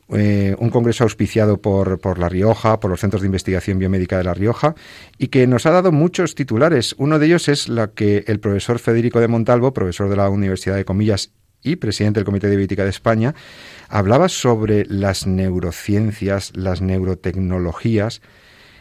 eh, 0.09 0.55
un 0.59 0.69
congreso 0.69 1.03
auspiciado 1.03 1.61
por, 1.61 1.99
por, 1.99 2.19
La 2.19 2.29
Rioja, 2.29 2.79
por 2.79 2.91
los 2.91 2.99
Centros 2.99 3.21
de 3.21 3.27
Investigación 3.27 3.79
Biomédica 3.79 4.17
de 4.17 4.25
La 4.25 4.33
Rioja, 4.33 4.75
y 5.17 5.27
que 5.27 5.47
nos 5.47 5.65
ha 5.65 5.71
dado 5.71 5.91
muchos 5.91 6.35
titulares. 6.35 6.93
Uno 6.97 7.19
de 7.19 7.27
ellos 7.27 7.47
es 7.47 7.69
la 7.69 7.87
que 7.87 8.25
el 8.27 8.39
profesor 8.39 8.79
Federico 8.79 9.19
de 9.19 9.27
Montalvo, 9.27 9.73
profesor 9.73 10.09
de 10.09 10.17
la 10.17 10.29
Universidad 10.29 10.75
de 10.75 10.85
Comillas 10.85 11.31
y 11.63 11.77
presidente 11.77 12.19
del 12.19 12.25
Comité 12.25 12.47
de 12.47 12.57
Bioética 12.57 12.83
de 12.83 12.89
España, 12.89 13.33
hablaba 13.87 14.27
sobre 14.27 14.85
las 14.87 15.25
neurociencias, 15.25 16.51
las 16.55 16.81
neurotecnologías. 16.81 18.21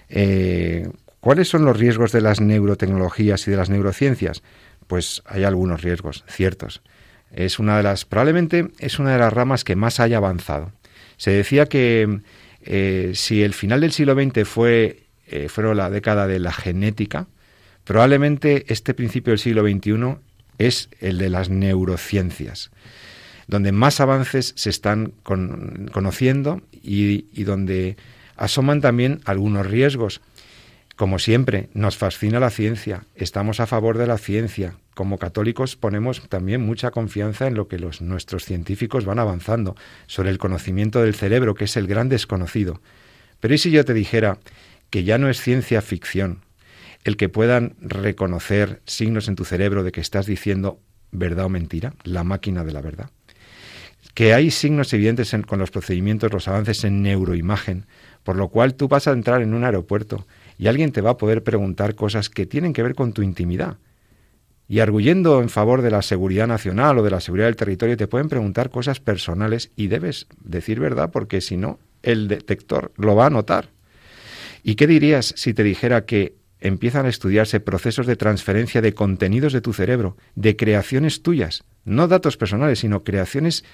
Eh, 0.08 0.90
¿Cuáles 1.20 1.48
son 1.48 1.64
los 1.64 1.78
riesgos 1.78 2.10
de 2.10 2.20
las 2.20 2.40
neurotecnologías 2.40 3.46
y 3.46 3.52
de 3.52 3.56
las 3.56 3.70
neurociencias? 3.70 4.42
Pues 4.88 5.22
hay 5.26 5.44
algunos 5.44 5.82
riesgos, 5.82 6.24
ciertos. 6.28 6.82
Es 7.30 7.60
una 7.60 7.76
de 7.76 7.84
las, 7.84 8.04
probablemente 8.04 8.68
es 8.78 8.98
una 8.98 9.12
de 9.12 9.18
las 9.18 9.32
ramas 9.32 9.62
que 9.64 9.76
más 9.76 10.00
haya 10.00 10.16
avanzado. 10.16 10.72
Se 11.22 11.30
decía 11.30 11.66
que 11.66 12.18
eh, 12.62 13.12
si 13.14 13.44
el 13.44 13.54
final 13.54 13.82
del 13.82 13.92
siglo 13.92 14.14
XX 14.14 14.44
fue, 14.44 15.04
eh, 15.28 15.46
la 15.72 15.88
década 15.88 16.26
de 16.26 16.40
la 16.40 16.50
genética, 16.50 17.28
probablemente 17.84 18.64
este 18.66 18.92
principio 18.92 19.30
del 19.30 19.38
siglo 19.38 19.62
XXI 19.62 20.16
es 20.58 20.88
el 20.98 21.18
de 21.18 21.30
las 21.30 21.48
neurociencias, 21.48 22.72
donde 23.46 23.70
más 23.70 24.00
avances 24.00 24.52
se 24.56 24.68
están 24.68 25.12
conociendo 25.22 26.60
y, 26.72 27.26
y 27.32 27.44
donde 27.44 27.96
asoman 28.34 28.80
también 28.80 29.20
algunos 29.24 29.64
riesgos. 29.68 30.22
Como 30.96 31.20
siempre, 31.20 31.68
nos 31.72 31.96
fascina 31.96 32.40
la 32.40 32.50
ciencia, 32.50 33.04
estamos 33.14 33.60
a 33.60 33.68
favor 33.68 33.96
de 33.96 34.08
la 34.08 34.18
ciencia. 34.18 34.74
Como 34.94 35.18
católicos 35.18 35.76
ponemos 35.76 36.28
también 36.28 36.60
mucha 36.60 36.90
confianza 36.90 37.46
en 37.46 37.54
lo 37.54 37.66
que 37.66 37.78
los, 37.78 38.02
nuestros 38.02 38.44
científicos 38.44 39.06
van 39.06 39.18
avanzando 39.18 39.74
sobre 40.06 40.30
el 40.30 40.38
conocimiento 40.38 41.00
del 41.00 41.14
cerebro, 41.14 41.54
que 41.54 41.64
es 41.64 41.76
el 41.76 41.86
gran 41.86 42.10
desconocido. 42.10 42.82
Pero 43.40 43.54
¿y 43.54 43.58
si 43.58 43.70
yo 43.70 43.84
te 43.84 43.94
dijera 43.94 44.38
que 44.90 45.04
ya 45.04 45.16
no 45.16 45.30
es 45.30 45.40
ciencia 45.40 45.80
ficción 45.80 46.40
el 47.04 47.16
que 47.16 47.30
puedan 47.30 47.74
reconocer 47.80 48.82
signos 48.84 49.28
en 49.28 49.34
tu 49.34 49.44
cerebro 49.44 49.82
de 49.82 49.92
que 49.92 50.02
estás 50.02 50.26
diciendo 50.26 50.78
verdad 51.10 51.46
o 51.46 51.48
mentira, 51.48 51.94
la 52.04 52.22
máquina 52.22 52.62
de 52.62 52.72
la 52.72 52.82
verdad? 52.82 53.10
Que 54.12 54.34
hay 54.34 54.50
signos 54.50 54.92
evidentes 54.92 55.34
con 55.46 55.58
los 55.58 55.70
procedimientos, 55.70 56.32
los 56.32 56.48
avances 56.48 56.84
en 56.84 57.02
neuroimagen, 57.02 57.86
por 58.24 58.36
lo 58.36 58.48
cual 58.48 58.74
tú 58.74 58.88
vas 58.88 59.08
a 59.08 59.12
entrar 59.12 59.40
en 59.40 59.54
un 59.54 59.64
aeropuerto 59.64 60.26
y 60.58 60.66
alguien 60.66 60.92
te 60.92 61.00
va 61.00 61.12
a 61.12 61.16
poder 61.16 61.42
preguntar 61.42 61.94
cosas 61.94 62.28
que 62.28 62.44
tienen 62.44 62.74
que 62.74 62.82
ver 62.82 62.94
con 62.94 63.14
tu 63.14 63.22
intimidad. 63.22 63.78
Y 64.72 64.80
arguyendo 64.80 65.42
en 65.42 65.50
favor 65.50 65.82
de 65.82 65.90
la 65.90 66.00
seguridad 66.00 66.46
nacional 66.46 66.96
o 66.96 67.02
de 67.02 67.10
la 67.10 67.20
seguridad 67.20 67.48
del 67.48 67.56
territorio, 67.56 67.98
te 67.98 68.06
pueden 68.06 68.30
preguntar 68.30 68.70
cosas 68.70 69.00
personales 69.00 69.70
y 69.76 69.88
debes 69.88 70.28
decir 70.42 70.80
verdad 70.80 71.10
porque 71.10 71.42
si 71.42 71.58
no, 71.58 71.78
el 72.02 72.26
detector 72.26 72.90
lo 72.96 73.14
va 73.14 73.26
a 73.26 73.30
notar. 73.30 73.68
¿Y 74.62 74.76
qué 74.76 74.86
dirías 74.86 75.34
si 75.36 75.52
te 75.52 75.62
dijera 75.62 76.06
que 76.06 76.36
empiezan 76.58 77.04
a 77.04 77.10
estudiarse 77.10 77.60
procesos 77.60 78.06
de 78.06 78.16
transferencia 78.16 78.80
de 78.80 78.94
contenidos 78.94 79.52
de 79.52 79.60
tu 79.60 79.74
cerebro, 79.74 80.16
de 80.36 80.56
creaciones 80.56 81.22
tuyas, 81.22 81.64
no 81.84 82.08
datos 82.08 82.38
personales, 82.38 82.78
sino 82.78 83.04
creaciones 83.04 83.64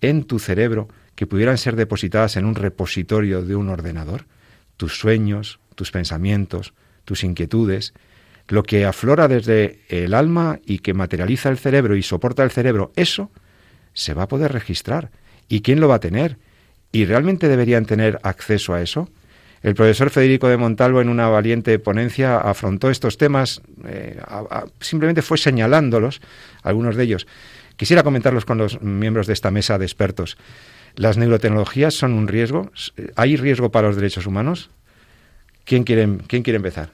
en 0.00 0.24
tu 0.24 0.38
cerebro 0.38 0.88
que 1.14 1.26
pudieran 1.26 1.58
ser 1.58 1.76
depositadas 1.76 2.38
en 2.38 2.46
un 2.46 2.54
repositorio 2.54 3.42
de 3.42 3.54
un 3.54 3.68
ordenador? 3.68 4.24
Tus 4.78 4.98
sueños, 4.98 5.60
tus 5.74 5.90
pensamientos, 5.90 6.72
tus 7.04 7.22
inquietudes, 7.22 7.92
lo 8.48 8.62
que 8.62 8.84
aflora 8.84 9.28
desde 9.28 9.80
el 9.88 10.14
alma 10.14 10.58
y 10.64 10.78
que 10.78 10.94
materializa 10.94 11.50
el 11.50 11.58
cerebro 11.58 11.96
y 11.96 12.02
soporta 12.02 12.42
el 12.42 12.50
cerebro, 12.50 12.92
eso 12.96 13.30
se 13.92 14.14
va 14.14 14.24
a 14.24 14.28
poder 14.28 14.52
registrar. 14.52 15.10
¿Y 15.48 15.60
quién 15.60 15.80
lo 15.80 15.88
va 15.88 15.96
a 15.96 16.00
tener? 16.00 16.38
¿Y 16.90 17.04
realmente 17.04 17.48
deberían 17.48 17.84
tener 17.84 18.18
acceso 18.22 18.74
a 18.74 18.80
eso? 18.80 19.08
El 19.62 19.74
profesor 19.74 20.10
Federico 20.10 20.48
de 20.48 20.56
Montalvo 20.56 21.00
en 21.00 21.08
una 21.08 21.28
valiente 21.28 21.78
ponencia 21.78 22.38
afrontó 22.38 22.90
estos 22.90 23.18
temas, 23.18 23.60
eh, 23.86 24.20
simplemente 24.80 25.20
fue 25.20 25.36
señalándolos, 25.36 26.20
algunos 26.62 26.96
de 26.96 27.04
ellos. 27.04 27.26
Quisiera 27.76 28.02
comentarlos 28.02 28.44
con 28.44 28.58
los 28.58 28.80
miembros 28.82 29.26
de 29.26 29.32
esta 29.32 29.50
mesa 29.50 29.78
de 29.78 29.84
expertos. 29.84 30.38
¿Las 30.94 31.16
neurotecnologías 31.16 31.94
son 31.94 32.12
un 32.12 32.28
riesgo? 32.28 32.70
¿Hay 33.14 33.36
riesgo 33.36 33.70
para 33.70 33.88
los 33.88 33.96
derechos 33.96 34.26
humanos? 34.26 34.70
¿Quién 35.64 35.84
quién 35.84 36.42
quiere 36.42 36.56
empezar? 36.56 36.90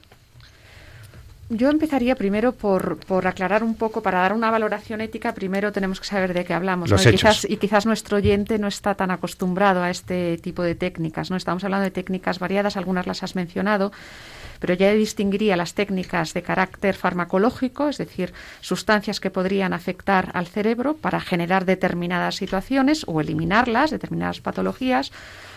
Yo 1.49 1.69
empezaría 1.69 2.15
primero 2.15 2.53
por, 2.53 2.97
por, 3.05 3.27
aclarar 3.27 3.63
un 3.63 3.75
poco, 3.75 4.01
para 4.01 4.19
dar 4.19 4.33
una 4.33 4.49
valoración 4.49 4.99
ética, 4.99 5.35
primero 5.35 5.71
tenemos 5.71 5.99
que 5.99 6.07
saber 6.07 6.33
de 6.33 6.43
qué 6.43 6.55
hablamos. 6.55 6.89
Los 6.89 7.05
¿no? 7.05 7.11
y, 7.11 7.13
quizás, 7.13 7.45
y, 7.47 7.57
quizás, 7.57 7.85
nuestro 7.85 8.17
oyente 8.17 8.57
no 8.57 8.67
está 8.67 8.95
tan 8.95 9.11
acostumbrado 9.11 9.83
a 9.83 9.91
este 9.91 10.39
tipo 10.39 10.63
de 10.63 10.73
técnicas. 10.73 11.29
¿no? 11.29 11.37
Estamos 11.37 11.63
hablando 11.63 11.83
de 11.83 11.91
técnicas 11.91 12.39
variadas, 12.39 12.77
algunas 12.77 13.05
las 13.05 13.21
has 13.21 13.35
mencionado, 13.35 13.91
pero 14.59 14.73
ya 14.73 14.91
distinguiría 14.93 15.55
las 15.55 15.75
técnicas 15.75 16.33
de 16.33 16.41
carácter 16.41 16.95
farmacológico, 16.95 17.89
es 17.89 17.99
decir, 17.99 18.33
sustancias 18.61 19.19
que 19.19 19.29
podrían 19.29 19.73
afectar 19.73 20.31
al 20.33 20.47
cerebro 20.47 20.95
para 20.95 21.21
generar 21.21 21.65
determinadas 21.65 22.37
situaciones 22.37 23.03
o 23.07 23.21
eliminarlas, 23.21 23.91
determinadas 23.91 24.41
patologías 24.41 25.11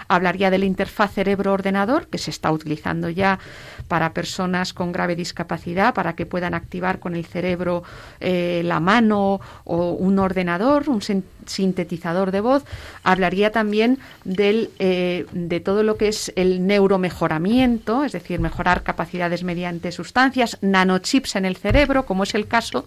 hablaría 0.09 0.51
de 0.51 0.59
la 0.59 0.65
interfaz 0.65 1.13
cerebro-ordenador, 1.13 2.09
que 2.09 2.19
se 2.19 2.31
está 2.31 2.51
utilizando 2.51 3.09
ya 3.11 3.39
para 3.87 4.13
personas 4.13 4.73
con 4.73 4.93
grave 4.93 5.17
discapacidad, 5.17 5.95
para 5.95 6.15
que 6.15 6.27
puedan 6.27 6.55
activar 6.55 6.99
con 6.99 7.15
el 7.15 7.25
cerebro 7.25 7.83
eh, 8.21 8.63
la 8.65 8.81
mano 8.81 9.41
o 9.65 9.93
un 9.93 10.19
ordenador, 10.19 10.89
un 10.89 11.03
sintetizador 11.47 12.31
de 12.31 12.41
voz. 12.41 12.65
Hablaría 13.05 13.53
también 13.53 13.99
del, 14.25 14.71
eh, 14.79 15.27
de 15.33 15.61
todo 15.61 15.83
lo 15.83 15.97
que 15.97 16.09
es 16.09 16.33
el 16.37 16.67
neuromejoramiento, 16.67 18.05
es 18.05 18.13
decir, 18.13 18.41
mejorar 18.41 18.83
capacidades 18.83 19.45
mediante 19.45 19.93
sustancias, 19.93 20.59
nanochips 20.61 21.37
en 21.37 21.45
el 21.45 21.57
cerebro, 21.57 22.07
como 22.07 22.23
es 22.23 22.35
el 22.35 22.49
caso 22.49 22.85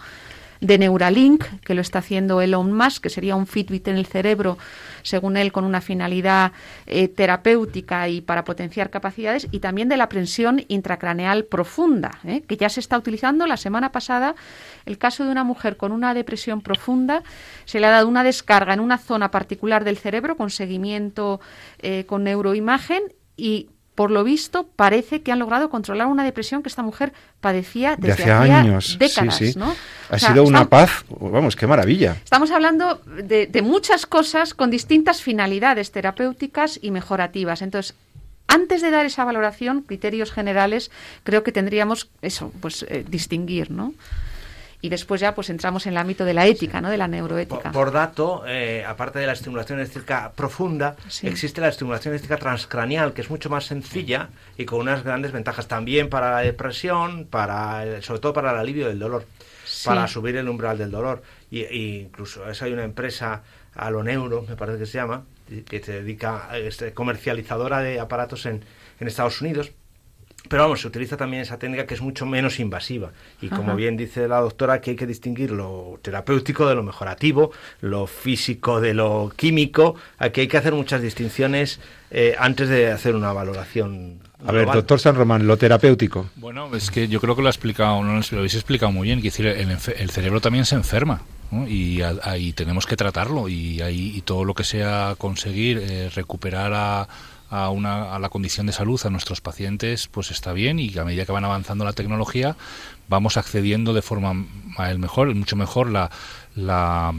de 0.62 0.78
Neuralink, 0.78 1.44
que 1.66 1.74
lo 1.74 1.82
está 1.82 2.00
haciendo 2.00 2.40
Elon 2.40 2.72
Musk, 2.72 3.04
que 3.04 3.10
sería 3.10 3.36
un 3.36 3.48
Fitbit 3.48 3.88
en 3.88 3.98
el 3.98 4.06
cerebro, 4.06 4.60
según 5.02 5.36
él, 5.36 5.52
con 5.52 5.66
una 5.66 5.82
finalidad 5.82 6.54
eh, 6.86 7.08
terapéutica 7.08 8.08
y 8.08 8.22
para 8.22 8.44
potenciar 8.44 8.92
capacidades, 8.92 9.48
y 9.52 9.60
también 9.60 9.90
de 9.90 9.98
la 9.98 10.08
prensión 10.08 10.64
intracraneal 10.68 11.46
profunda, 11.46 12.20
eh, 12.24 12.42
que 12.42 12.58
ya 12.58 12.70
se 12.70 12.80
está 12.80 12.98
utilizando. 12.98 13.48
La 13.48 13.58
semana 13.58 13.92
pasada, 13.92 14.36
el 14.86 15.00
caso 15.00 15.26
de 15.26 15.32
una 15.32 15.44
mujer 15.44 15.78
con 15.78 15.92
una 15.92 16.14
depresión 16.14 16.62
profunda, 16.62 17.24
se 17.66 17.80
le 17.80 17.88
ha 17.88 17.92
dado 17.92 18.08
una 18.08 18.24
descarga 18.24 18.74
en 18.74 18.80
una 18.80 19.00
zona 19.00 19.32
particular 19.32 19.84
del 19.84 19.98
cerebro 19.98 20.38
con 20.38 20.52
seguimiento 20.52 21.42
eh, 21.80 22.06
con 22.06 22.24
neuroimagen 22.24 23.02
y 23.36 23.70
por 24.02 24.10
lo 24.10 24.24
visto, 24.24 24.68
parece 24.76 25.22
que 25.22 25.32
han 25.32 25.38
logrado 25.38 25.70
controlar 25.70 26.08
una 26.08 26.24
depresión 26.24 26.64
que 26.64 26.70
esta 26.70 26.82
mujer 26.82 27.14
padecía 27.40 27.96
desde 28.00 28.24
de 28.26 28.32
hace 28.32 28.52
años. 28.52 28.98
décadas. 28.98 29.36
Sí, 29.38 29.54
sí. 29.54 29.60
¿no? 29.60 29.76
Ha 30.10 30.16
o 30.16 30.18
sea, 30.18 30.30
sido 30.30 30.42
una 30.44 30.64
estamos, 30.64 30.90
paz, 30.90 31.06
vamos, 31.20 31.56
qué 31.56 31.68
maravilla. 31.68 32.18
Estamos 32.24 32.50
hablando 32.50 32.96
de, 33.06 33.46
de 33.46 33.62
muchas 33.62 34.08
cosas 34.08 34.56
con 34.56 34.72
distintas 34.72 35.22
finalidades 35.22 35.92
terapéuticas 35.92 36.80
y 36.82 36.90
mejorativas. 36.90 37.62
Entonces, 37.62 37.94
antes 38.48 38.82
de 38.82 38.90
dar 38.90 39.06
esa 39.06 39.24
valoración, 39.24 39.84
criterios 39.84 40.32
generales, 40.32 40.90
creo 41.24 41.44
que 41.44 41.52
tendríamos 41.52 42.10
eso, 42.24 42.52
pues 42.60 42.84
eh, 42.90 43.06
distinguir, 43.08 43.70
¿no? 43.70 43.94
Y 44.82 44.90
después 44.90 45.22
ya 45.22 45.36
pues 45.36 45.50
entramos 45.50 45.86
en 45.86 45.94
el 45.94 45.98
ámbito 45.98 46.26
de 46.26 46.34
la 46.34 46.48
ética, 46.48 46.82
¿no? 46.82 46.90
de 46.90 46.98
la 46.98 47.08
neuroética. 47.08 47.72
Por, 47.72 47.72
por 47.72 47.92
dato, 47.92 48.44
eh, 48.48 48.84
aparte 48.86 49.20
de 49.20 49.28
la 49.28 49.34
estimulación 49.34 49.80
eléctrica 49.80 50.32
profunda, 50.36 50.96
sí. 51.08 51.28
existe 51.28 51.62
la 51.62 51.68
estimulación 51.70 52.14
eléctrica 52.14 52.38
transcranial, 52.38 53.14
que 53.14 53.22
es 53.22 53.30
mucho 53.30 53.50
más 53.50 53.66
sencilla 53.66 54.30
y 54.58 54.66
con 54.66 54.80
unas 54.80 55.04
grandes 55.04 55.32
ventajas 55.32 55.68
también 55.68 56.10
para 56.10 56.32
la 56.32 56.40
depresión, 56.40 57.26
para 57.26 57.84
el, 57.84 58.04
sobre 58.04 58.20
todo 58.20 58.34
para 58.34 58.52
el 58.52 58.58
alivio 58.58 58.88
del 58.88 59.00
dolor, 59.00 59.26
sí. 59.66 59.88
para 59.88 60.08
subir 60.08 60.36
el 60.36 60.50
umbral 60.50 60.78
del 60.78 60.90
dolor. 60.92 61.22
Y, 61.52 61.62
y 61.62 62.00
incluso 62.02 62.50
eso 62.50 62.66
hay 62.66 62.74
una 62.74 62.84
empresa, 62.84 63.44
Aloneuro, 63.76 64.44
me 64.48 64.56
parece 64.56 64.80
que 64.80 64.86
se 64.88 64.98
llama, 64.98 65.24
que 65.68 65.84
se 65.84 66.02
dedica, 66.02 66.50
es 66.58 66.84
comercializadora 66.94 67.80
de 67.82 68.00
aparatos 68.00 68.46
en, 68.46 68.64
en 69.00 69.08
Estados 69.08 69.42
Unidos, 69.42 69.72
pero 70.50 70.64
vamos, 70.64 70.82
se 70.82 70.88
utiliza 70.88 71.18
también 71.18 71.44
esa 71.44 71.60
técnica 71.60 71.86
que 71.86 71.94
es 71.94 72.02
mucho 72.02 72.26
menos 72.26 72.60
invasiva. 72.60 73.12
Y 73.42 73.50
como 73.50 73.76
bien 73.76 73.96
dice 73.96 74.28
la 74.28 74.40
doctora, 74.42 74.82
que 74.82 74.92
hay 74.92 74.96
que 74.96 75.06
distinguir 75.06 75.52
lo 75.52 76.00
terapéutico 76.02 76.68
de 76.68 76.76
lo 76.76 76.84
mejorativo, 76.84 77.52
lo 77.82 78.08
físico 78.08 78.82
de 78.82 78.94
lo 78.94 79.32
químico. 79.36 79.96
Aquí 80.18 80.42
hay 80.42 80.48
que 80.48 80.58
hacer 80.58 80.74
muchas 80.74 81.02
distinciones 81.02 81.80
eh, 82.10 82.36
antes 82.40 82.70
de 82.70 82.92
hacer 82.92 83.16
una 83.16 83.32
valoración. 83.34 84.20
A 84.46 84.52
ver, 84.52 84.66
doctor 84.66 85.00
San 85.00 85.16
Román, 85.16 85.46
lo 85.46 85.58
terapéutico. 85.58 86.30
Bueno, 86.36 86.76
es 86.76 86.90
que 86.90 87.08
yo 87.08 87.22
creo 87.22 87.36
que 87.36 87.44
lo 87.44 87.48
ha 87.48 87.52
explicado, 87.52 88.04
no 88.04 88.20
lo 88.20 88.38
habéis 88.38 88.56
explicado 88.56 88.92
muy 88.92 89.08
bien, 89.08 89.20
que 89.20 89.26
decir, 89.26 89.46
el, 89.46 90.10
cerebro 90.10 90.42
también 90.42 90.66
se 90.66 90.76
enferma. 90.76 91.22
y 91.68 92.02
ahí 92.02 92.54
tenemos 92.54 92.88
que 92.88 92.96
tratarlo 92.96 93.48
y 93.48 93.82
ahí 93.82 94.14
y 94.16 94.22
todo 94.22 94.44
lo 94.46 94.54
que 94.54 94.64
sea 94.64 95.16
conseguir 95.18 95.78
eh, 95.78 96.10
recuperar 96.16 96.74
a, 96.74 97.08
a, 97.52 97.70
una, 97.70 98.16
a 98.16 98.20
la 98.20 98.30
condición 98.30 98.66
de 98.66 98.74
salud 98.74 99.00
a 99.04 99.10
nuestros 99.10 99.42
pacientes, 99.42 100.08
pues 100.08 100.32
está 100.32 100.54
bien 100.54 100.80
y 100.80 100.98
a 100.98 101.04
medida 101.04 101.26
que 101.26 101.34
van 101.34 101.46
avanzando 101.46 101.86
la 101.86 101.94
tecnología 101.94 102.56
vamos 103.10 103.36
accediendo 103.36 103.94
de 103.94 104.02
forma 104.02 104.34
mejor, 104.98 105.36
mucho 105.36 105.58
mejor 105.58 105.92
la, 105.92 106.10
la, 106.56 107.14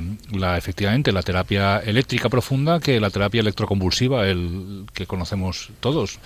efectivamente 0.56 1.12
la 1.12 1.22
terapia 1.22 1.78
eléctrica 1.80 2.30
profunda 2.30 2.80
que 2.80 2.98
la 2.98 3.10
terapia 3.10 3.42
electroconvulsiva, 3.42 4.26
el 4.26 4.86
que 4.94 5.06
conocemos 5.06 5.70
todos. 5.80 6.18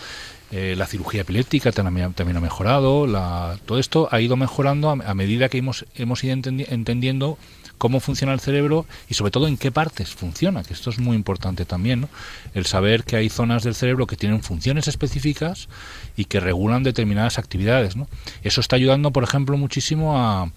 Eh, 0.53 0.77
la 0.79 0.87
cirugía 0.87 1.23
epiléptica 1.23 1.73
también, 1.73 2.13
también 2.13 2.37
ha 2.37 2.41
mejorado, 2.41 3.09
la, 3.09 3.59
todo 3.67 3.81
esto 3.81 4.09
ha 4.13 4.21
ido 4.21 4.37
mejorando 4.37 4.91
a, 4.91 5.15
medida 5.15 5.49
que 5.49 5.59
hemos, 5.59 5.85
hemos 5.97 6.23
ido 6.23 6.35
entendiendo 6.35 7.37
cómo 7.79 8.01
funciona 8.01 8.33
el 8.33 8.41
cerebro 8.41 8.87
y 9.09 9.14
sobre 9.14 9.31
todo 9.31 9.49
en 9.49 9.57
qué 9.57 9.70
partes 9.70 10.14
funciona, 10.14 10.62
que 10.62 10.72
esto 10.72 10.91
es 10.91 10.99
muy 10.99 11.16
importante 11.16 11.64
también, 11.64 12.03
¿no? 12.03 12.09
el 12.55 12.66
saber 12.66 13.05
que 13.05 13.16
hay 13.16 13.29
zonas 13.29 13.62
del 13.62 13.74
cerebro 13.74 14.07
que 14.07 14.16
tienen 14.16 14.43
funciones 14.43 14.89
específicas 14.89 15.68
y 16.16 16.27
que 16.27 16.41
regulan 16.41 16.83
determinadas 16.83 17.39
actividades. 17.39 17.97
¿no? 17.97 18.09
Eso 18.43 18.61
está 18.61 18.77
ayudando, 18.77 19.11
por 19.12 19.24
ejemplo, 19.24 19.57
muchísimo 19.57 20.18
a, 20.18 20.51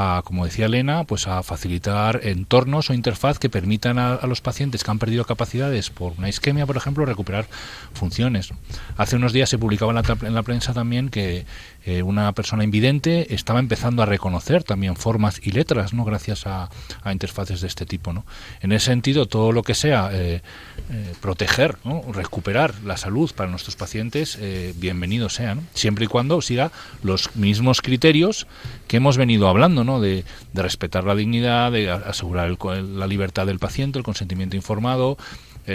a, 0.00 0.22
como 0.22 0.46
decía 0.46 0.66
Elena, 0.66 1.04
pues 1.04 1.28
a 1.28 1.42
facilitar 1.42 2.20
entornos 2.22 2.88
o 2.88 2.94
interfaz 2.94 3.38
que 3.38 3.50
permitan 3.50 3.98
a, 3.98 4.26
los 4.26 4.40
pacientes 4.40 4.82
que 4.82 4.90
han 4.90 4.98
perdido 4.98 5.24
capacidades 5.26 5.90
por 5.90 6.14
una 6.16 6.28
isquemia, 6.28 6.64
por 6.64 6.76
ejemplo, 6.76 7.04
recuperar 7.04 7.46
funciones. 7.92 8.50
Hace 8.96 9.16
unos 9.16 9.34
días 9.34 9.50
se 9.50 9.58
publicaba 9.58 9.92
en 9.92 9.96
la, 9.96 10.28
en 10.28 10.34
la 10.34 10.42
prensa 10.42 10.72
también 10.72 11.10
que 11.10 11.44
eh, 11.84 12.02
una 12.02 12.32
persona 12.32 12.64
invidente 12.64 13.34
estaba 13.34 13.58
empezando 13.58 14.02
a 14.02 14.06
reconocer 14.06 14.64
también 14.64 14.96
formas 14.96 15.40
y 15.42 15.52
letras, 15.52 15.94
¿no? 15.94 16.04
Gracias 16.04 16.46
a, 16.46 16.68
interfaces 17.10 17.60
de 17.60 17.68
este 17.68 17.86
tipo, 17.86 18.12
¿no? 18.12 18.24
En 18.60 18.72
ese 18.72 18.86
sentido, 18.86 19.26
todo 19.26 19.52
lo 19.52 19.62
que 19.62 19.74
sea 19.74 20.10
eh, 20.12 20.42
eh, 20.90 21.14
proteger, 21.20 21.76
recuperar 22.12 22.74
la 22.84 22.96
salud 22.96 23.30
para 23.34 23.50
nuestros 23.50 23.76
pacientes, 23.76 24.38
bienvenido 24.76 25.28
sea, 25.28 25.54
¿no? 25.54 25.62
Siempre 25.74 26.06
y 26.06 26.08
cuando 26.08 26.40
siga 26.40 26.72
los 27.02 27.34
mismos 27.36 27.82
criterios 27.82 28.46
que 28.88 28.96
hemos 28.96 29.16
venido 29.16 29.48
hablando, 29.48 29.84
¿no? 29.84 30.00
De, 30.00 30.24
respetar 30.54 31.04
la 31.04 31.14
dignidad, 31.14 31.72
de 31.72 31.90
asegurar 31.90 32.56
la 32.64 33.06
libertad 33.06 33.46
del 33.46 33.58
paciente, 33.58 33.98
el 33.98 34.04
consentimiento 34.04 34.56
informado, 34.56 35.16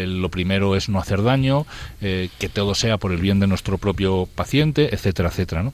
lo 0.04 0.30
primero 0.30 0.76
es 0.76 0.90
no 0.90 1.00
hacer 1.00 1.24
daño, 1.24 1.66
eh, 2.02 2.30
que 2.40 2.50
todo 2.50 2.76
sea 2.76 2.98
por 2.98 3.12
el 3.12 3.20
bien 3.20 3.40
de 3.40 3.48
nuestro 3.48 3.78
propio 3.78 4.28
paciente, 4.34 4.94
etcétera, 4.94 5.30
etcétera, 5.30 5.64
¿no? 5.64 5.74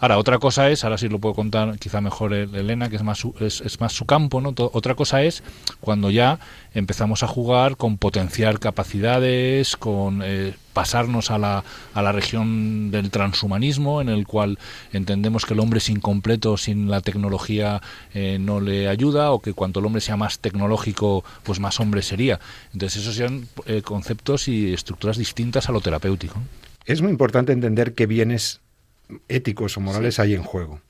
Ahora, 0.00 0.16
otra 0.16 0.38
cosa 0.38 0.70
es, 0.70 0.82
ahora 0.82 0.96
sí 0.96 1.10
lo 1.10 1.18
puedo 1.18 1.34
contar 1.34 1.78
quizá 1.78 2.00
mejor 2.00 2.32
Elena, 2.32 2.88
que 2.88 2.96
es 2.96 3.02
más 3.02 3.18
su, 3.18 3.34
es, 3.38 3.80
más 3.80 3.92
su 3.92 4.06
campo, 4.06 4.40
¿no? 4.40 4.54
otra 4.56 4.94
cosa 4.94 5.22
es 5.22 5.42
cuando 5.80 6.10
ya 6.10 6.38
empezamos 6.72 7.22
a 7.22 7.26
jugar 7.26 7.76
con 7.76 7.98
potenciar 7.98 8.58
capacidades, 8.60 9.76
con 9.76 10.22
eh, 10.24 10.54
pasarnos 10.72 11.30
a 11.30 11.36
la, 11.36 11.64
a 11.92 12.00
la 12.02 12.12
región 12.12 12.90
del 12.90 13.10
transhumanismo, 13.10 14.00
en 14.00 14.08
el 14.08 14.26
cual 14.26 14.58
entendemos 14.94 15.44
que 15.44 15.52
el 15.52 15.60
hombre 15.60 15.78
es 15.78 15.90
incompleto 15.90 16.56
sin 16.56 16.90
la 16.90 17.02
tecnología 17.02 17.82
eh, 18.14 18.38
no 18.40 18.60
le 18.60 18.88
ayuda, 18.88 19.32
o 19.32 19.40
que 19.40 19.52
cuanto 19.52 19.80
el 19.80 19.86
hombre 19.86 20.00
sea 20.00 20.16
más 20.16 20.38
tecnológico, 20.38 21.24
pues 21.42 21.60
más 21.60 21.78
hombre 21.78 22.00
sería. 22.00 22.40
Entonces, 22.72 23.02
esos 23.02 23.16
son 23.16 23.48
eh, 23.66 23.82
conceptos 23.82 24.48
y 24.48 24.72
estructuras 24.72 25.18
distintas 25.18 25.68
a 25.68 25.72
lo 25.72 25.82
terapéutico. 25.82 26.38
Es 26.86 27.02
muy 27.02 27.10
importante 27.10 27.52
entender 27.52 27.94
que 27.94 28.06
bienes 28.06 28.60
éticos 29.28 29.76
o 29.76 29.80
morales 29.80 30.18
hay 30.18 30.34
en 30.34 30.42
juego. 30.42 30.80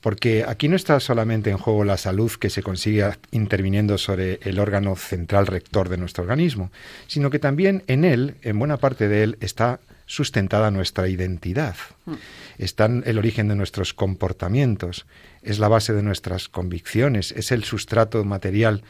Porque 0.00 0.44
aquí 0.46 0.68
no 0.68 0.76
está 0.76 1.00
solamente 1.00 1.50
en 1.50 1.58
juego 1.58 1.84
la 1.84 1.96
salud 1.96 2.30
que 2.32 2.50
se 2.50 2.62
consigue 2.62 3.10
interviniendo 3.32 3.98
sobre 3.98 4.38
el 4.42 4.58
órgano 4.58 4.94
central 4.94 5.46
rector 5.46 5.88
de 5.88 5.96
nuestro 5.96 6.22
organismo, 6.22 6.70
sino 7.08 7.30
que 7.30 7.38
también 7.38 7.82
en 7.86 8.04
él, 8.04 8.36
en 8.42 8.58
buena 8.58 8.76
parte 8.76 9.08
de 9.08 9.22
él, 9.24 9.38
está 9.40 9.80
sustentada 10.06 10.70
nuestra 10.70 11.08
identidad. 11.08 11.74
Mm. 12.04 12.14
Está 12.58 12.86
el 12.86 13.18
origen 13.18 13.48
de 13.48 13.56
nuestros 13.56 13.92
comportamientos, 13.92 15.06
es 15.42 15.58
la 15.58 15.68
base 15.68 15.92
de 15.92 16.02
nuestras 16.02 16.48
convicciones, 16.48 17.32
es 17.32 17.50
el 17.50 17.64
sustrato 17.64 18.24
material 18.24 18.82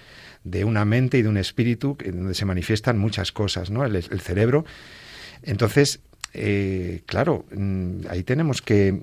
de 0.44 0.64
una 0.64 0.84
mente 0.84 1.18
y 1.18 1.22
de 1.22 1.28
un 1.28 1.38
espíritu 1.38 1.96
donde 2.04 2.34
se 2.34 2.44
manifiestan 2.44 2.98
muchas 2.98 3.32
cosas, 3.32 3.70
¿no? 3.70 3.84
El, 3.84 3.96
el 3.96 4.20
cerebro. 4.20 4.64
Entonces, 5.42 6.00
eh, 6.37 7.03
claro, 7.07 7.45
mm, 7.55 8.07
ahí 8.11 8.22
tenemos 8.22 8.62
que, 8.62 9.01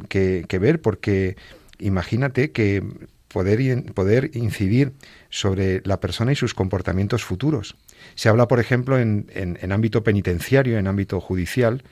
ver 0.60 0.82
porque 0.82 1.36
imagínate 1.80 2.52
que 2.52 2.84
poder, 3.28 3.84
poder 3.94 4.32
incidir 4.34 4.94
sobre 5.30 5.82
la 5.84 6.00
persona 6.00 6.32
y 6.32 6.36
sus 6.36 6.54
comportamientos 6.54 7.24
futuros. 7.24 7.76
Se 8.16 8.30
habla, 8.30 8.48
por 8.48 8.60
ejemplo, 8.60 9.00
en, 9.00 9.26
en, 9.34 9.72
ámbito 9.72 10.04
penitenciario, 10.04 10.78
en 10.78 10.88
ámbito 10.88 11.20
judicial, 11.20 11.84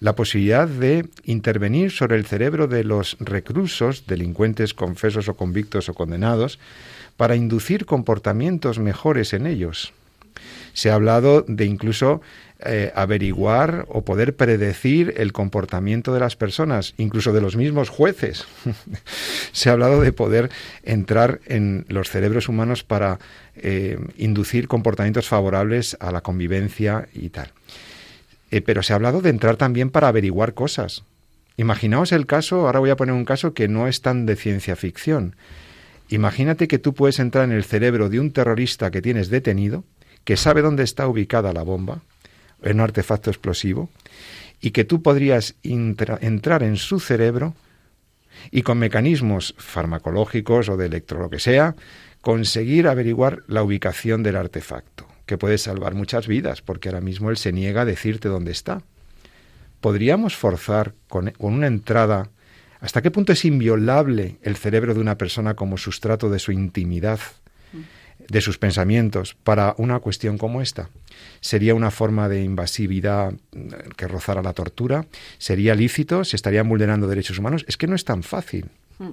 la 0.00 0.14
posibilidad 0.14 0.68
de 0.68 1.08
intervenir 1.24 1.90
sobre 1.90 2.16
el 2.16 2.26
cerebro 2.26 2.66
de 2.66 2.84
los 2.84 3.16
reclusos, 3.20 4.06
delincuentes 4.06 4.74
confesos 4.74 5.28
o 5.28 5.34
convictos 5.34 5.88
o 5.88 5.94
condenados, 5.94 6.58
para 7.16 7.36
inducir 7.36 7.86
comportamientos 7.86 8.78
mejores 8.78 9.32
en 9.32 9.46
ellos. 9.46 9.92
Se 10.72 10.90
ha 10.90 10.94
hablado 10.94 11.42
de 11.46 11.64
incluso 11.66 12.20
eh, 12.64 12.92
averiguar 12.94 13.86
o 13.88 14.04
poder 14.04 14.36
predecir 14.36 15.14
el 15.16 15.32
comportamiento 15.32 16.14
de 16.14 16.20
las 16.20 16.36
personas, 16.36 16.94
incluso 16.96 17.32
de 17.32 17.40
los 17.40 17.56
mismos 17.56 17.88
jueces. 17.88 18.46
Se 19.52 19.68
ha 19.68 19.72
hablado 19.72 20.00
de 20.00 20.12
poder 20.12 20.50
entrar 20.82 21.40
en 21.46 21.84
los 21.88 22.08
cerebros 22.08 22.48
humanos 22.48 22.84
para 22.84 23.18
eh, 23.56 23.98
inducir 24.16 24.68
comportamientos 24.68 25.28
favorables 25.28 25.96
a 26.00 26.12
la 26.12 26.20
convivencia 26.20 27.08
y 27.12 27.30
tal. 27.30 27.52
Eh, 28.50 28.60
pero 28.60 28.82
se 28.82 28.92
ha 28.92 28.96
hablado 28.96 29.22
de 29.22 29.30
entrar 29.30 29.56
también 29.56 29.90
para 29.90 30.08
averiguar 30.08 30.54
cosas. 30.54 31.04
Imaginaos 31.56 32.12
el 32.12 32.26
caso, 32.26 32.66
ahora 32.66 32.80
voy 32.80 32.90
a 32.90 32.96
poner 32.96 33.14
un 33.14 33.24
caso 33.24 33.54
que 33.54 33.66
no 33.66 33.88
es 33.88 34.02
tan 34.02 34.26
de 34.26 34.36
ciencia 34.36 34.76
ficción. 34.76 35.36
Imagínate 36.08 36.68
que 36.68 36.78
tú 36.78 36.92
puedes 36.92 37.18
entrar 37.18 37.44
en 37.44 37.52
el 37.52 37.64
cerebro 37.64 38.08
de 38.10 38.20
un 38.20 38.30
terrorista 38.32 38.90
que 38.90 39.00
tienes 39.00 39.30
detenido, 39.30 39.84
que 40.24 40.36
sabe 40.36 40.62
dónde 40.62 40.82
está 40.82 41.08
ubicada 41.08 41.52
la 41.52 41.62
bomba, 41.62 42.02
en 42.62 42.76
un 42.76 42.80
artefacto 42.80 43.30
explosivo 43.30 43.90
y 44.60 44.70
que 44.70 44.84
tú 44.84 45.02
podrías 45.02 45.56
entrar 45.62 46.62
en 46.62 46.76
su 46.76 47.00
cerebro 47.00 47.54
y 48.50 48.62
con 48.62 48.78
mecanismos 48.78 49.54
farmacológicos 49.58 50.68
o 50.68 50.76
de 50.76 50.86
electro 50.86 51.20
lo 51.20 51.30
que 51.30 51.40
sea, 51.40 51.74
conseguir 52.20 52.88
averiguar 52.88 53.42
la 53.48 53.62
ubicación 53.62 54.22
del 54.22 54.36
artefacto, 54.36 55.06
que 55.26 55.38
puede 55.38 55.58
salvar 55.58 55.94
muchas 55.94 56.26
vidas, 56.26 56.62
porque 56.62 56.88
ahora 56.88 57.00
mismo 57.00 57.30
él 57.30 57.36
se 57.36 57.52
niega 57.52 57.82
a 57.82 57.86
decirte 57.86 58.28
dónde 58.28 58.52
está. 58.52 58.82
¿Podríamos 59.80 60.36
forzar 60.36 60.94
con, 61.08 61.30
con 61.32 61.54
una 61.54 61.66
entrada 61.66 62.30
hasta 62.80 63.00
qué 63.00 63.12
punto 63.12 63.32
es 63.32 63.44
inviolable 63.44 64.38
el 64.42 64.56
cerebro 64.56 64.92
de 64.92 65.00
una 65.00 65.16
persona 65.16 65.54
como 65.54 65.78
sustrato 65.78 66.30
de 66.30 66.40
su 66.40 66.50
intimidad, 66.50 67.20
de 68.32 68.40
sus 68.40 68.58
pensamientos, 68.58 69.36
para 69.44 69.74
una 69.78 70.00
cuestión 70.00 70.38
como 70.38 70.60
esta? 70.60 70.88
sería 71.40 71.74
una 71.74 71.90
forma 71.90 72.28
de 72.28 72.42
invasividad 72.42 73.34
que 73.96 74.08
rozara 74.08 74.42
la 74.42 74.52
tortura, 74.52 75.04
sería 75.38 75.74
lícito, 75.74 76.24
se 76.24 76.36
estarían 76.36 76.68
vulnerando 76.68 77.08
derechos 77.08 77.38
humanos. 77.38 77.64
Es 77.68 77.76
que 77.76 77.86
no 77.86 77.94
es 77.94 78.04
tan 78.04 78.22
fácil. 78.22 78.66
Mm. 78.98 79.10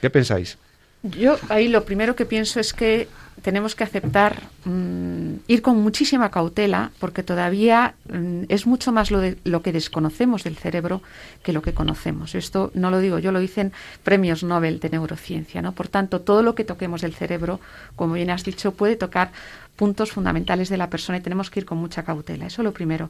¿Qué 0.00 0.10
pensáis? 0.10 0.58
Yo 1.02 1.38
ahí 1.48 1.68
lo 1.68 1.84
primero 1.84 2.14
que 2.14 2.26
pienso 2.26 2.60
es 2.60 2.74
que 2.74 3.08
tenemos 3.40 3.74
que 3.74 3.84
aceptar 3.84 4.42
mm, 4.64 5.34
ir 5.46 5.62
con 5.62 5.80
muchísima 5.80 6.30
cautela 6.30 6.92
porque 6.98 7.22
todavía 7.22 7.94
mm, 8.12 8.44
es 8.48 8.66
mucho 8.66 8.92
más 8.92 9.10
lo, 9.10 9.18
de, 9.20 9.38
lo 9.44 9.62
que 9.62 9.72
desconocemos 9.72 10.44
del 10.44 10.56
cerebro 10.56 11.02
que 11.42 11.52
lo 11.52 11.62
que 11.62 11.72
conocemos. 11.72 12.34
Esto 12.34 12.70
no 12.74 12.90
lo 12.90 13.00
digo 13.00 13.18
yo, 13.18 13.32
lo 13.32 13.40
dicen 13.40 13.72
premios 14.02 14.44
Nobel 14.44 14.78
de 14.78 14.90
neurociencia. 14.90 15.62
¿no? 15.62 15.72
Por 15.72 15.88
tanto, 15.88 16.20
todo 16.20 16.42
lo 16.42 16.54
que 16.54 16.64
toquemos 16.64 17.00
del 17.00 17.14
cerebro, 17.14 17.60
como 17.96 18.14
bien 18.14 18.30
has 18.30 18.44
dicho, 18.44 18.72
puede 18.72 18.96
tocar 18.96 19.32
puntos 19.76 20.12
fundamentales 20.12 20.68
de 20.68 20.76
la 20.76 20.90
persona 20.90 21.16
y 21.16 21.22
tenemos 21.22 21.48
que 21.48 21.60
ir 21.60 21.66
con 21.66 21.78
mucha 21.78 22.02
cautela. 22.02 22.46
Eso 22.46 22.60
es 22.60 22.64
lo 22.64 22.72
primero. 22.72 23.08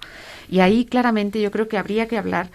Y 0.48 0.60
ahí 0.60 0.84
claramente 0.84 1.40
yo 1.42 1.50
creo 1.50 1.66
que 1.66 1.78
habría 1.78 2.06
que 2.06 2.16
hablar 2.16 2.50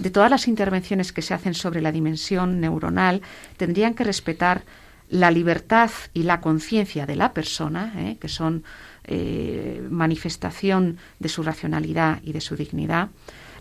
de 0.00 0.10
todas 0.10 0.30
las 0.30 0.48
intervenciones 0.48 1.12
que 1.12 1.22
se 1.22 1.34
hacen 1.34 1.54
sobre 1.54 1.80
la 1.80 1.92
dimensión 1.92 2.60
neuronal, 2.60 3.22
tendrían 3.56 3.94
que 3.94 4.02
respetar 4.02 4.62
la 5.10 5.30
libertad 5.30 5.90
y 6.14 6.22
la 6.22 6.40
conciencia 6.40 7.04
de 7.04 7.16
la 7.16 7.32
persona, 7.34 7.92
¿eh? 7.96 8.16
que 8.20 8.28
son 8.28 8.62
eh, 9.04 9.86
manifestación 9.90 10.98
de 11.18 11.28
su 11.28 11.42
racionalidad 11.42 12.20
y 12.22 12.32
de 12.32 12.40
su 12.40 12.56
dignidad, 12.56 13.08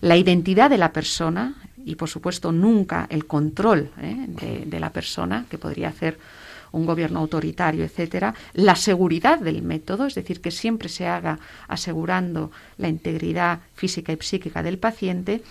la 0.02 0.16
identidad 0.16 0.70
de 0.70 0.78
la 0.78 0.94
persona, 0.94 1.56
y, 1.84 1.96
por 1.96 2.10
supuesto, 2.10 2.52
nunca 2.52 3.08
el 3.10 3.26
control 3.26 3.90
¿eh? 4.00 4.26
de, 4.28 4.66
de 4.66 4.80
la 4.80 4.92
persona, 4.92 5.46
que 5.50 5.58
podría 5.58 5.90
hacer 5.90 6.20
un 6.72 6.86
gobierno 6.86 7.20
autoritario, 7.20 7.84
etcétera, 7.84 8.36
la 8.54 8.76
seguridad 8.76 9.40
del 9.40 9.64
método, 9.64 10.06
es 10.06 10.16
decir, 10.16 10.42
que 10.42 10.52
siempre 10.52 10.88
se 10.88 11.08
haga 11.08 11.40
asegurando 11.68 12.52
la 12.78 12.90
integridad 12.90 13.62
física 13.74 14.14
y 14.14 14.18
psíquica 14.22 14.62
del 14.62 14.78
paciente. 14.78 15.42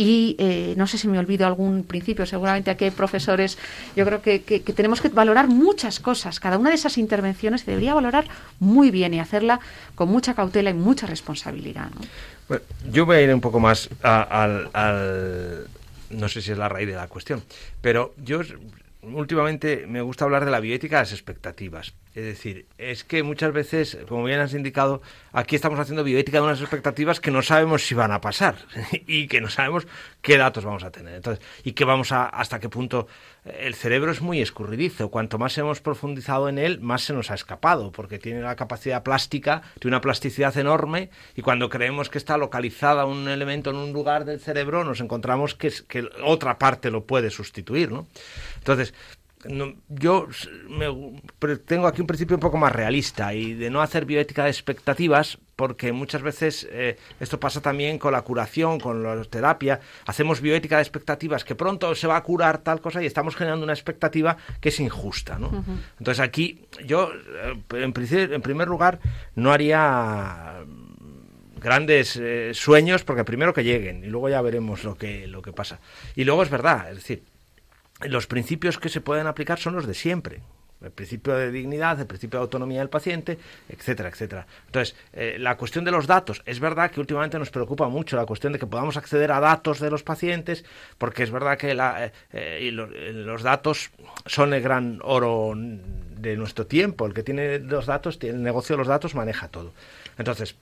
Y 0.00 0.36
eh, 0.38 0.74
no 0.76 0.86
sé 0.86 0.96
si 0.96 1.08
me 1.08 1.18
olvido 1.18 1.44
algún 1.44 1.82
principio, 1.82 2.24
seguramente 2.24 2.70
aquí 2.70 2.84
hay 2.84 2.92
profesores. 2.92 3.58
Yo 3.96 4.04
creo 4.04 4.22
que, 4.22 4.42
que, 4.44 4.60
tenemos 4.60 5.00
que 5.00 5.08
valorar 5.08 5.48
muchas 5.48 5.98
cosas. 5.98 6.38
Cada 6.38 6.56
una 6.56 6.70
de 6.70 6.76
esas 6.76 6.98
intervenciones 6.98 7.62
se 7.62 7.72
debería 7.72 7.94
valorar 7.94 8.28
muy 8.60 8.92
bien 8.92 9.12
y 9.12 9.18
hacerla 9.18 9.58
con 9.96 10.08
mucha 10.08 10.34
cautela 10.34 10.70
y 10.70 10.74
mucha 10.74 11.08
responsabilidad. 11.08 11.90
¿no? 11.90 12.02
Bueno, 12.46 12.62
yo 12.92 13.06
voy 13.06 13.16
a 13.16 13.22
ir 13.22 13.34
un 13.34 13.40
poco 13.40 13.58
más 13.58 13.90
al, 14.02 14.70
al. 14.72 15.66
No 16.10 16.28
sé 16.28 16.42
si 16.42 16.52
es 16.52 16.58
la 16.58 16.68
raíz 16.68 16.86
de 16.86 16.94
la 16.94 17.08
cuestión, 17.08 17.42
pero 17.80 18.14
yo 18.22 18.42
últimamente 19.02 19.84
me 19.88 20.00
gusta 20.00 20.26
hablar 20.26 20.44
de 20.44 20.52
la 20.52 20.60
bioética 20.60 20.98
de 20.98 21.02
las 21.02 21.12
expectativas. 21.12 21.92
Es 22.18 22.24
decir, 22.24 22.66
es 22.78 23.04
que 23.04 23.22
muchas 23.22 23.52
veces, 23.52 23.96
como 24.08 24.24
bien 24.24 24.40
has 24.40 24.52
indicado, 24.52 25.00
aquí 25.32 25.54
estamos 25.54 25.78
haciendo 25.78 26.02
bioética 26.02 26.38
de 26.38 26.46
unas 26.46 26.60
expectativas 26.60 27.20
que 27.20 27.30
no 27.30 27.42
sabemos 27.42 27.86
si 27.86 27.94
van 27.94 28.10
a 28.10 28.20
pasar 28.20 28.56
y 29.06 29.28
que 29.28 29.40
no 29.40 29.48
sabemos 29.48 29.86
qué 30.20 30.36
datos 30.36 30.64
vamos 30.64 30.82
a 30.82 30.90
tener. 30.90 31.14
Entonces, 31.14 31.44
y 31.62 31.74
que 31.74 31.84
vamos 31.84 32.10
a 32.10 32.24
hasta 32.24 32.58
qué 32.58 32.68
punto 32.68 33.06
el 33.44 33.76
cerebro 33.76 34.10
es 34.10 34.20
muy 34.20 34.40
escurridizo. 34.40 35.10
Cuanto 35.10 35.38
más 35.38 35.56
hemos 35.58 35.80
profundizado 35.80 36.48
en 36.48 36.58
él, 36.58 36.80
más 36.80 37.02
se 37.02 37.12
nos 37.12 37.30
ha 37.30 37.34
escapado, 37.34 37.92
porque 37.92 38.18
tiene 38.18 38.40
la 38.40 38.56
capacidad 38.56 39.04
plástica, 39.04 39.62
tiene 39.78 39.94
una 39.94 40.00
plasticidad 40.00 40.56
enorme, 40.56 41.10
y 41.36 41.42
cuando 41.42 41.68
creemos 41.68 42.10
que 42.10 42.18
está 42.18 42.36
localizada 42.36 43.04
un 43.06 43.28
elemento 43.28 43.70
en 43.70 43.76
un 43.76 43.92
lugar 43.92 44.24
del 44.24 44.40
cerebro, 44.40 44.82
nos 44.82 45.00
encontramos 45.00 45.54
que, 45.54 45.72
que 45.86 46.08
otra 46.24 46.58
parte 46.58 46.90
lo 46.90 47.04
puede 47.04 47.30
sustituir, 47.30 47.92
¿no? 47.92 48.08
Entonces, 48.56 48.92
no, 49.48 49.74
yo 49.88 50.28
me, 50.68 50.86
tengo 51.58 51.86
aquí 51.86 52.00
un 52.00 52.06
principio 52.06 52.36
un 52.36 52.40
poco 52.40 52.56
más 52.56 52.72
realista 52.72 53.34
y 53.34 53.54
de 53.54 53.70
no 53.70 53.82
hacer 53.82 54.04
bioética 54.04 54.44
de 54.44 54.50
expectativas, 54.50 55.38
porque 55.56 55.92
muchas 55.92 56.22
veces 56.22 56.68
eh, 56.70 56.96
esto 57.20 57.40
pasa 57.40 57.60
también 57.60 57.98
con 57.98 58.12
la 58.12 58.22
curación, 58.22 58.78
con 58.78 59.02
la 59.02 59.22
terapia. 59.24 59.80
Hacemos 60.06 60.40
bioética 60.40 60.76
de 60.76 60.82
expectativas 60.82 61.44
que 61.44 61.54
pronto 61.54 61.94
se 61.94 62.06
va 62.06 62.16
a 62.16 62.22
curar 62.22 62.58
tal 62.58 62.80
cosa 62.80 63.02
y 63.02 63.06
estamos 63.06 63.36
generando 63.36 63.64
una 63.64 63.72
expectativa 63.72 64.36
que 64.60 64.68
es 64.68 64.80
injusta. 64.80 65.38
¿no? 65.38 65.48
Uh 65.48 65.52
-huh. 65.52 65.78
Entonces 65.98 66.20
aquí 66.20 66.66
yo, 66.84 67.10
en, 67.72 67.92
en 67.94 68.42
primer 68.42 68.68
lugar, 68.68 69.00
no 69.34 69.52
haría 69.52 70.64
grandes 71.60 72.16
eh, 72.16 72.52
sueños 72.54 73.04
porque 73.04 73.24
primero 73.24 73.52
que 73.52 73.64
lleguen 73.64 74.04
y 74.04 74.08
luego 74.08 74.28
ya 74.28 74.40
veremos 74.42 74.84
lo 74.84 74.96
que, 74.96 75.26
lo 75.26 75.42
que 75.42 75.52
pasa. 75.52 75.80
Y 76.14 76.24
luego 76.24 76.42
es 76.42 76.50
verdad, 76.50 76.90
es 76.90 76.96
decir, 76.96 77.22
los 78.00 78.26
principios 78.26 78.78
que 78.78 78.88
se 78.88 79.00
pueden 79.00 79.26
aplicar 79.26 79.58
son 79.58 79.74
los 79.74 79.86
de 79.86 79.94
siempre. 79.94 80.40
El 80.80 80.92
principio 80.92 81.34
de 81.34 81.50
dignidad, 81.50 81.98
el 81.98 82.06
principio 82.06 82.38
de 82.38 82.44
autonomía 82.44 82.78
del 82.78 82.88
paciente, 82.88 83.36
etcétera, 83.68 84.10
etcétera. 84.10 84.46
Entonces, 84.66 84.94
eh, 85.12 85.36
la 85.36 85.56
cuestión 85.56 85.84
de 85.84 85.90
los 85.90 86.06
datos, 86.06 86.40
es 86.46 86.60
verdad 86.60 86.92
que 86.92 87.00
últimamente 87.00 87.36
nos 87.36 87.50
preocupa 87.50 87.88
mucho 87.88 88.16
la 88.16 88.26
cuestión 88.26 88.52
de 88.52 88.60
que 88.60 88.66
podamos 88.66 88.96
acceder 88.96 89.32
a 89.32 89.40
datos 89.40 89.80
de 89.80 89.90
los 89.90 90.04
pacientes, 90.04 90.64
porque 90.96 91.24
es 91.24 91.32
verdad 91.32 91.58
que 91.58 91.74
la, 91.74 92.12
eh, 92.32 92.70
lo, 92.72 92.86
los 92.86 93.42
datos 93.42 93.90
son 94.26 94.54
el 94.54 94.62
gran 94.62 95.00
oro 95.02 95.52
de 95.56 96.36
nuestro 96.36 96.66
tiempo. 96.66 97.06
El 97.06 97.14
que 97.14 97.24
tiene 97.24 97.58
los 97.58 97.86
datos, 97.86 98.16
el 98.22 98.40
negocio 98.40 98.76
de 98.76 98.78
los 98.78 98.88
datos, 98.88 99.16
maneja 99.16 99.48
todo. 99.48 99.72
Entonces, 100.16 100.54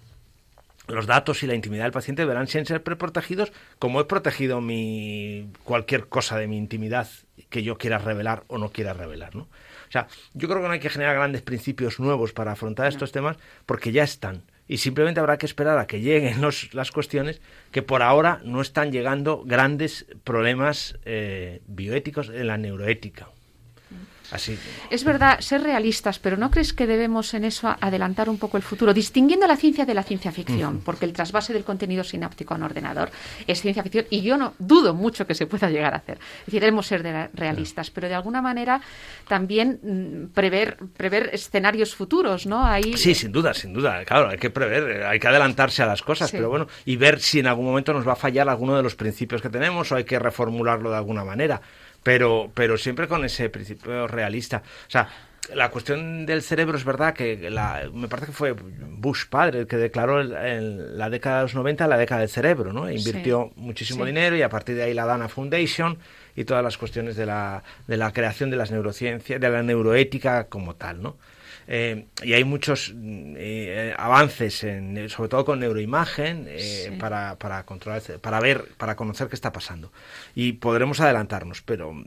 los 0.89 1.07
datos 1.07 1.43
y 1.43 1.47
la 1.47 1.55
intimidad 1.55 1.85
del 1.85 1.93
paciente 1.93 2.23
deberán 2.23 2.47
ser 2.47 2.83
protegidos 2.83 3.53
como 3.79 4.01
he 4.01 4.05
protegido 4.05 4.63
mi 4.63 5.51
cualquier 5.65 6.07
cosa 6.07 6.39
de 6.39 6.47
mi 6.47 6.57
intimidad 6.57 7.09
que 7.49 7.63
yo 7.63 7.79
quiera 7.79 7.99
revelar 7.99 8.45
o 8.49 8.59
no 8.59 8.71
quiera 8.71 8.93
revelar, 8.93 9.35
¿no? 9.35 9.43
O 9.43 9.93
sea, 9.93 10.09
yo 10.35 10.49
creo 10.49 10.61
que 10.61 10.67
no 10.67 10.73
hay 10.73 10.81
que 10.81 10.91
generar 10.91 11.15
grandes 11.15 11.43
principios 11.43 12.01
nuevos 12.01 12.33
para 12.33 12.53
afrontar 12.53 12.89
estos 12.89 13.13
temas 13.13 13.37
porque 13.67 13.93
ya 13.93 14.03
están 14.03 14.43
y 14.69 14.79
simplemente 14.79 15.21
habrá 15.21 15.39
que 15.39 15.47
esperar 15.47 15.79
a 15.79 15.87
que 15.87 16.01
lleguen 16.01 16.41
los, 16.41 16.75
las 16.75 16.91
cuestiones 16.91 17.41
que 17.71 17.83
por 17.83 18.03
ahora 18.03 18.41
no 18.45 18.61
están 18.61 18.93
llegando 18.93 19.43
grandes 19.45 20.07
problemas 20.25 20.99
eh, 21.05 21.63
bioéticos 21.67 22.31
en 22.31 22.49
la 22.49 22.59
neuroética. 22.59 23.29
Así. 24.31 24.59
Es 24.91 25.05
verdad, 25.05 25.41
ser 25.41 25.63
realistas, 25.63 26.19
pero 26.19 26.37
¿no 26.37 26.51
crees 26.51 26.73
que 26.73 26.87
debemos 26.87 27.33
en 27.35 27.45
eso 27.45 27.75
adelantar 27.81 28.29
un 28.29 28.39
poco 28.39 28.57
el 28.57 28.63
futuro, 28.63 28.93
distinguiendo 28.93 29.47
la 29.47 29.57
ciencia 29.57 29.85
de 29.85 29.95
la 29.95 30.03
ciencia 30.03 30.33
ficción? 30.33 30.77
Uh 30.77 30.79
-huh. 30.79 30.85
Porque 30.85 31.05
el 31.05 31.13
trasvase 31.13 31.53
del 31.53 31.65
contenido 31.65 32.05
sináptico 32.05 32.55
a 32.55 32.57
un 32.57 32.65
ordenador 32.65 33.11
es 33.47 33.61
ciencia 33.61 33.83
ficción 33.83 34.07
y 34.11 34.23
yo 34.23 34.37
no 34.37 34.55
dudo 34.59 34.95
mucho 34.95 35.27
que 35.27 35.35
se 35.35 35.47
pueda 35.47 35.71
llegar 35.71 35.95
a 35.95 35.99
hacer. 35.99 36.19
Es 36.41 36.47
decir, 36.47 36.61
debemos 36.61 36.87
ser 36.87 37.03
de 37.03 37.29
realistas, 37.35 37.91
pero 37.91 38.09
de 38.09 38.15
alguna 38.15 38.43
manera 38.43 38.81
también 39.29 39.81
mm, 39.83 40.35
prever, 40.35 40.79
prever 40.97 41.31
escenarios 41.33 41.95
futuros, 41.95 42.47
¿no? 42.47 42.65
Ahí... 42.65 42.97
Sí, 42.97 43.15
sin 43.15 43.33
duda, 43.33 43.55
sin 43.55 43.73
duda. 43.73 44.05
Claro, 44.05 44.31
hay 44.31 44.39
que 44.39 44.51
prever, 44.51 45.05
hay 45.05 45.19
que 45.19 45.29
adelantarse 45.29 45.83
a 45.83 45.87
las 45.87 46.03
cosas, 46.03 46.31
sí. 46.31 46.37
pero 46.37 46.49
bueno, 46.49 46.67
y 46.85 46.97
ver 46.97 47.21
si 47.21 47.41
en 47.41 47.47
algún 47.47 47.67
momento 47.67 47.93
nos 47.93 48.07
va 48.07 48.13
a 48.13 48.17
fallar 48.17 48.49
alguno 48.49 48.77
de 48.77 48.83
los 48.83 48.95
principios 48.95 49.43
que 49.43 49.49
tenemos 49.49 49.91
o 49.93 49.97
hay 49.97 50.05
que 50.05 50.19
reformularlo 50.19 50.91
de 50.91 50.97
alguna 50.97 51.25
manera 51.25 51.61
pero, 52.07 52.53
pero 52.55 52.79
siempre 52.79 53.09
con 53.09 53.25
ese 53.25 53.51
principio 53.51 54.07
realista. 54.07 54.59
O 54.59 54.91
sea, 54.91 55.09
la 55.53 55.73
cuestión 55.73 56.25
del 56.25 56.41
cerebro 56.41 56.79
es 56.79 56.85
verdad 56.85 57.13
que 57.13 57.51
la, 57.51 57.91
me 57.93 58.07
parece 58.07 58.29
que 58.29 58.33
fue 58.33 58.53
Bush 58.53 59.25
padre 59.29 59.59
el 59.59 59.67
que 59.67 59.77
declaró 59.77 60.21
el, 60.21 60.97
la 60.97 61.11
década 61.11 61.39
de 61.39 61.43
los 61.43 61.57
90 61.57 61.89
la 61.89 61.99
década 61.99 62.21
del 62.21 62.31
cerebro, 62.31 62.73
¿no? 62.73 62.89
Invirtió 62.89 63.51
sí. 63.53 63.61
muchísimo 63.61 64.05
sí. 64.05 64.11
dinero 64.13 64.37
y 64.37 64.43
a 64.43 64.49
partir 64.49 64.77
de 64.77 64.85
ahí 64.85 64.95
la 64.95 65.05
Dana 65.05 65.29
Foundation 65.29 65.99
y 66.37 66.45
todas 66.45 66.63
las 66.63 66.79
cuestiones 66.79 67.17
de 67.17 67.27
la, 67.27 67.65
de 67.89 67.97
la 67.97 68.13
creación 68.13 68.51
de 68.51 68.57
las 68.57 68.71
neurociencias, 68.71 69.41
de 69.41 69.51
la 69.51 69.65
neuroética 69.65 70.45
como 70.45 70.77
tal, 70.77 71.03
¿no? 71.03 71.17
Eh, 71.69 72.07
y 72.23 72.33
hay 72.35 72.45
muchos 72.45 72.95
eh, 72.97 73.95
avances, 73.97 74.65
en, 74.65 75.09
sobre 75.09 75.29
todo 75.29 75.45
con 75.45 75.61
neuroimagen, 75.61 76.47
eh, 76.49 76.89
sí. 76.89 76.97
para, 76.97 77.37
para 77.37 77.65
controlar, 77.65 78.03
para 78.21 78.41
ver, 78.41 78.65
para 78.77 78.97
conocer 78.97 79.29
qué 79.29 79.35
está 79.35 79.53
pasando. 79.53 79.93
Y 80.35 80.55
podremos 80.55 81.01
adelantarnos, 81.01 81.63
pero 81.63 82.05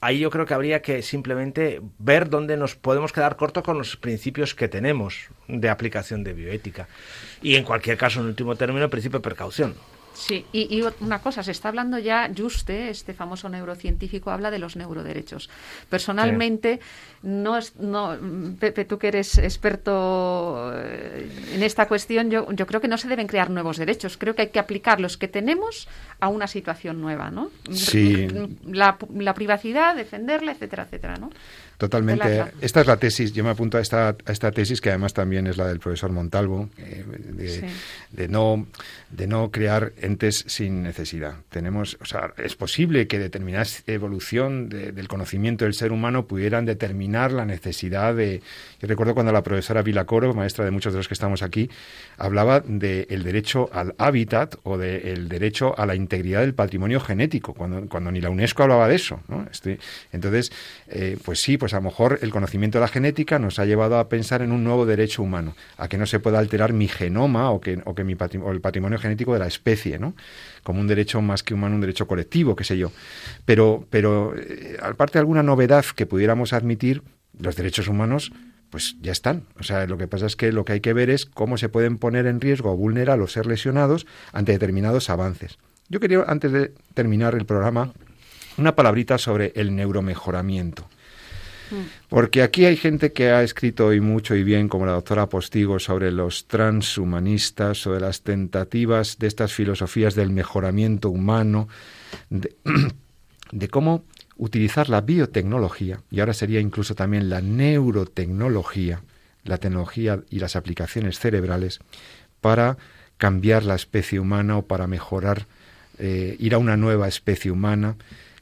ahí 0.00 0.20
yo 0.20 0.30
creo 0.30 0.46
que 0.46 0.54
habría 0.54 0.82
que 0.82 1.02
simplemente 1.02 1.80
ver 1.98 2.28
dónde 2.28 2.56
nos 2.56 2.74
podemos 2.74 3.12
quedar 3.12 3.36
cortos 3.36 3.62
con 3.62 3.78
los 3.78 3.96
principios 3.96 4.54
que 4.54 4.68
tenemos 4.68 5.28
de 5.46 5.68
aplicación 5.68 6.24
de 6.24 6.32
bioética. 6.34 6.88
Y 7.42 7.56
en 7.56 7.64
cualquier 7.64 7.96
caso, 7.96 8.20
en 8.20 8.26
último 8.26 8.56
término, 8.56 8.84
el 8.84 8.90
principio 8.90 9.20
de 9.20 9.24
precaución. 9.24 9.74
Sí, 10.18 10.44
y, 10.52 10.76
y, 10.76 10.84
una 11.00 11.20
cosa, 11.20 11.44
se 11.44 11.52
está 11.52 11.68
hablando 11.68 11.96
ya, 11.96 12.28
Juste, 12.36 12.90
este 12.90 13.14
famoso 13.14 13.48
neurocientífico, 13.48 14.32
habla 14.32 14.50
de 14.50 14.58
los 14.58 14.74
neuroderechos. 14.74 15.48
Personalmente, 15.88 16.80
sí. 16.82 17.18
no, 17.22 17.56
es, 17.56 17.76
no, 17.76 18.16
Pepe, 18.58 18.84
tú 18.84 18.98
que 18.98 19.08
eres 19.08 19.38
experto 19.38 20.72
eh, 20.74 21.30
en 21.54 21.62
esta 21.62 21.86
cuestión, 21.86 22.30
yo, 22.32 22.50
yo 22.50 22.66
creo 22.66 22.80
que 22.80 22.88
no 22.88 22.98
se 22.98 23.06
deben 23.06 23.28
crear 23.28 23.48
nuevos 23.48 23.76
derechos. 23.76 24.16
Creo 24.16 24.34
que 24.34 24.42
hay 24.42 24.48
que 24.48 24.58
aplicar 24.58 25.00
los 25.00 25.16
que 25.16 25.28
tenemos 25.28 25.86
a 26.18 26.28
una 26.28 26.48
situación 26.48 27.00
nueva, 27.00 27.30
¿no? 27.30 27.52
Sí. 27.72 28.26
La, 28.66 28.98
la 29.14 29.34
privacidad, 29.34 29.94
defenderla, 29.94 30.50
etcétera, 30.50 30.82
etcétera, 30.82 31.14
¿no? 31.14 31.30
Totalmente. 31.78 32.44
Esta 32.60 32.80
es 32.80 32.86
la 32.88 32.96
tesis, 32.96 33.32
yo 33.32 33.44
me 33.44 33.50
apunto 33.50 33.78
a 33.78 33.80
esta, 33.80 34.08
a 34.08 34.32
esta 34.32 34.50
tesis 34.50 34.80
que 34.80 34.88
además 34.88 35.14
también 35.14 35.46
es 35.46 35.56
la 35.56 35.68
del 35.68 35.78
profesor 35.78 36.10
Montalvo, 36.10 36.68
eh, 36.76 37.04
de, 37.06 37.48
sí. 37.48 37.60
de, 38.10 38.26
no, 38.26 38.66
de 39.10 39.28
no 39.28 39.52
crear 39.52 39.92
entes 40.00 40.44
sin 40.48 40.82
necesidad. 40.82 41.36
Tenemos, 41.50 41.96
o 42.00 42.04
sea, 42.04 42.34
es 42.36 42.56
posible 42.56 43.06
que 43.06 43.20
determinadas 43.20 43.84
evolución 43.86 44.68
de, 44.68 44.90
del 44.90 45.06
conocimiento 45.06 45.66
del 45.66 45.74
ser 45.74 45.92
humano 45.92 46.26
pudieran 46.26 46.64
determinar 46.64 47.30
la 47.30 47.44
necesidad 47.44 48.12
de... 48.12 48.42
Yo 48.80 48.88
recuerdo 48.88 49.14
cuando 49.14 49.30
la 49.30 49.44
profesora 49.44 49.82
Vilacoro, 49.82 50.34
maestra 50.34 50.64
de 50.64 50.72
muchos 50.72 50.92
de 50.92 50.98
los 50.98 51.06
que 51.06 51.14
estamos 51.14 51.42
aquí, 51.42 51.70
hablaba 52.16 52.58
del 52.58 53.06
de 53.06 53.18
derecho 53.22 53.70
al 53.72 53.94
hábitat 53.98 54.56
o 54.64 54.78
del 54.78 55.28
de 55.28 55.38
derecho 55.38 55.78
a 55.78 55.86
la 55.86 55.94
integridad 55.94 56.40
del 56.40 56.54
patrimonio 56.54 56.98
genético, 56.98 57.54
cuando, 57.54 57.88
cuando 57.88 58.10
ni 58.10 58.20
la 58.20 58.30
UNESCO 58.30 58.64
hablaba 58.64 58.88
de 58.88 58.96
eso. 58.96 59.20
¿no? 59.28 59.46
Este, 59.48 59.78
entonces, 60.12 60.50
eh, 60.88 61.16
pues 61.24 61.40
sí, 61.40 61.56
pues 61.56 61.67
pues 61.68 61.74
a 61.74 61.80
lo 61.80 61.82
mejor 61.82 62.18
el 62.22 62.30
conocimiento 62.30 62.78
de 62.78 62.80
la 62.80 62.88
genética 62.88 63.38
nos 63.38 63.58
ha 63.58 63.66
llevado 63.66 63.98
a 63.98 64.08
pensar 64.08 64.40
en 64.40 64.52
un 64.52 64.64
nuevo 64.64 64.86
derecho 64.86 65.22
humano, 65.22 65.54
a 65.76 65.86
que 65.86 65.98
no 65.98 66.06
se 66.06 66.18
pueda 66.18 66.38
alterar 66.38 66.72
mi 66.72 66.88
genoma 66.88 67.50
o 67.50 67.60
que, 67.60 67.82
o 67.84 67.94
que 67.94 68.04
o 68.42 68.52
el 68.52 68.62
patrimonio 68.62 68.98
genético 68.98 69.34
de 69.34 69.40
la 69.40 69.46
especie, 69.46 69.98
¿no? 69.98 70.14
Como 70.62 70.80
un 70.80 70.86
derecho 70.86 71.20
más 71.20 71.42
que 71.42 71.52
humano, 71.52 71.74
un 71.74 71.82
derecho 71.82 72.06
colectivo, 72.06 72.56
qué 72.56 72.64
sé 72.64 72.78
yo. 72.78 72.90
Pero, 73.44 73.86
pero 73.90 74.32
eh, 74.34 74.78
aparte 74.80 75.18
de 75.18 75.18
alguna 75.18 75.42
novedad 75.42 75.84
que 75.94 76.06
pudiéramos 76.06 76.54
admitir, 76.54 77.02
los 77.38 77.54
derechos 77.54 77.86
humanos 77.86 78.32
pues 78.70 78.96
ya 79.02 79.12
están. 79.12 79.44
O 79.60 79.62
sea, 79.62 79.84
lo 79.86 79.98
que 79.98 80.08
pasa 80.08 80.24
es 80.24 80.36
que 80.36 80.50
lo 80.52 80.64
que 80.64 80.72
hay 80.72 80.80
que 80.80 80.94
ver 80.94 81.10
es 81.10 81.26
cómo 81.26 81.58
se 81.58 81.68
pueden 81.68 81.98
poner 81.98 82.24
en 82.24 82.40
riesgo 82.40 82.72
o 82.72 82.76
vulnerar 82.78 83.20
o 83.20 83.26
ser 83.26 83.44
lesionados 83.44 84.06
ante 84.32 84.52
determinados 84.52 85.10
avances. 85.10 85.58
Yo 85.90 86.00
quería, 86.00 86.24
antes 86.28 86.50
de 86.50 86.72
terminar 86.94 87.34
el 87.34 87.44
programa, 87.44 87.92
una 88.56 88.74
palabrita 88.74 89.18
sobre 89.18 89.52
el 89.54 89.76
neuromejoramiento. 89.76 90.88
Porque 92.08 92.42
aquí 92.42 92.64
hay 92.64 92.76
gente 92.76 93.12
que 93.12 93.30
ha 93.30 93.42
escrito 93.42 93.86
hoy 93.86 94.00
mucho 94.00 94.34
y 94.34 94.42
bien, 94.42 94.68
como 94.68 94.86
la 94.86 94.92
doctora 94.92 95.28
Postigo, 95.28 95.78
sobre 95.78 96.10
los 96.10 96.46
transhumanistas, 96.46 97.78
sobre 97.78 98.00
las 98.00 98.22
tentativas 98.22 99.18
de 99.18 99.26
estas 99.26 99.52
filosofías 99.52 100.14
del 100.14 100.30
mejoramiento 100.30 101.10
humano, 101.10 101.68
de, 102.30 102.54
de 103.52 103.68
cómo 103.68 104.04
utilizar 104.36 104.88
la 104.88 105.00
biotecnología, 105.00 106.00
y 106.10 106.20
ahora 106.20 106.32
sería 106.32 106.60
incluso 106.60 106.94
también 106.94 107.28
la 107.28 107.40
neurotecnología, 107.40 109.02
la 109.44 109.58
tecnología 109.58 110.20
y 110.30 110.38
las 110.38 110.56
aplicaciones 110.56 111.18
cerebrales, 111.18 111.80
para 112.40 112.78
cambiar 113.16 113.64
la 113.64 113.74
especie 113.74 114.20
humana 114.20 114.56
o 114.58 114.62
para 114.62 114.86
mejorar, 114.86 115.46
eh, 115.98 116.36
ir 116.38 116.54
a 116.54 116.58
una 116.58 116.76
nueva 116.76 117.08
especie 117.08 117.50
humana, 117.50 117.96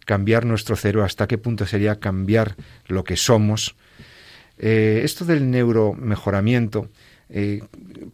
cambiar 0.06 0.46
nuestro 0.46 0.76
cerebro, 0.76 1.04
hasta 1.04 1.26
qué 1.26 1.36
punto 1.36 1.66
sería 1.66 2.00
cambiar 2.00 2.56
lo 2.86 3.04
que 3.04 3.16
somos. 3.16 3.74
Eh, 4.56 5.02
esto 5.04 5.26
del 5.26 5.50
neuromejoramiento, 5.50 6.88
eh, 7.28 7.62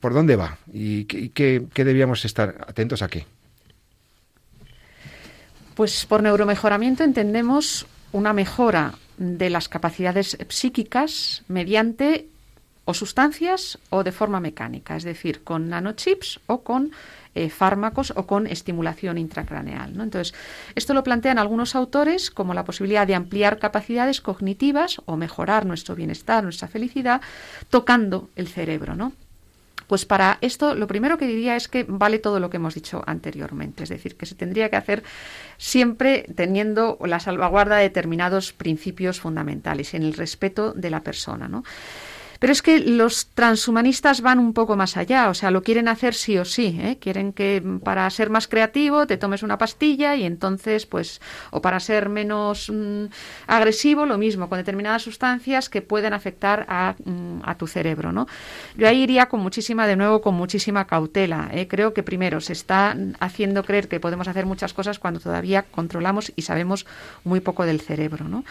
¿por 0.01 0.15
dónde 0.15 0.35
va? 0.35 0.59
¿Y 0.73 1.05
qué, 1.05 1.63
qué 1.73 1.85
debíamos 1.85 2.25
estar 2.25 2.65
atentos 2.67 3.03
a 3.03 3.09
qué? 3.09 3.27
Pues 5.77 6.05
por 6.07 6.23
neuromejoramiento 6.23 7.05
entendemos 7.05 7.87
una 8.11 8.33
mejora 8.33 8.95
de 9.19 9.51
las 9.51 9.69
capacidades 9.69 10.37
psíquicas 10.49 11.45
mediante 11.47 12.27
o 12.85 12.95
sustancias 12.95 13.79
o 13.91 14.03
de 14.03 14.13
forma 14.13 14.41
mecánica, 14.41 14.97
es 14.97 15.05
decir, 15.05 15.45
con 15.45 15.69
nanochips 15.69 16.41
o 16.47 16.63
con 16.63 16.91
eh, 17.35 17.49
fármacos 17.49 18.13
o 18.17 18.27
con 18.27 18.47
estimulación 18.47 19.19
intracraneal. 19.19 19.97
¿no? 19.97 20.03
Entonces, 20.03 20.35
esto 20.75 20.95
lo 20.95 21.03
plantean 21.03 21.39
algunos 21.39 21.75
autores 21.75 22.31
como 22.31 22.55
la 22.55 22.65
posibilidad 22.65 23.07
de 23.07 23.15
ampliar 23.15 23.59
capacidades 23.59 24.21
cognitivas 24.21 25.01
o 25.07 25.17
mejorar 25.17 25.65
nuestro 25.65 25.95
bienestar, 25.95 26.45
nuestra 26.45 26.69
felicidad, 26.69 27.21
tocando 27.71 28.29
el 28.37 28.49
cerebro. 28.49 28.95
¿no? 28.95 29.13
Pues 29.93 30.07
para 30.07 30.39
esto 30.41 30.75
lo 30.75 30.87
primero 30.87 31.19
que 31.19 31.27
diría 31.27 31.57
es 31.57 31.69
que 31.69 31.85
vale 31.87 32.19
todo 32.19 32.41
lo 32.41 32.49
que 32.49 32.57
hemos 32.57 32.75
dicho 32.75 33.03
anteriormente, 33.07 33.83
es 33.83 33.91
decir, 33.91 34.17
que 34.17 34.27
se 34.27 34.35
tendría 34.35 34.71
que 34.71 34.77
hacer 34.77 35.03
siempre 35.59 36.25
teniendo 36.35 36.99
la 37.05 37.21
salvaguarda 37.21 37.77
de 37.77 37.83
determinados 37.83 38.55
principios 38.55 39.21
fundamentales 39.21 39.95
en 39.95 40.03
el 40.03 40.15
respeto 40.15 40.73
de 40.73 40.91
la 40.91 41.01
persona, 41.01 41.47
¿no? 41.47 41.63
Pero 42.43 42.53
es 42.53 42.61
que 42.61 42.81
los 42.81 43.29
transhumanistas 43.29 44.21
van 44.21 44.41
un 44.41 44.53
poco 44.53 44.75
más 44.75 44.97
allá, 44.97 45.29
o 45.29 45.35
sea, 45.35 45.53
lo 45.53 45.63
quieren 45.63 45.87
hacer 45.87 46.13
sí 46.13 46.39
o 46.39 46.45
sí. 46.45 46.77
¿eh? 46.83 46.99
Quieren 47.01 47.33
que 47.33 47.63
para 47.85 48.11
ser 48.11 48.31
más 48.31 48.49
creativo 48.49 49.07
te 49.07 49.17
tomes 49.17 49.45
una 49.45 49.59
pastilla 49.59 50.17
y 50.17 50.25
entonces, 50.25 50.85
pues, 50.85 51.21
o 51.53 51.63
para 51.63 51.79
ser 51.79 52.09
menos 52.09 52.69
mm, 52.69 53.05
agresivo, 53.47 54.07
lo 54.07 54.19
mismo, 54.19 54.49
con 54.49 54.59
determinadas 54.59 55.03
sustancias 55.03 55.69
que 55.69 55.83
pueden 55.83 56.15
afectar 56.15 56.67
a, 56.69 56.97
mm, 57.05 57.43
a, 57.45 57.57
tu 57.57 57.69
cerebro, 57.69 58.11
¿no? 58.11 58.27
Yo 58.77 58.89
ahí 58.89 59.05
iría 59.05 59.27
con 59.27 59.39
muchísima, 59.39 59.87
de 59.87 59.95
nuevo, 59.95 60.21
con 60.21 60.35
muchísima 60.35 60.85
cautela. 60.89 61.49
¿eh? 61.53 61.69
Creo 61.69 61.95
que 61.95 62.03
primero 62.03 62.41
se 62.41 62.55
está 62.55 62.97
haciendo 63.21 63.63
creer 63.63 63.87
que 63.87 64.01
podemos 64.01 64.27
hacer 64.27 64.47
muchas 64.47 64.75
cosas 64.75 64.99
cuando 64.99 65.21
todavía 65.21 65.63
controlamos 65.63 66.33
y 66.35 66.43
sabemos 66.43 66.87
muy 67.23 67.39
poco 67.39 67.65
del 67.67 67.81
cerebro, 67.81 68.27
¿no? 68.27 68.43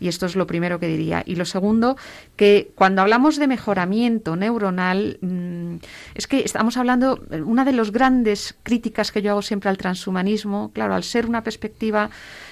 Y 0.00 0.08
esto 0.08 0.26
es 0.26 0.36
lo 0.36 0.46
primero 0.46 0.78
que 0.78 0.86
diría. 0.86 1.22
Y 1.26 1.36
lo 1.36 1.44
segundo, 1.44 1.96
que 2.36 2.70
cuando 2.74 3.02
hablamos 3.02 3.36
de 3.36 3.46
mejoramiento 3.46 4.36
neuronal, 4.36 5.18
mm, 5.20 5.76
es 6.14 6.26
que 6.26 6.40
estamos 6.40 6.76
hablando, 6.76 7.20
una 7.44 7.64
de 7.64 7.72
las 7.72 7.92
grandes 7.92 8.56
críticas 8.62 9.12
que 9.12 9.22
yo 9.22 9.32
hago 9.32 9.42
siempre 9.42 9.70
al 9.70 9.78
transhumanismo, 9.78 10.70
claro, 10.72 10.94
al 10.94 11.04
ser 11.04 11.26
una 11.26 11.42
perspectiva 11.42 12.10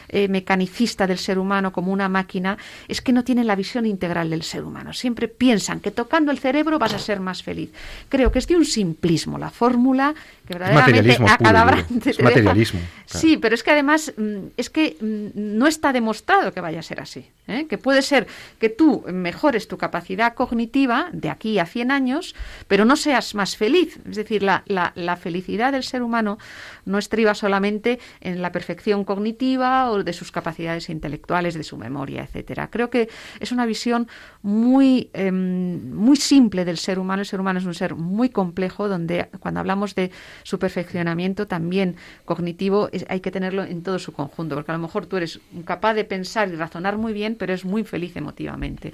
eh, 0.09 0.28
mecanicista 0.28 1.07
del 1.07 1.18
ser 1.18 1.38
humano 1.38 1.72
como 1.72 1.92
una 1.92 2.09
máquina, 2.09 2.59
es 2.88 3.00
que 3.00 3.12
no 3.12 3.24
tienen 3.24 3.46
la 3.46 3.57
visión 3.57 3.86
integral 3.86 4.30
del 4.30 4.42
ser 4.42 4.64
humano. 4.64 4.92
Siempre 4.92 5.28
piensan 5.28 5.80
que 5.80 5.90
tocando 5.90 6.30
el 6.30 6.38
cerebro 6.38 6.78
vas 6.78 6.94
a 6.94 6.98
ser 6.98 7.20
más 7.20 7.42
feliz. 7.42 7.70
Creo 8.09 8.30
que 8.32 8.38
es 8.38 8.46
de 8.46 8.57
un 8.57 8.64
simplismo 8.64 9.38
la 9.38 9.50
fórmula 9.50 10.14
que 10.46 10.54
verdaderamente 10.54 11.18
a 11.28 11.38
cada 11.38 11.84
es 12.04 12.20
materialismo. 12.22 12.80
Sí, 13.07 13.36
pero 13.36 13.54
es 13.54 13.62
que 13.62 13.70
además 13.70 14.12
mm, 14.16 14.36
es 14.57 14.70
que 14.70 14.96
mm, 15.00 15.57
no 15.59 15.66
está 15.66 15.92
demostrado 15.92 16.52
que 16.52 16.61
vaya 16.61 16.80
a 16.80 16.82
ser 16.82 17.00
así. 17.00 17.26
¿eh? 17.48 17.66
Que 17.68 17.78
puede 17.78 18.02
ser 18.02 18.26
que 18.59 18.68
tú 18.68 19.04
mejores 19.12 19.68
tu 19.68 19.76
capacidad 19.78 20.34
cognitiva 20.34 21.09
de 21.12 21.30
aquí 21.30 21.59
a 21.59 21.66
100 21.66 21.90
años, 21.90 22.34
pero 22.68 22.84
no 22.84 22.96
seas 22.96 23.34
más 23.34 23.57
feliz. 23.57 23.98
Es 24.09 24.16
decir, 24.16 24.42
la, 24.42 24.62
la, 24.66 24.92
la 24.94 25.16
felicidad 25.16 25.72
del 25.72 25.82
ser 25.82 26.02
humano 26.02 26.38
no 26.84 26.98
estriba 26.98 27.34
solamente 27.34 27.98
en 28.20 28.42
la 28.42 28.52
perfección 28.52 29.04
cognitiva 29.04 29.90
o 29.90 29.95
de 30.05 30.12
sus 30.12 30.32
capacidades 30.32 30.88
intelectuales, 30.90 31.55
de 31.55 31.64
su 31.64 31.76
memoria, 31.76 32.22
etcétera. 32.22 32.70
Creo 32.70 32.90
que 32.90 33.09
es 33.40 33.53
una 33.53 33.66
visión 33.66 34.09
muy, 34.42 35.11
em, 35.12 35.92
muy 35.94 36.16
simple 36.16 36.64
del 36.64 36.78
ser 36.78 36.99
humano. 36.99 37.22
El 37.22 37.26
ser 37.26 37.40
humano 37.40 37.59
es 37.59 37.64
un 37.64 37.74
ser 37.74 37.94
muy 37.94 38.28
complejo, 38.30 38.88
donde 38.88 39.28
cuando 39.40 39.61
hablamos 39.61 39.94
de 39.94 40.11
su 40.42 40.59
perfeccionamiento 40.59 41.47
también 41.47 41.97
cognitivo 42.24 42.88
hay 43.09 43.20
que 43.20 43.30
tenerlo 43.30 43.64
en 43.64 43.82
todo 43.82 43.99
su 43.99 44.12
conjunto, 44.12 44.55
porque 44.55 44.72
a 44.72 44.74
lo 44.74 44.80
mejor 44.80 45.07
tú 45.07 45.16
eres 45.16 45.40
capaz 45.64 45.94
de 45.94 46.05
pensar 46.05 46.49
y 46.49 46.57
razonar 46.57 46.97
muy 46.99 47.12
bien, 47.12 47.36
pero 47.36 47.53
es 47.53 47.64
muy 47.64 47.84
feliz 47.84 48.16
emotivamente. 48.16 48.92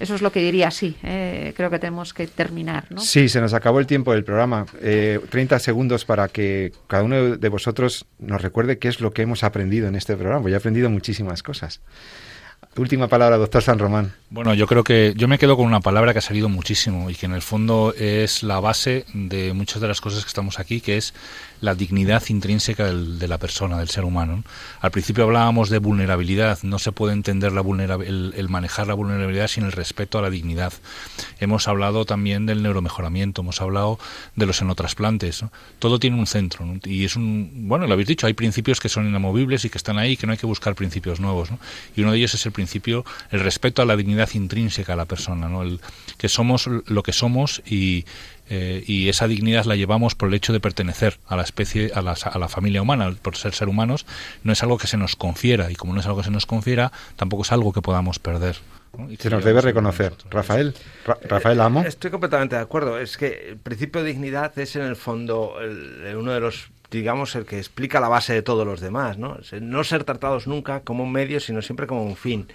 Eso 0.00 0.14
es 0.14 0.22
lo 0.22 0.32
que 0.32 0.40
diría, 0.40 0.70
sí. 0.70 0.96
Eh, 1.02 1.52
creo 1.56 1.70
que 1.70 1.78
tenemos 1.78 2.12
que 2.14 2.26
terminar. 2.26 2.86
¿no? 2.90 3.00
Sí, 3.00 3.28
se 3.28 3.40
nos 3.40 3.54
acabó 3.54 3.80
el 3.80 3.86
tiempo 3.86 4.12
del 4.12 4.24
programa. 4.24 4.66
Eh, 4.80 5.20
30 5.30 5.58
segundos 5.58 6.04
para 6.04 6.28
que 6.28 6.72
cada 6.86 7.02
uno 7.02 7.36
de 7.36 7.48
vosotros 7.48 8.06
nos 8.18 8.42
recuerde 8.42 8.78
qué 8.78 8.88
es 8.88 9.00
lo 9.00 9.12
que 9.12 9.22
hemos 9.22 9.44
aprendido 9.44 9.88
en 9.88 9.94
este 9.94 10.16
programa. 10.16 10.48
Yo 10.48 10.54
he 10.54 10.58
aprendido 10.58 10.90
muchísimas 10.90 11.42
cosas. 11.42 11.80
Última 12.76 13.06
palabra, 13.06 13.36
doctor 13.36 13.62
San 13.62 13.78
Román. 13.78 14.14
Bueno, 14.30 14.54
yo 14.54 14.66
creo 14.66 14.82
que 14.82 15.12
yo 15.14 15.28
me 15.28 15.36
quedo 15.38 15.58
con 15.58 15.66
una 15.66 15.80
palabra 15.80 16.14
que 16.14 16.20
ha 16.20 16.22
salido 16.22 16.48
muchísimo 16.48 17.10
y 17.10 17.14
que 17.14 17.26
en 17.26 17.32
el 17.32 17.42
fondo 17.42 17.92
es 17.98 18.42
la 18.42 18.60
base 18.60 19.04
de 19.12 19.52
muchas 19.52 19.82
de 19.82 19.88
las 19.88 20.00
cosas 20.00 20.24
que 20.24 20.28
estamos 20.28 20.58
aquí, 20.58 20.80
que 20.80 20.96
es 20.96 21.12
la 21.60 21.74
dignidad 21.74 22.22
intrínseca 22.28 22.92
de 22.92 23.28
la 23.28 23.36
persona, 23.36 23.78
del 23.78 23.90
ser 23.90 24.04
humano. 24.04 24.42
Al 24.80 24.90
principio 24.90 25.24
hablábamos 25.24 25.68
de 25.68 25.78
vulnerabilidad, 25.78 26.58
no 26.62 26.78
se 26.78 26.92
puede 26.92 27.12
entender 27.12 27.52
la 27.52 27.60
el, 27.60 28.32
el, 28.36 28.48
manejar 28.48 28.86
la 28.86 28.94
vulnerabilidad 28.94 29.48
sin 29.48 29.64
el 29.64 29.72
respeto 29.72 30.18
a 30.18 30.22
la 30.22 30.30
dignidad. 30.30 30.72
Hemos 31.40 31.68
hablado 31.68 32.06
también 32.06 32.46
del 32.46 32.62
neuromejoramiento, 32.62 33.42
hemos 33.42 33.60
hablado 33.60 33.98
de 34.34 34.46
los 34.46 34.62
enotrasplantes. 34.62 35.42
¿no? 35.42 35.52
Todo 35.78 36.00
tiene 36.00 36.18
un 36.18 36.26
centro 36.26 36.64
¿no? 36.64 36.80
y 36.84 37.04
es 37.04 37.16
un, 37.16 37.68
bueno, 37.68 37.86
lo 37.86 37.92
habéis 37.92 38.08
dicho, 38.08 38.26
hay 38.26 38.32
principios 38.32 38.80
que 38.80 38.88
son 38.88 39.06
inamovibles 39.06 39.64
y 39.66 39.70
que 39.70 39.78
están 39.78 39.98
ahí, 39.98 40.16
que 40.16 40.26
no 40.26 40.32
hay 40.32 40.38
que 40.38 40.46
buscar 40.46 40.74
principios 40.74 41.20
nuevos. 41.20 41.50
¿no? 41.50 41.58
Y 41.94 42.00
uno 42.00 42.12
de 42.12 42.18
ellos 42.18 42.34
es 42.34 42.44
el 42.44 42.50
principio, 42.50 42.61
el 43.30 43.40
respeto 43.40 43.82
a 43.82 43.84
la 43.84 43.96
dignidad 43.96 44.28
intrínseca 44.34 44.92
a 44.92 44.96
la 44.96 45.04
persona, 45.04 45.48
¿no? 45.48 45.62
el, 45.62 45.80
que 46.18 46.28
somos 46.28 46.66
lo 46.66 47.02
que 47.02 47.12
somos 47.12 47.62
y, 47.66 48.04
eh, 48.48 48.82
y 48.86 49.08
esa 49.08 49.28
dignidad 49.28 49.64
la 49.64 49.76
llevamos 49.76 50.14
por 50.14 50.28
el 50.28 50.34
hecho 50.34 50.52
de 50.52 50.60
pertenecer 50.60 51.18
a 51.26 51.36
la 51.36 51.42
especie, 51.42 51.90
a 51.94 52.02
la, 52.02 52.12
a 52.12 52.38
la, 52.38 52.48
familia 52.48 52.82
humana, 52.82 53.14
por 53.22 53.36
ser 53.36 53.54
ser 53.54 53.68
humanos, 53.68 54.06
no 54.44 54.52
es 54.52 54.62
algo 54.62 54.78
que 54.78 54.86
se 54.86 54.96
nos 54.96 55.16
confiera 55.16 55.70
y 55.70 55.74
como 55.74 55.92
no 55.94 56.00
es 56.00 56.06
algo 56.06 56.18
que 56.18 56.24
se 56.24 56.30
nos 56.30 56.46
confiera, 56.46 56.92
tampoco 57.16 57.42
es 57.42 57.52
algo 57.52 57.72
que 57.72 57.82
podamos 57.82 58.18
perder. 58.18 58.56
¿no? 58.96 59.08
se 59.18 59.30
nos 59.30 59.44
debe 59.44 59.60
reconocer. 59.60 60.14
Rafael, 60.30 60.74
Ra 61.06 61.18
Rafael 61.22 61.60
Amo. 61.60 61.82
Estoy 61.82 62.10
completamente 62.10 62.56
de 62.56 62.62
acuerdo. 62.62 62.98
Es 62.98 63.16
que 63.16 63.50
el 63.50 63.56
principio 63.56 64.02
de 64.02 64.08
dignidad 64.08 64.58
es 64.58 64.76
en 64.76 64.82
el 64.82 64.96
fondo 64.96 65.56
el, 65.60 66.14
uno 66.16 66.32
de 66.32 66.40
los 66.40 66.70
digamos, 66.92 67.34
el 67.34 67.46
que 67.46 67.58
explica 67.58 68.00
la 68.00 68.08
base 68.08 68.34
de 68.34 68.42
todos 68.42 68.66
los 68.66 68.80
demás, 68.80 69.18
¿no? 69.18 69.38
No 69.60 69.82
ser 69.82 70.04
tratados 70.04 70.46
nunca 70.46 70.80
como 70.80 71.04
un 71.04 71.12
medio, 71.12 71.40
sino 71.40 71.62
siempre 71.62 71.86
como 71.86 72.04
un 72.04 72.16
fin. 72.16 72.46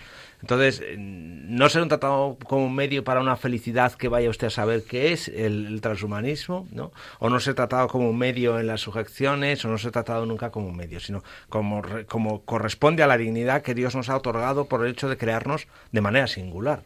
Entonces, 0.41 0.83
no 0.97 1.67
ser 1.67 1.81
un 1.81 1.89
tratado 1.89 2.37
como 2.45 2.67
un 2.67 2.75
medio 2.75 3.03
para 3.03 3.19
una 3.19 3.35
felicidad 3.35 3.93
que 3.93 4.07
vaya 4.07 4.29
usted 4.29 4.47
a 4.47 4.51
saber 4.51 4.83
qué 4.83 5.11
es 5.11 5.27
el, 5.29 5.65
el, 5.65 5.81
transhumanismo, 5.81 6.67
¿no? 6.71 6.91
O 7.17 7.29
no 7.29 7.39
ser 7.39 7.55
tratado 7.55 7.87
como 7.87 8.07
un 8.07 8.17
medio 8.19 8.59
en 8.59 8.67
las 8.67 8.81
sujeciones, 8.81 9.65
o 9.65 9.69
no 9.69 9.79
ser 9.79 9.91
tratado 9.91 10.27
nunca 10.27 10.51
como 10.51 10.67
un 10.67 10.77
medio, 10.77 10.99
sino 10.99 11.23
como, 11.49 11.81
como 12.07 12.41
corresponde 12.43 13.01
a 13.01 13.07
la 13.07 13.17
dignidad 13.17 13.63
que 13.63 13.73
Dios 13.73 13.95
nos 13.95 14.09
ha 14.09 14.15
otorgado 14.15 14.65
por 14.65 14.85
el 14.85 14.91
hecho 14.91 15.09
de 15.09 15.17
crearnos 15.17 15.67
de 15.91 16.01
manera 16.01 16.27
singular. 16.27 16.83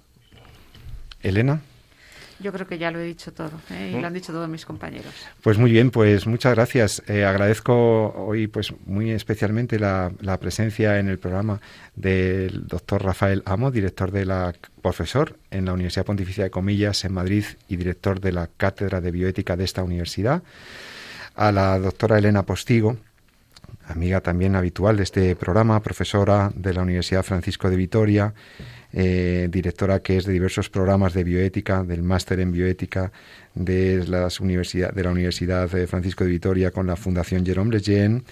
Elena. 1.22 1.62
Yo 2.42 2.52
creo 2.52 2.68
que 2.68 2.78
ya 2.78 2.92
lo 2.92 3.00
he 3.00 3.04
dicho 3.04 3.32
todo 3.34 3.52
¿eh? 3.70 3.94
y 3.96 4.00
lo 4.00 4.08
han 4.08 4.14
dicho 4.14 4.32
todos 4.32 4.50
mis 4.50 4.66
compañeros. 4.66 5.14
Pues 5.42 5.58
muy 5.58 5.72
bien, 5.72 5.92
pues 5.92 6.26
muchas 6.28 6.56
gracias. 6.56 7.04
Eh, 7.08 7.24
agradezco 7.26 8.14
hoy 8.16 8.48
pues 8.48 8.74
muy 8.86 9.12
especialmente 9.12 9.80
la, 9.80 10.12
la, 10.20 10.40
presencia 10.40 11.00
en 11.00 11.08
el 11.08 11.20
programa 11.20 11.60
del 11.96 12.68
doctor 12.68 13.04
Rafael 13.04 13.44
Amo, 13.46 13.72
director 13.72 14.12
de 14.12 14.26
la 14.26 14.54
profesor 14.82 15.38
en 15.52 15.66
la 15.66 15.74
Universidad 15.74 16.06
Pontificia 16.06 16.44
de 16.44 16.50
Comillas 16.50 17.06
en 17.06 17.14
Madrid 17.14 17.46
y 17.68 17.76
director 17.76 18.20
de 18.20 18.32
la 18.32 18.48
Cátedra 18.48 19.02
de 19.02 19.12
Bioética 19.12 19.56
de 19.56 19.64
esta 19.64 19.84
universidad. 19.84 20.44
A 21.36 21.52
la 21.52 21.80
doctora 21.80 22.18
Elena 22.18 22.44
Postigo, 22.44 22.98
amiga 23.88 24.22
también 24.22 24.56
habitual 24.56 24.98
de 24.98 25.04
este 25.04 25.36
programa, 25.36 25.82
profesora 25.82 26.52
de 26.56 26.74
la 26.74 26.82
Universidad 26.82 27.24
Francisco 27.24 27.70
de 27.70 27.76
Vitoria 27.76 28.34
eh, 28.94 29.48
directora 29.52 30.02
que 30.02 30.18
es 30.18 30.26
de 30.26 30.34
diversos 30.34 30.70
programas 30.70 31.14
de 31.14 31.24
bioética, 31.24 31.84
del 31.84 32.04
máster 32.04 32.40
en 32.40 32.52
bioética 32.52 33.12
de, 33.56 34.06
las 34.08 34.40
universidad, 34.40 34.94
de 34.94 35.04
la 35.04 35.12
Universidad 35.12 35.70
de 35.70 35.88
Francisco 35.88 36.24
de 36.24 36.32
Vitoria 36.32 36.72
con 36.72 36.88
la 36.88 36.96
Fundación 36.96 37.46
Jerome 37.46 37.78
Lejeune 37.78 38.24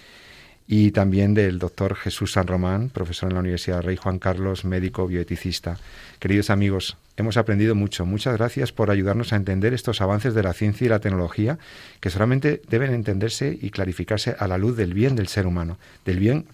y 0.72 0.92
también 0.92 1.34
del 1.34 1.58
doctor 1.58 1.96
Jesús 1.96 2.34
San 2.34 2.46
Román, 2.46 2.90
profesor 2.90 3.30
en 3.30 3.34
la 3.34 3.40
Universidad 3.40 3.82
Rey 3.82 3.96
Juan 3.96 4.20
Carlos, 4.20 4.66
médico 4.66 5.08
bioeticista. 5.08 5.80
Queridos 6.20 6.52
amigos, 6.52 6.96
hemos 7.18 7.38
aprendido 7.38 7.74
mucho. 7.74 8.06
Muchas 8.06 8.38
gracias 8.38 8.72
por 8.72 8.92
ayudarnos 8.92 9.34
a 9.34 9.36
entender 9.36 9.74
estos 9.74 10.00
avances 10.00 10.36
de 10.36 10.44
la 10.44 10.54
ciencia 10.54 10.86
y 10.86 10.90
la 10.90 11.00
tecnología 11.00 11.58
que 12.00 12.12
solamente 12.12 12.62
deben 12.70 12.94
entenderse 12.94 13.58
y 13.60 13.72
clarificarse 13.72 14.36
a 14.38 14.48
la 14.48 14.60
luz 14.60 14.78
del 14.78 14.94
bien 14.94 15.16
del 15.16 15.28
ser 15.28 15.48
humano, 15.48 15.80
del 16.06 16.20
bien 16.20 16.46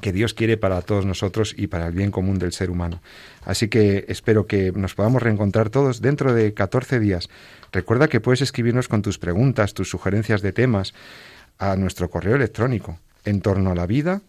que 0.00 0.12
Dios 0.12 0.34
quiere 0.34 0.56
para 0.56 0.82
todos 0.82 1.04
nosotros 1.04 1.54
y 1.56 1.66
para 1.66 1.86
el 1.86 1.92
bien 1.92 2.10
común 2.10 2.38
del 2.38 2.52
ser 2.52 2.70
humano. 2.70 3.00
Así 3.44 3.68
que 3.68 4.04
espero 4.08 4.46
que 4.46 4.72
nos 4.72 4.94
podamos 4.94 5.22
reencontrar 5.22 5.70
todos 5.70 6.00
dentro 6.00 6.32
de 6.32 6.54
14 6.54 7.00
días. 7.00 7.28
Recuerda 7.72 8.08
que 8.08 8.20
puedes 8.20 8.42
escribirnos 8.42 8.88
con 8.88 9.02
tus 9.02 9.18
preguntas, 9.18 9.74
tus 9.74 9.90
sugerencias 9.90 10.42
de 10.42 10.52
temas 10.52 10.94
a 11.58 11.76
nuestro 11.76 12.10
correo 12.10 12.36
electrónico 12.36 12.98
en 13.24 13.40
torno 13.40 13.70
a 13.70 13.74
la 13.74 13.86
vida 13.86 14.22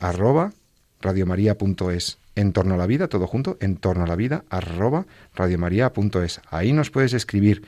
arroba 0.00 0.52
radiomaria.es. 1.00 2.18
En 2.34 2.52
torno 2.52 2.74
a 2.74 2.78
la 2.78 2.86
vida, 2.86 3.08
todo 3.08 3.26
junto, 3.26 3.56
en 3.60 3.76
torno 3.76 4.04
a 4.04 4.06
la 4.06 4.14
vida 4.14 4.44
arroba 4.48 5.06
radiomaria.es. 5.34 6.40
Ahí 6.50 6.72
nos 6.72 6.90
puedes 6.90 7.12
escribir 7.12 7.64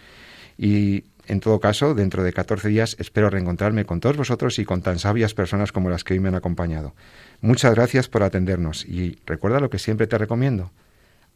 y 0.57 1.05
en 1.31 1.39
todo 1.39 1.61
caso, 1.61 1.95
dentro 1.95 2.25
de 2.25 2.33
14 2.33 2.69
días 2.69 2.97
espero 2.99 3.31
reencontrarme 3.31 3.85
con 3.85 4.01
todos 4.01 4.17
vosotros 4.17 4.59
y 4.59 4.65
con 4.65 4.83
tan 4.83 4.99
sabias 4.99 5.33
personas 5.33 5.71
como 5.71 5.89
las 5.89 6.03
que 6.03 6.15
hoy 6.15 6.19
me 6.19 6.29
han 6.29 6.35
acompañado. 6.35 6.93
Muchas 7.41 7.73
gracias 7.73 8.09
por 8.09 8.25
atendernos 8.25 8.85
y 8.85 9.17
recuerda 9.27 9.61
lo 9.61 9.71
que 9.71 9.79
siempre 9.79 10.09
te 10.09 10.19
recomiendo. 10.19 10.73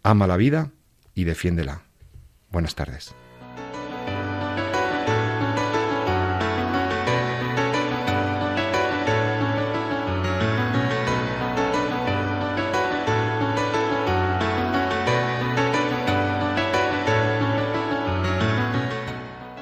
Ama 0.02 0.26
la 0.26 0.36
vida 0.36 0.72
y 1.14 1.22
defiéndela. 1.22 1.82
Buenas 2.50 2.74
tardes. 2.74 3.14